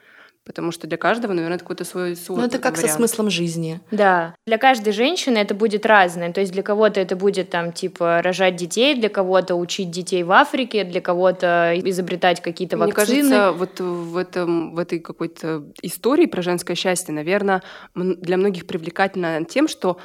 Потому 0.43 0.71
что 0.71 0.87
для 0.87 0.97
каждого, 0.97 1.33
наверное, 1.33 1.57
это 1.57 1.63
какой-то 1.63 1.85
свой, 1.85 2.15
свой 2.15 2.39
Ну, 2.39 2.45
это 2.45 2.57
как 2.57 2.75
со 2.75 2.81
вариант. 2.83 2.97
смыслом 2.97 3.29
жизни. 3.29 3.79
Да, 3.91 4.33
для 4.47 4.57
каждой 4.57 4.91
женщины 4.91 5.37
это 5.37 5.53
будет 5.53 5.85
разное. 5.85 6.33
То 6.33 6.41
есть 6.41 6.51
для 6.51 6.63
кого-то 6.63 6.99
это 6.99 7.15
будет 7.15 7.51
там 7.51 7.71
типа 7.71 8.21
рожать 8.23 8.55
детей, 8.55 8.95
для 8.95 9.09
кого-то 9.09 9.53
учить 9.55 9.91
детей 9.91 10.23
в 10.23 10.31
Африке, 10.31 10.83
для 10.83 10.99
кого-то 10.99 11.73
изобретать 11.75 12.41
какие-то 12.41 12.75
Мне 12.77 12.87
вакцины. 12.87 13.29
кажется, 13.29 13.51
вот 13.51 13.79
в, 13.79 14.17
этом, 14.17 14.73
в 14.73 14.79
этой 14.79 14.99
какой-то 14.99 15.63
истории 15.83 16.25
про 16.25 16.41
женское 16.41 16.75
счастье, 16.75 17.13
наверное, 17.13 17.61
для 17.93 18.37
многих 18.37 18.65
привлекательно 18.65 19.45
тем, 19.45 19.67
что 19.67 19.99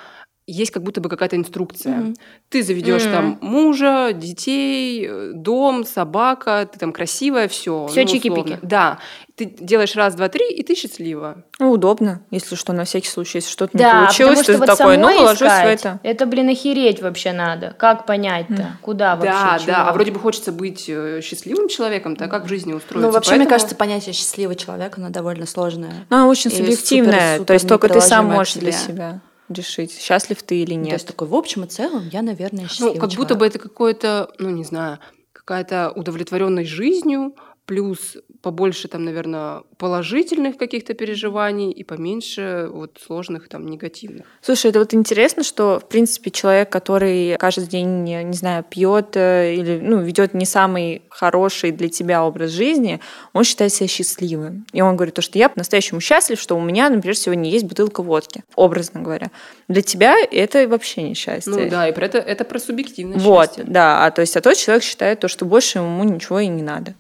есть 0.46 0.70
как 0.70 0.82
будто 0.84 1.00
бы 1.00 1.08
какая-то 1.08 1.34
инструкция. 1.36 1.96
Мгм. 1.96 2.14
Ты 2.50 2.62
заведешь 2.62 3.04
Мгм. 3.04 3.12
там 3.12 3.38
мужа, 3.40 4.12
детей, 4.12 5.04
э, 5.08 5.32
дом, 5.34 5.84
собака, 5.84 6.68
ты 6.72 6.78
там 6.78 6.92
красивая, 6.92 7.48
все. 7.48 7.86
Всё 7.88 8.02
чики-пики. 8.02 8.58
Да. 8.62 8.98
Ты 9.34 9.44
делаешь 9.44 9.94
раз, 9.96 10.14
два, 10.14 10.28
три, 10.28 10.48
и 10.50 10.62
ты 10.62 10.74
счастлива. 10.74 11.42
ну, 11.58 11.70
удобно, 11.70 12.22
если 12.30 12.54
что, 12.54 12.72
на 12.72 12.84
всякий 12.84 13.08
случай, 13.08 13.38
если 13.38 13.50
что-то 13.50 13.76
не 13.76 13.82
Да, 13.82 14.04
получилось, 14.04 14.38
потому 14.38 14.42
что 14.44 14.52
ты 14.52 14.58
вот 14.58 14.78
такой, 14.78 14.96
ну, 14.96 15.22
ложусь 15.22 15.40
в 15.40 15.66
это. 15.66 16.00
Это, 16.02 16.26
блин, 16.26 16.48
охереть 16.48 17.02
вообще 17.02 17.32
надо. 17.32 17.74
Как 17.76 18.06
понять-то? 18.06 18.78
Куда 18.82 19.16
вообще? 19.16 19.30
да, 19.32 19.58
чего? 19.58 19.66
да. 19.66 19.88
А 19.88 19.92
вроде 19.92 20.12
бы 20.12 20.20
хочется 20.20 20.52
быть 20.52 20.84
э, 20.88 21.20
счастливым 21.22 21.68
человеком, 21.68 22.16
так 22.16 22.30
как 22.30 22.44
в 22.44 22.48
жизни 22.48 22.72
устроиться? 22.72 23.06
Ну, 23.08 23.12
вообще, 23.12 23.32
мне 23.32 23.40
Поэтому- 23.40 23.54
кажется, 23.54 23.74
понятие 23.74 24.12
счастливый 24.14 24.56
человек, 24.56 24.96
оно 24.96 25.10
довольно 25.10 25.44
сложное. 25.44 26.06
Ну, 26.08 26.16
она 26.16 26.28
очень 26.28 26.50
супер-супер 26.50 27.44
то 27.44 27.52
есть 27.52 27.68
только 27.68 27.88
ты 27.88 28.00
сам 28.00 28.26
можешь 28.26 28.54
для 28.54 28.72
себя 28.72 29.20
решить, 29.48 29.92
счастлив 29.98 30.42
ты 30.42 30.62
или 30.62 30.74
Ну, 30.74 30.80
нет. 30.80 30.88
То 30.90 30.94
есть 30.94 31.06
такой, 31.06 31.28
в 31.28 31.34
общем 31.34 31.64
и 31.64 31.66
целом, 31.66 32.08
я, 32.12 32.22
наверное, 32.22 32.62
Ну, 32.62 32.68
счастливый 32.68 32.94
как 32.98 33.10
будто 33.10 33.34
человек. 33.34 33.38
бы 33.38 33.46
это 33.46 33.58
какое-то, 33.58 34.30
ну, 34.38 34.50
не 34.50 34.64
знаю, 34.64 34.98
какая-то 35.32 35.92
удовлетворенность 35.92 36.70
жизнью, 36.70 37.34
плюс 37.66 38.16
побольше 38.46 38.86
там, 38.86 39.04
наверное, 39.04 39.64
положительных 39.76 40.56
каких-то 40.56 40.94
переживаний 40.94 41.72
и 41.72 41.82
поменьше 41.82 42.68
вот 42.72 42.96
сложных 43.04 43.48
там 43.48 43.66
негативных. 43.66 44.24
Слушай, 44.40 44.70
это 44.70 44.78
вот 44.78 44.94
интересно, 44.94 45.42
что, 45.42 45.80
в 45.80 45.88
принципе, 45.88 46.30
человек, 46.30 46.70
который 46.70 47.36
каждый 47.38 47.66
день, 47.66 48.04
не 48.04 48.34
знаю, 48.34 48.62
пьет 48.62 49.16
или 49.16 49.80
ну, 49.82 50.00
ведет 50.00 50.32
не 50.32 50.46
самый 50.46 51.02
хороший 51.08 51.72
для 51.72 51.88
тебя 51.88 52.22
образ 52.24 52.52
жизни, 52.52 53.00
он 53.32 53.42
считает 53.42 53.72
себя 53.72 53.88
счастливым. 53.88 54.64
И 54.72 54.80
он 54.80 54.94
говорит, 54.94 55.14
то, 55.16 55.22
что 55.22 55.38
я 55.40 55.48
по-настоящему 55.48 56.00
счастлив, 56.00 56.40
что 56.40 56.56
у 56.56 56.60
меня, 56.60 56.88
например, 56.88 57.16
сегодня 57.16 57.50
есть 57.50 57.64
бутылка 57.64 58.00
водки, 58.00 58.44
образно 58.54 59.00
говоря. 59.00 59.32
Для 59.66 59.82
тебя 59.82 60.14
это 60.30 60.68
вообще 60.68 61.02
не 61.02 61.14
счастье. 61.14 61.52
Ну 61.52 61.68
да, 61.68 61.88
и 61.88 61.92
про 61.92 62.06
это, 62.06 62.18
это 62.18 62.44
про 62.44 62.60
субъективное 62.60 63.18
Вот, 63.18 63.46
счастье. 63.46 63.64
да. 63.66 64.06
А 64.06 64.12
то 64.12 64.20
есть, 64.20 64.36
а 64.36 64.40
тот 64.40 64.56
человек 64.56 64.84
считает 64.84 65.18
то, 65.18 65.26
что 65.26 65.44
больше 65.46 65.78
ему 65.78 66.04
ничего 66.04 66.38
и 66.38 66.46
не 66.46 66.62
надо. 66.62 66.94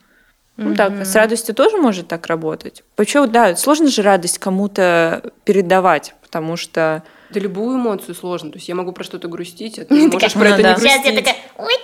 Ну 0.56 0.74
так, 0.74 1.04
с 1.04 1.14
радостью 1.14 1.54
тоже 1.54 1.76
может 1.76 2.08
так 2.08 2.26
работать. 2.26 2.82
Почему, 2.94 3.26
да, 3.26 3.56
сложно 3.56 3.88
же 3.88 4.02
радость 4.02 4.38
кому-то 4.38 5.22
передавать, 5.44 6.14
потому 6.22 6.56
что 6.56 7.02
Да 7.30 7.40
любую 7.40 7.76
эмоцию 7.78 8.14
сложно. 8.14 8.50
То 8.52 8.56
есть 8.58 8.68
я 8.68 8.74
могу 8.74 8.92
про 8.92 9.04
что-то 9.04 9.28
грустить, 9.28 9.78
а 9.78 9.84
ты 9.84 9.94
можешь 10.08 10.32
про 10.32 10.40
ну 10.40 10.54
это 10.54 10.62
не 10.62 10.76
Сейчас 10.76 11.04
я 11.04 11.12
грустить. 11.12 11.16
такая, 11.24 11.36
ой, 11.58 11.74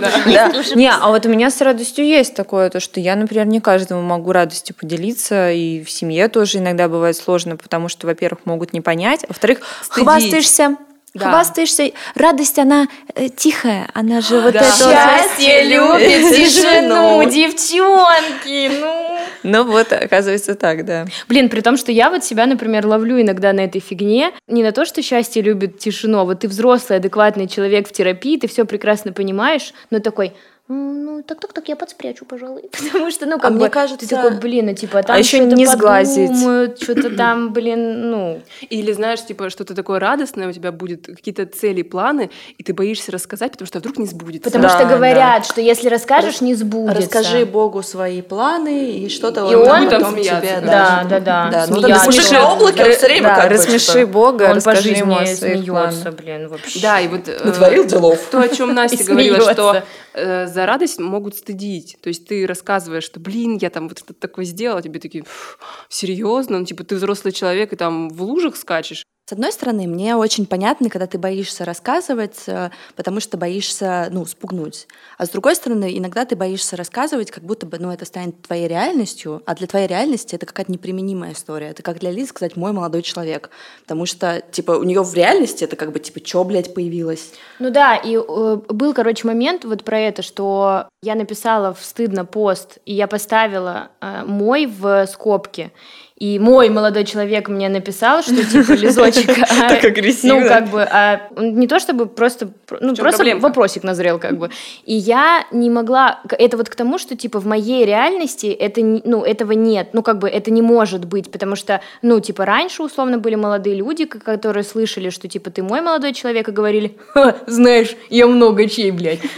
Да. 0.00 0.52
не 0.74 0.88
а 0.90 1.08
вот 1.08 1.26
у 1.26 1.28
меня 1.28 1.50
с 1.50 1.60
радостью 1.60 2.06
есть 2.06 2.34
такое, 2.34 2.70
то, 2.70 2.80
что 2.80 2.98
я, 3.00 3.14
например, 3.16 3.46
не 3.46 3.60
каждому 3.60 4.00
могу 4.00 4.32
радостью 4.32 4.74
поделиться, 4.74 5.50
и 5.52 5.82
в 5.84 5.90
семье 5.90 6.28
тоже 6.28 6.58
иногда 6.58 6.88
бывает 6.88 7.16
сложно, 7.16 7.56
потому 7.58 7.88
что, 7.88 8.06
во-первых, 8.06 8.46
могут 8.46 8.72
не 8.72 8.80
понять, 8.80 9.24
а 9.24 9.26
во-вторых, 9.28 9.58
Стыдить. 9.82 10.04
хвастаешься, 10.04 10.76
Да. 11.18 11.30
хвастаешься. 11.30 11.90
Радость, 12.14 12.58
она 12.58 12.88
э, 13.14 13.28
тихая, 13.28 13.88
она 13.94 14.20
же 14.20 14.40
вот 14.40 14.52
Да. 14.54 14.60
это 14.60 14.68
вот- 14.84 14.92
Счастье 14.94 15.64
любит 15.64 16.36
Тишину. 16.36 17.22
тишину, 17.24 17.30
девчонки, 17.30 18.70
ну... 18.80 19.18
Ну 19.42 19.64
вот, 19.64 19.92
оказывается 19.92 20.54
так, 20.54 20.84
да. 20.84 21.06
Блин, 21.28 21.48
при 21.48 21.60
том, 21.60 21.76
что 21.76 21.92
я 21.92 22.10
вот 22.10 22.24
себя, 22.24 22.46
например, 22.46 22.86
ловлю 22.86 23.20
иногда 23.20 23.52
на 23.52 23.60
этой 23.60 23.80
фигне. 23.80 24.32
Не 24.48 24.62
на 24.62 24.72
то, 24.72 24.84
что 24.84 25.02
счастье 25.02 25.42
любит 25.42 25.78
тишину, 25.78 26.18
а 26.18 26.24
вот 26.24 26.40
ты 26.40 26.48
взрослый, 26.48 26.98
адекватный 26.98 27.46
человек 27.48 27.88
в 27.88 27.92
терапии, 27.92 28.38
ты 28.38 28.48
все 28.48 28.64
прекрасно 28.64 29.12
понимаешь, 29.12 29.72
но 29.90 30.00
такой, 30.00 30.32
«М, 30.68 31.04
ну, 31.04 31.22
так-так-так, 31.22 31.68
я 31.68 31.76
подспрячу, 31.76 32.24
пожалуй. 32.24 32.62
Потому 32.72 33.10
что, 33.12 33.26
ну, 33.26 33.36
как 33.38 33.44
А 33.44 33.50
бы, 33.50 33.56
мне 33.60 33.68
кажется- 33.68 34.06
ты 34.08 34.14
такой, 34.16 34.36
блин, 34.38 34.66
ну, 34.66 34.74
типа, 34.74 35.02
там 35.04 35.16
ещё 35.16 35.36
что-то 35.38 35.54
не 35.54 35.66
сглазить. 35.66 36.36
что-то 36.82 37.10
там, 37.16 37.52
блин, 37.52 38.10
ну... 38.10 38.40
Или 38.68 38.92
знаешь, 38.92 39.24
типа, 39.24 39.48
что-то 39.50 39.74
такое 39.76 40.00
радостное, 40.00 40.48
у 40.48 40.52
тебя 40.52 40.72
будет 40.72 41.06
какие-то 41.06 41.46
цели, 41.46 41.82
планы, 41.82 42.30
и 42.58 42.64
ты 42.64 42.74
боишься 42.74 43.12
рассказать, 43.12 43.52
потому 43.52 43.66
что 43.68 43.78
вдруг 43.78 43.98
не 43.98 44.06
сбудется. 44.06 44.50
Потому 44.50 44.64
Да, 44.64 44.70
что 44.70 44.86
говорят, 44.86 45.46
что 45.46 45.60
если 45.60 45.88
расскажешь, 45.88 46.40
не 46.40 46.54
сбудется. 46.54 47.00
Расскажи 47.00 47.44
Богу 47.46 47.82
свои 47.84 48.20
планы, 48.20 48.90
и 48.90 49.08
что-то 49.08 49.48
И 49.50 49.54
он, 49.54 49.68
он- 49.68 49.84
потом 49.88 50.14
Будет 50.14 50.24
тебе... 50.24 50.38
смеяться, 50.40 50.66
Да, 50.66 51.06
да, 51.08 51.20
да. 51.20 51.48
Да, 51.52 51.66
ну, 51.68 51.80
смеяться. 51.80 52.06
мужик 52.06 52.30
на 52.32 52.52
облаке, 52.52 52.84
он 52.86 52.90
все 52.92 53.06
время 53.06 53.28
Да, 53.28 53.36
как 53.42 53.50
рассмеши 53.52 54.04
Бога, 54.06 54.42
Он 54.42 54.48
по 54.48 54.54
расскажи 54.56 54.82
жизни 54.82 54.98
ему 54.98 55.12
о 55.14 55.26
своих 55.26 55.38
смеется, 55.38 56.02
планах. 56.02 56.14
блин, 56.20 56.48
вообще. 56.48 56.80
Да, 56.80 57.00
и 57.00 57.06
вот... 57.08 57.28
э, 57.28 57.38
Натворил 57.44 57.84
делов. 57.86 58.18
То, 58.32 58.40
о 58.40 58.48
чем 58.48 58.74
Настя 58.74 59.04
говорила, 59.04 59.52
что 59.52 59.82
э, 60.14 60.46
за 60.56 60.64
радость 60.64 60.98
могут 60.98 61.36
стыдить. 61.36 61.98
То 62.00 62.08
есть 62.08 62.26
ты 62.26 62.46
рассказываешь, 62.46 63.04
что, 63.04 63.20
блин, 63.20 63.58
я 63.60 63.68
там 63.68 63.88
вот 63.88 63.98
что-то 63.98 64.18
такое 64.18 64.46
сделала, 64.46 64.80
тебе 64.80 64.98
такие, 64.98 65.22
«Фу, 65.22 65.58
серьезно? 65.90 66.58
Ну, 66.58 66.64
типа, 66.64 66.82
ты 66.82 66.96
взрослый 66.96 67.32
человек 67.32 67.74
и 67.74 67.76
там 67.76 68.08
в 68.08 68.22
лужах 68.22 68.56
скачешь. 68.56 69.04
С 69.28 69.32
одной 69.32 69.50
стороны, 69.50 69.88
мне 69.88 70.14
очень 70.14 70.46
понятно, 70.46 70.88
когда 70.88 71.08
ты 71.08 71.18
боишься 71.18 71.64
рассказывать, 71.64 72.44
э, 72.46 72.70
потому 72.94 73.18
что 73.18 73.36
боишься, 73.36 74.06
ну, 74.12 74.24
спугнуть. 74.24 74.86
А 75.18 75.26
с 75.26 75.30
другой 75.30 75.56
стороны, 75.56 75.98
иногда 75.98 76.24
ты 76.24 76.36
боишься 76.36 76.76
рассказывать, 76.76 77.32
как 77.32 77.42
будто 77.42 77.66
бы, 77.66 77.80
ну, 77.80 77.90
это 77.90 78.04
станет 78.04 78.40
твоей 78.42 78.68
реальностью, 78.68 79.42
а 79.44 79.56
для 79.56 79.66
твоей 79.66 79.88
реальности 79.88 80.36
это 80.36 80.46
какая-то 80.46 80.70
неприменимая 80.70 81.32
история. 81.32 81.70
Это 81.70 81.82
как 81.82 81.98
для 81.98 82.12
Лизы 82.12 82.28
сказать 82.28 82.54
«мой 82.54 82.70
молодой 82.70 83.02
человек», 83.02 83.50
потому 83.82 84.06
что, 84.06 84.44
типа, 84.52 84.70
у 84.78 84.84
нее 84.84 85.02
в 85.02 85.12
реальности 85.12 85.64
это 85.64 85.74
как 85.74 85.90
бы, 85.90 85.98
типа, 85.98 86.20
чё, 86.20 86.44
блядь, 86.44 86.72
появилось? 86.72 87.32
Ну 87.58 87.70
да, 87.72 87.96
и 87.96 88.14
э, 88.14 88.20
был, 88.68 88.94
короче, 88.94 89.26
момент 89.26 89.64
вот 89.64 89.82
про 89.82 89.98
это, 89.98 90.22
что 90.22 90.88
я 91.02 91.16
написала 91.16 91.74
в 91.74 91.84
стыдно 91.84 92.26
пост, 92.26 92.78
и 92.84 92.94
я 92.94 93.08
поставила 93.08 93.90
э, 94.00 94.22
мой 94.24 94.66
в 94.66 95.04
скобки. 95.08 95.72
И 96.16 96.38
мой 96.38 96.70
молодой 96.70 97.04
человек 97.04 97.48
мне 97.48 97.68
написал, 97.68 98.22
что 98.22 98.34
типа 98.42 98.72
лизочек. 98.80 99.28
а, 99.38 99.68
Так 99.68 99.84
агрессивно. 99.84 100.40
Ну, 100.40 100.48
как 100.48 100.68
бы, 100.70 100.82
а, 100.82 101.28
не 101.36 101.68
то 101.68 101.78
чтобы 101.78 102.06
просто, 102.06 102.48
ну, 102.80 102.94
просто 102.96 103.18
проблемка? 103.18 103.42
вопросик 103.42 103.82
назрел, 103.82 104.18
как 104.18 104.38
бы. 104.38 104.50
И 104.86 104.94
я 104.94 105.44
не 105.52 105.68
могла, 105.68 106.20
это 106.30 106.56
вот 106.56 106.70
к 106.70 106.74
тому, 106.74 106.96
что 106.98 107.16
типа 107.16 107.38
в 107.38 107.46
моей 107.46 107.84
реальности 107.84 108.46
это, 108.46 108.80
ну, 108.82 109.24
этого 109.24 109.52
нет, 109.52 109.90
ну, 109.92 110.02
как 110.02 110.18
бы 110.18 110.28
это 110.28 110.50
не 110.50 110.62
может 110.62 111.04
быть, 111.04 111.30
потому 111.30 111.54
что, 111.54 111.82
ну, 112.00 112.18
типа 112.20 112.46
раньше 112.46 112.82
условно 112.82 113.18
были 113.18 113.34
молодые 113.34 113.76
люди, 113.76 114.06
которые 114.06 114.64
слышали, 114.64 115.10
что 115.10 115.28
типа 115.28 115.50
ты 115.50 115.62
мой 115.62 115.82
молодой 115.82 116.14
человек, 116.14 116.48
и 116.48 116.52
говорили, 116.52 116.96
«Ха, 117.12 117.36
знаешь, 117.46 117.94
я 118.08 118.26
много 118.26 118.66
чей, 118.70 118.90
блядь. 118.90 119.20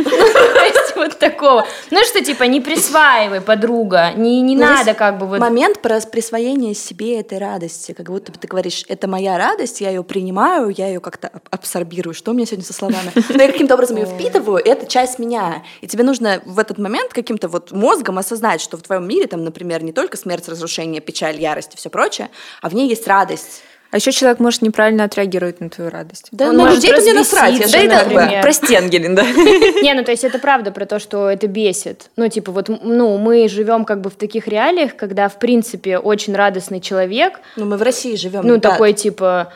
Вот 0.98 1.18
такого. 1.18 1.64
Ну 1.92 2.00
что, 2.04 2.24
типа, 2.24 2.42
не 2.44 2.60
присваивай, 2.60 3.40
подруга, 3.40 4.12
не, 4.16 4.40
не 4.40 4.56
Ну, 4.56 4.62
надо 4.62 4.94
как 4.94 5.18
бы 5.18 5.26
вот... 5.26 5.38
Момент 5.38 5.80
про 5.80 6.00
присвоение 6.00 6.74
себе 6.74 7.20
этой 7.20 7.38
радости, 7.38 7.92
как 7.92 8.10
будто 8.10 8.32
бы 8.32 8.38
ты 8.38 8.48
говоришь, 8.48 8.84
это 8.88 9.06
моя 9.06 9.38
радость, 9.38 9.80
я 9.80 9.90
ее 9.90 10.02
принимаю, 10.02 10.70
я 10.70 10.88
ее 10.88 10.98
как-то 11.00 11.28
аб- 11.28 11.48
абсорбирую. 11.50 12.14
Что 12.14 12.32
у 12.32 12.34
меня 12.34 12.46
сегодня 12.46 12.64
со 12.64 12.72
словами? 12.72 13.12
Но 13.28 13.42
я 13.42 13.52
каким-то 13.52 13.74
образом 13.74 13.96
ее 13.96 14.06
впитываю, 14.06 14.58
это 14.58 14.86
часть 14.86 15.20
меня. 15.20 15.62
И 15.80 15.86
тебе 15.86 16.02
нужно 16.02 16.42
в 16.44 16.58
этот 16.58 16.78
момент 16.78 17.12
каким-то 17.12 17.46
вот 17.48 17.70
мозгом 17.70 18.18
осознать, 18.18 18.60
что 18.60 18.76
в 18.76 18.82
твоем 18.82 19.06
мире 19.06 19.28
там, 19.28 19.44
например, 19.44 19.84
не 19.84 19.92
только 19.92 20.16
смерть, 20.16 20.48
разрушение, 20.48 21.00
печаль, 21.00 21.40
ярость 21.40 21.74
и 21.74 21.76
все 21.76 21.90
прочее, 21.90 22.28
а 22.60 22.68
в 22.68 22.74
ней 22.74 22.88
есть 22.88 23.06
радость. 23.06 23.62
А 23.90 23.96
еще 23.96 24.12
человек 24.12 24.38
может 24.38 24.60
неправильно 24.60 25.04
отреагировать 25.04 25.60
на 25.60 25.70
твою 25.70 25.90
радость. 25.90 26.28
Да, 26.30 26.50
Он 26.50 26.56
на 26.58 26.64
может 26.64 26.84
людей 26.84 26.92
мне 27.00 27.14
насрать, 27.14 27.58
я 27.58 27.68
да 27.68 27.80
и 27.80 27.88
так, 27.88 28.08
бы- 28.08 28.14
например. 28.14 28.42
Прости, 28.42 28.74
Ангелин, 28.74 29.14
да. 29.14 29.22
Не, 29.24 29.94
ну 29.94 30.04
то 30.04 30.10
есть 30.10 30.24
это 30.24 30.38
правда 30.38 30.70
про 30.72 30.84
то, 30.84 30.98
что 30.98 31.28
это 31.30 31.46
бесит. 31.46 32.10
Ну 32.16 32.28
типа 32.28 32.52
вот, 32.52 32.68
ну 32.68 33.16
мы 33.16 33.48
живем 33.48 33.84
как 33.86 34.02
бы 34.02 34.10
в 34.10 34.14
таких 34.16 34.46
реалиях, 34.46 34.94
когда 34.94 35.28
в 35.30 35.38
принципе 35.38 35.96
очень 35.98 36.34
радостный 36.34 36.80
человек, 36.80 37.40
Ну, 37.56 37.64
мы 37.64 37.78
в 37.78 37.82
России 37.82 38.14
живем. 38.16 38.46
ну 38.46 38.58
да. 38.58 38.70
такой 38.72 38.92
типа, 38.92 39.52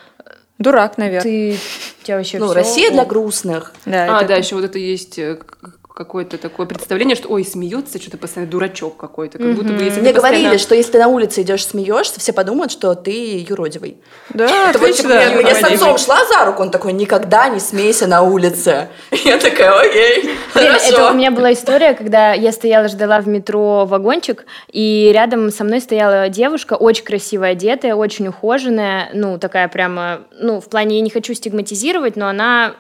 Дурак, 0.58 0.96
наверное. 0.96 1.22
ты, 1.22 1.56
у 2.00 2.04
тебя 2.04 2.16
вообще 2.16 2.38
Ну, 2.38 2.46
всё 2.46 2.54
Россия 2.54 2.90
для 2.90 3.04
грустных. 3.04 3.74
Да, 3.84 4.16
А, 4.16 4.18
это- 4.20 4.28
да, 4.28 4.36
еще 4.36 4.54
вот 4.54 4.64
это 4.64 4.78
есть 4.78 5.18
э, 5.18 5.38
какое-то 5.94 6.38
такое 6.38 6.66
представление, 6.66 7.14
что 7.16 7.28
ой, 7.28 7.44
смеется, 7.44 8.00
что-то 8.00 8.16
постоянно 8.18 8.50
дурачок 8.50 8.96
какой-то. 8.96 9.38
Как 9.38 9.54
будто 9.54 9.72
бы 9.72 9.82
если 9.82 10.00
Мне 10.00 10.12
постоянно- 10.12 10.38
говорили, 10.40 10.56
что 10.56 10.74
если 10.74 10.92
ты 10.92 10.98
на 10.98 11.08
улице 11.08 11.42
идешь 11.42 11.66
смеешься, 11.66 12.18
все 12.18 12.32
подумают, 12.32 12.72
что 12.72 12.94
ты 12.94 13.44
юродивый. 13.48 13.98
Да, 14.30 14.46
Это 14.70 14.78
вот, 14.78 14.88
отлично. 14.90 15.02
типа, 15.02 15.40
я, 15.42 15.48
я 15.50 15.54
с 15.54 15.62
отцом 15.64 15.98
шла 15.98 16.24
за 16.26 16.44
руку, 16.46 16.62
он 16.62 16.70
такой, 16.70 16.92
никогда 16.92 17.48
не 17.48 17.60
смейся 17.60 18.06
на 18.06 18.22
улице. 18.22 18.88
Я 19.24 19.38
такая, 19.38 19.72
окей, 19.80 20.22
Блин, 20.22 20.36
хорошо. 20.68 20.92
это 20.92 21.10
у 21.10 21.14
меня 21.14 21.30
была 21.30 21.52
история, 21.52 21.94
когда 21.94 22.32
я 22.32 22.52
стояла, 22.52 22.88
ждала 22.88 23.20
в 23.20 23.28
метро 23.28 23.84
вагончик, 23.86 24.44
и 24.72 25.10
рядом 25.14 25.50
со 25.50 25.64
мной 25.64 25.80
стояла 25.80 26.28
девушка, 26.28 26.74
очень 26.74 27.04
красиво 27.04 27.46
одетая, 27.46 27.94
очень 27.94 28.28
ухоженная, 28.28 29.10
ну, 29.14 29.38
такая 29.38 29.68
прямо, 29.68 30.20
ну, 30.38 30.60
в 30.60 30.68
плане, 30.68 30.96
я 30.96 31.02
не 31.02 31.10
хочу 31.10 31.34
стигматизировать, 31.34 32.16
но 32.16 32.28
она 32.28 32.74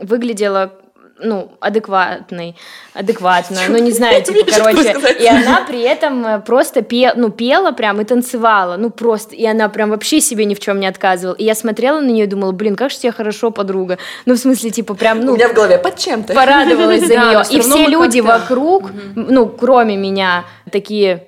выглядела 0.00 0.72
ну, 1.20 1.52
адекватной, 1.60 2.56
адекватно, 2.94 3.60
ну, 3.68 3.78
не 3.78 3.92
знаю, 3.92 4.22
типа, 4.22 4.50
короче, 4.50 4.96
и 5.18 5.26
она 5.26 5.64
при 5.66 5.82
этом 5.82 6.24
э, 6.26 6.40
просто 6.40 6.82
пе, 6.82 7.12
ну, 7.14 7.30
пела 7.30 7.72
прям 7.72 8.00
и 8.00 8.04
танцевала, 8.04 8.76
ну, 8.76 8.90
просто, 8.90 9.34
и 9.34 9.44
она 9.46 9.68
прям 9.68 9.90
вообще 9.90 10.20
себе 10.20 10.44
ни 10.44 10.54
в 10.54 10.60
чем 10.60 10.80
не 10.80 10.86
отказывала, 10.86 11.34
и 11.34 11.44
я 11.44 11.54
смотрела 11.54 12.00
на 12.00 12.08
нее 12.08 12.24
и 12.24 12.28
думала, 12.28 12.52
блин, 12.52 12.76
как 12.76 12.90
же 12.90 12.98
тебе 12.98 13.12
хорошо, 13.12 13.50
подруга, 13.50 13.98
ну, 14.26 14.34
в 14.34 14.38
смысле, 14.38 14.70
типа, 14.70 14.94
прям, 14.94 15.20
У 15.20 15.22
ну, 15.24 15.34
меня 15.36 15.48
в 15.48 15.54
голове, 15.54 15.78
под 15.78 15.96
чем 15.96 16.22
ты? 16.22 16.34
порадовалась 16.34 17.06
за 17.06 17.14
нее. 17.16 17.42
И 17.50 17.60
все 17.60 17.86
люди 17.86 18.20
вокруг, 18.20 18.90
ну, 19.14 19.46
кроме 19.48 19.96
меня, 19.96 20.44
такие, 20.70 21.24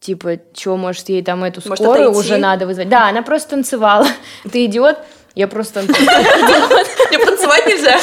типа, 0.00 0.38
что, 0.54 0.76
может, 0.76 1.08
ей 1.08 1.22
там 1.22 1.44
эту 1.44 1.60
скорую 1.60 2.12
уже 2.12 2.36
надо 2.36 2.66
вызвать? 2.66 2.88
Да, 2.88 3.08
она 3.08 3.22
просто 3.22 3.50
танцевала. 3.50 4.06
Ты 4.50 4.64
идиот? 4.66 4.98
Я 5.34 5.46
просто 5.46 5.86
танцевала. 5.86 6.22
Мне 7.10 7.18
танцевать 7.24 7.66
нельзя. 7.66 7.98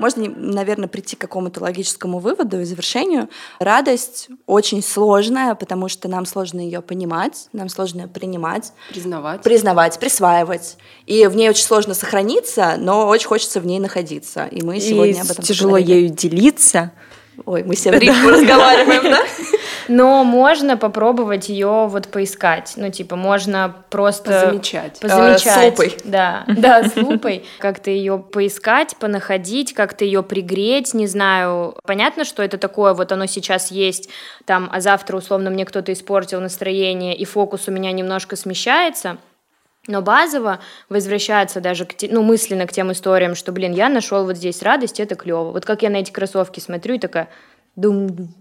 Можно, 0.00 0.28
наверное, 0.34 0.88
прийти 0.88 1.14
к 1.14 1.20
какому-то 1.20 1.60
логическому 1.62 2.18
выводу 2.18 2.60
и 2.60 2.64
завершению. 2.64 3.28
Радость 3.58 4.28
очень 4.46 4.82
сложная, 4.82 5.54
потому 5.54 5.88
что 5.88 6.08
нам 6.08 6.26
сложно 6.26 6.60
ее 6.60 6.80
понимать, 6.80 7.48
нам 7.52 7.68
сложно 7.68 8.00
ее 8.02 8.08
принимать, 8.08 8.72
Признавать. 8.88 9.42
признавать, 9.42 9.98
присваивать. 10.00 10.76
И 11.06 11.26
в 11.26 11.36
ней 11.36 11.48
очень 11.50 11.64
сложно 11.64 11.94
сохраниться, 11.94 12.74
но 12.78 13.06
очень 13.06 13.28
хочется 13.28 13.60
в 13.60 13.66
ней 13.66 13.78
находиться. 13.78 14.46
И 14.46 14.62
мы 14.62 14.80
сегодня 14.80 15.14
И 15.14 15.20
об 15.20 15.30
этом 15.30 15.44
тяжело 15.44 15.72
поговорили. 15.72 15.92
ею 16.04 16.08
делиться. 16.14 16.92
Ой, 17.46 17.62
мы 17.64 17.74
все 17.74 17.90
в 17.90 17.98
рифму 17.98 18.30
разговариваем, 18.30 19.04
да? 19.04 19.20
Но 19.88 20.22
можно 20.22 20.76
попробовать 20.76 21.48
ее 21.48 21.86
вот 21.88 22.08
поискать. 22.08 22.74
Ну, 22.76 22.90
типа, 22.90 23.16
можно 23.16 23.74
просто... 23.90 24.30
Позамечать. 24.30 25.00
Позамечать. 25.00 25.46
А, 25.46 25.60
с 25.60 25.64
лупой. 25.64 25.96
Да, 26.04 26.44
да, 26.48 26.84
с 26.84 26.96
лупой. 26.96 27.44
Как-то 27.58 27.90
ее 27.90 28.18
поискать, 28.18 28.96
понаходить, 28.98 29.74
как-то 29.74 30.04
ее 30.04 30.22
пригреть, 30.22 30.94
не 30.94 31.06
знаю. 31.06 31.74
Понятно, 31.84 32.24
что 32.24 32.42
это 32.42 32.58
такое, 32.58 32.94
вот 32.94 33.10
оно 33.10 33.26
сейчас 33.26 33.70
есть, 33.70 34.10
там, 34.44 34.68
а 34.72 34.80
завтра, 34.80 35.16
условно, 35.16 35.50
мне 35.50 35.64
кто-то 35.64 35.92
испортил 35.92 36.40
настроение, 36.40 37.16
и 37.16 37.24
фокус 37.24 37.66
у 37.66 37.72
меня 37.72 37.90
немножко 37.92 38.36
смещается. 38.36 39.18
Но 39.90 40.02
базово 40.02 40.60
возвращаться 40.88 41.60
даже 41.60 41.84
к, 41.84 41.94
ну, 42.02 42.22
мысленно 42.22 42.66
к 42.68 42.72
тем 42.72 42.92
историям, 42.92 43.34
что, 43.34 43.50
блин, 43.50 43.72
я 43.72 43.88
нашел 43.88 44.24
вот 44.24 44.36
здесь 44.36 44.62
радость, 44.62 45.00
это 45.00 45.16
клево. 45.16 45.50
Вот 45.50 45.64
как 45.64 45.82
я 45.82 45.90
на 45.90 45.96
эти 45.96 46.12
кроссовки 46.12 46.60
смотрю 46.60 46.94
и 46.94 46.98
такая, 46.98 47.28
дум 47.74 48.32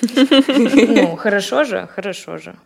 Ну, 0.00 1.16
хорошо 1.16 1.64
же, 1.64 1.86
хорошо 1.94 2.38
же. 2.38 2.56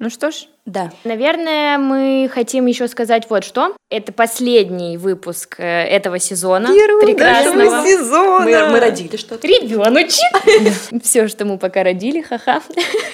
Ну 0.00 0.10
что 0.10 0.30
ж, 0.30 0.46
Да. 0.64 0.92
Наверное, 1.02 1.76
мы 1.76 2.30
хотим 2.32 2.66
еще 2.66 2.86
сказать 2.86 3.24
вот 3.28 3.42
что. 3.42 3.74
Это 3.90 4.12
последний 4.12 4.96
выпуск 4.96 5.56
э, 5.58 5.64
этого 5.64 6.20
сезона. 6.20 6.68
прекрасного. 7.04 7.84
сезона. 7.84 8.44
Мы, 8.44 8.68
мы 8.68 8.80
родили 8.80 9.16
что-то. 9.16 9.44
Ребеночек! 9.48 11.02
Все, 11.02 11.26
что 11.26 11.44
мы 11.46 11.58
пока 11.58 11.82
родили, 11.82 12.20
ха-ха. 12.22 12.60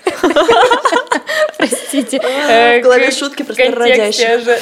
Простите. 1.56 2.18
Э, 2.22 2.80
В 2.80 2.82
голове 2.82 3.10
шутки 3.12 3.42
в 3.42 3.46
про 3.46 3.54
контексте 3.54 4.38
же- 4.40 4.60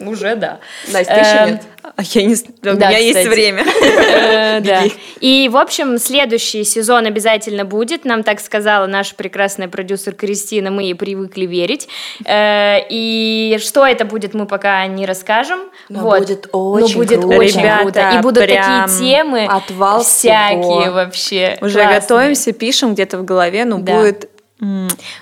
Уже 0.00 0.36
да. 0.36 0.60
Настя, 0.92 1.12
еще 1.14 1.36
Эм, 1.36 1.50
нет? 1.50 1.62
А 1.96 2.02
я 2.02 2.22
не... 2.24 2.34
з- 2.34 2.44
У 2.44 2.74
Да, 2.74 2.88
меня 2.88 2.98
есть 2.98 3.18
кстати. 3.18 3.28
время. 3.34 3.64
Э, 4.14 4.60
Да. 4.60 4.82
И, 5.20 5.48
в 5.48 5.56
общем, 5.56 5.98
следующий 5.98 6.64
сезон 6.64 7.06
обязательно 7.06 7.64
будет. 7.64 8.04
Нам 8.04 8.22
так 8.24 8.40
сказала 8.40 8.86
наша 8.86 9.14
прекрасная 9.14 9.68
продюсер 9.68 10.12
Кристина. 10.14 10.70
Мы 10.70 10.82
ей 10.84 10.94
привыкли 10.94 11.46
верить. 11.46 11.88
Э, 12.24 12.78
И 12.90 13.58
что 13.60 13.86
это 13.86 14.04
будет, 14.04 14.34
мы 14.34 14.46
пока 14.46 14.86
не 14.86 15.06
расскажем. 15.06 15.60
Но 15.88 16.00
Вот. 16.00 16.18
будет 16.20 16.48
Но 16.52 16.70
очень 16.72 16.96
будет 16.96 17.20
круто. 17.20 17.36
очень 17.38 17.60
Ребята, 17.60 17.82
круто. 17.82 18.10
И 18.18 18.22
будут 18.22 18.38
такие 18.46 18.86
темы 18.98 19.46
отвал 19.46 20.02
всякие 20.02 20.62
всего. 20.62 20.92
вообще. 20.92 21.58
Уже 21.60 21.74
классные. 21.80 22.00
готовимся, 22.00 22.52
пишем 22.52 22.94
где-то 22.94 23.18
в 23.18 23.24
голове, 23.24 23.64
ну 23.64 23.78
Да. 23.78 23.98
будет... 24.00 24.28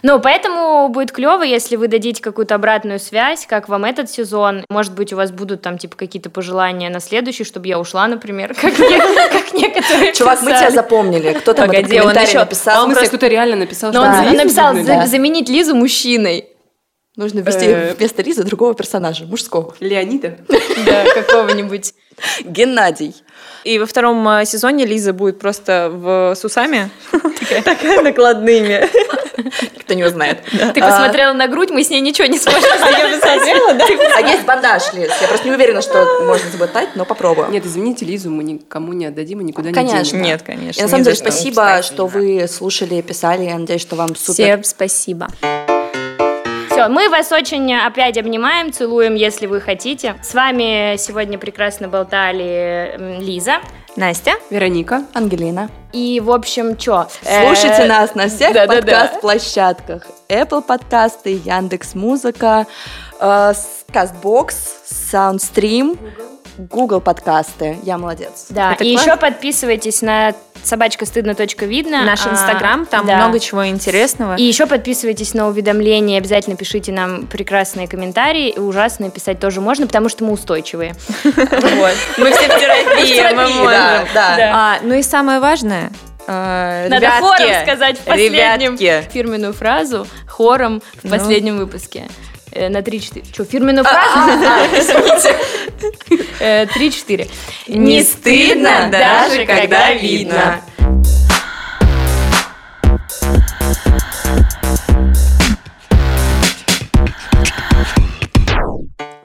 Ну, 0.03 0.20
поэтому 0.20 0.88
будет 0.88 1.12
клево, 1.12 1.43
если 1.43 1.76
вы 1.76 1.88
дадите 1.88 2.22
какую-то 2.22 2.55
обратную 2.55 2.99
связь, 2.99 3.47
как 3.47 3.68
вам 3.68 3.84
этот 3.84 4.11
сезон. 4.11 4.64
Может 4.68 4.95
быть, 4.95 5.12
у 5.12 5.16
вас 5.16 5.30
будут 5.32 5.62
там, 5.62 5.78
типа, 5.78 5.97
какие-то 5.97 6.30
пожелания 6.30 6.90
на 6.90 7.01
следующий, 7.01 7.45
чтобы 7.45 7.66
я 7.68 7.78
ушла, 7.78 8.07
например, 8.07 8.55
как 8.61 8.78
не- 8.78 9.30
как 9.30 9.53
некоторые 9.55 10.12
Чувак, 10.12 10.43
мы 10.43 10.51
тебя 10.53 10.70
запомнили. 10.70 11.32
Кто 11.34 11.53
там 11.53 11.70
этот 11.70 11.90
комментарий 11.90 12.36
А 12.36 12.40
написал? 12.40 12.84
смысле, 12.84 13.09
кто-то 13.09 13.26
реально 13.26 13.57
написал, 13.57 13.93
Но 13.93 14.03
он 14.03 14.36
написал 14.36 14.74
заменить 15.07 15.49
Лизу 15.49 15.74
мужчиной. 15.74 16.47
Нужно 17.14 17.40
ввести 17.40 17.66
Э. 17.66 17.95
вместо 17.95 18.22
Лизы 18.22 18.43
другого 18.43 18.74
персонажа, 18.74 19.26
мужского. 19.26 19.74
Леонида. 19.80 20.38
Да, 20.86 21.05
какого-нибудь. 21.14 21.93
Геннадий. 22.45 23.14
И 23.64 23.78
во 23.78 23.84
втором 23.86 24.26
э, 24.28 24.45
сезоне 24.47 24.86
Лиза 24.86 25.12
будет 25.12 25.38
просто 25.38 25.90
в 25.93 26.34
с 26.34 26.43
усами. 26.45 26.88
Такая 27.64 28.01
накладными. 28.03 28.88
Кто 29.80 29.95
не 29.95 30.05
узнает. 30.05 30.43
Ты 30.74 30.80
посмотрела 30.80 31.33
на 31.33 31.49
грудь, 31.49 31.70
мы 31.70 31.83
с 31.83 31.91
ней 31.91 32.01
ничего 32.01 32.26
не 32.26 32.39
сможем 32.39 32.61
сделать. 32.76 33.22
А 33.24 34.20
есть 34.20 34.45
бандаж, 34.45 34.93
Лиз. 34.93 35.11
Я 35.20 35.28
просто 35.28 35.49
не 35.49 35.55
уверена, 35.55 35.83
что 35.83 36.05
можно 36.24 36.51
заботать, 36.51 36.91
но 36.95 37.05
попробуем. 37.05 37.51
Нет, 37.51 37.66
извините, 37.66 38.05
Лизу 38.05 38.30
мы 38.30 38.45
никому 38.45 38.93
не 38.93 39.07
отдадим 39.07 39.41
и 39.41 39.45
никуда 39.45 39.70
не 39.70 39.74
Конечно. 39.74 40.12
денем. 40.12 40.24
Нет, 40.24 40.43
конечно. 40.43 40.80
И 40.80 40.83
на 40.83 40.89
самом 40.89 41.05
деле 41.05 41.16
спасибо, 41.16 41.83
что 41.83 42.07
вы 42.07 42.47
слушали, 42.49 43.01
писали. 43.01 43.45
Я 43.45 43.59
надеюсь, 43.59 43.83
что 43.83 43.97
вам 43.97 44.14
супер. 44.16 44.45
Всем 44.45 44.64
спасибо. 44.64 45.28
Все, 46.70 46.89
мы 46.89 47.11
вас 47.11 47.30
очень 47.33 47.74
опять 47.74 48.16
обнимаем, 48.16 48.72
целуем, 48.72 49.14
если 49.14 49.47
вы 49.47 49.61
хотите. 49.61 50.16
С 50.22 50.33
вами 50.33 50.97
сегодня 50.97 51.39
прекрасно 51.39 51.89
болтали 51.89 53.20
Лиза. 53.20 53.61
Настя? 53.97 54.32
Вероника. 54.51 55.05
Ангелина. 55.12 55.70
И, 55.93 56.20
в 56.20 56.30
общем, 56.30 56.78
что? 56.78 57.09
Слушайте 57.22 57.84
нас 57.84 58.14
на 58.14 58.28
всех 58.28 58.55
подкаст-площадках. 58.55 60.07
Apple 60.28 60.62
подкасты, 60.62 61.40
Яндекс 61.45 61.95
Музыка, 61.95 62.66
э, 63.20 63.53
Castbox, 63.93 64.55
Soundstream, 65.12 65.99
Google 66.59 67.00
подкасты. 67.00 67.78
Я 67.82 67.98
молодец. 67.98 68.46
Да, 68.50 68.72
Это 68.74 68.84
и 68.84 68.92
класс. 68.92 69.07
еще 69.07 69.16
подписывайтесь 69.16 70.03
на 70.03 70.34
собачка 70.62 71.07
стыдно 71.07 71.34
точка 71.34 71.64
видно. 71.66 72.05
Наш 72.05 72.24
А, 72.26 72.30
инстаграм, 72.30 72.86
там 72.86 73.07
да. 73.07 73.16
много 73.16 73.40
чего 73.40 73.66
интересного. 73.66 74.36
И 74.36 74.42
еще 74.42 74.66
подписывайтесь 74.66 75.34
на 75.34 75.48
уведомления, 75.48 76.18
обязательно 76.18 76.57
пишите 76.57 76.92
нам 76.92 77.26
прекрасные 77.26 77.88
комментарии. 77.88 78.50
И 78.50 78.59
ужасные 78.59 79.11
писать 79.11 79.40
тоже 79.40 79.61
можно, 79.61 79.86
потому 79.86 80.09
что 80.09 80.24
мы 80.24 80.32
устойчивые. 80.32 80.94
Вот. 81.24 81.94
Мы 82.18 82.30
все 82.32 82.48
в 82.48 82.61
терапии, 82.61 83.34
мы 83.34 83.48
можем. 83.48 84.07
А, 84.14 84.78
ну 84.82 84.94
и 84.94 85.03
самое 85.03 85.40
важное, 85.40 85.90
э, 86.26 86.86
Надо 86.88 87.07
ребятки, 87.07 87.20
хором 87.22 87.62
сказать 87.62 87.98
в 87.98 88.03
последнем 88.03 88.76
фирменную 88.76 89.53
фразу 89.53 90.07
хором 90.28 90.80
в 91.03 91.05
Ну. 91.05 91.11
последнем 91.11 91.57
выпуске. 91.59 92.05
Э, 92.55 92.68
на 92.68 92.78
3-4. 92.82 93.24
Что, 93.32 93.44
фирменную 93.44 93.84
фразу? 93.84 94.30
Э, 96.40 96.64
3-4. 96.66 97.30
Не 97.68 98.03
стыдно, 98.03 98.88
даже 98.90 99.46
когда 99.46 99.92
видно. 99.92 100.61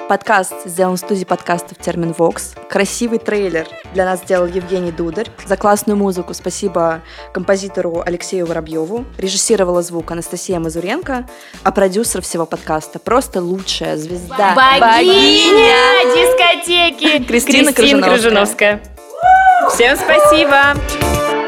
Подкаст 0.08 0.54
сделан 0.64 0.96
в 0.96 1.00
студии 1.00 1.26
подкастов 1.26 1.78
Термин 1.80 2.14
Вокс. 2.14 2.54
Красивый 2.70 3.20
трейлер 3.20 3.68
для 3.94 4.06
нас 4.06 4.22
сделал 4.22 4.46
Евгений 4.46 4.94
Дударь. 4.94 5.28
За 5.46 5.58
классную 5.58 5.98
музыку 5.98 6.34
спасибо 6.34 7.02
композитору 7.34 8.02
Алексею 8.06 8.46
Воробьеву. 8.46 9.04
Режиссировала 9.18 9.82
звук 9.82 10.10
Анастасия 10.10 10.60
Мазуренко, 10.60 11.28
а 11.64 11.72
продюсер 11.74 12.22
всего 12.22 12.46
подкаста 12.46 13.00
просто 13.00 13.42
лучшая 13.42 13.98
звезда. 13.98 14.54
Богиня 14.56 15.76
дискотеки 16.16 17.26
Кристина 17.26 17.74
Крыжиновская. 17.74 18.12
Крыжиновская. 18.14 18.82
Всем 19.70 19.98
спасибо! 19.98 21.47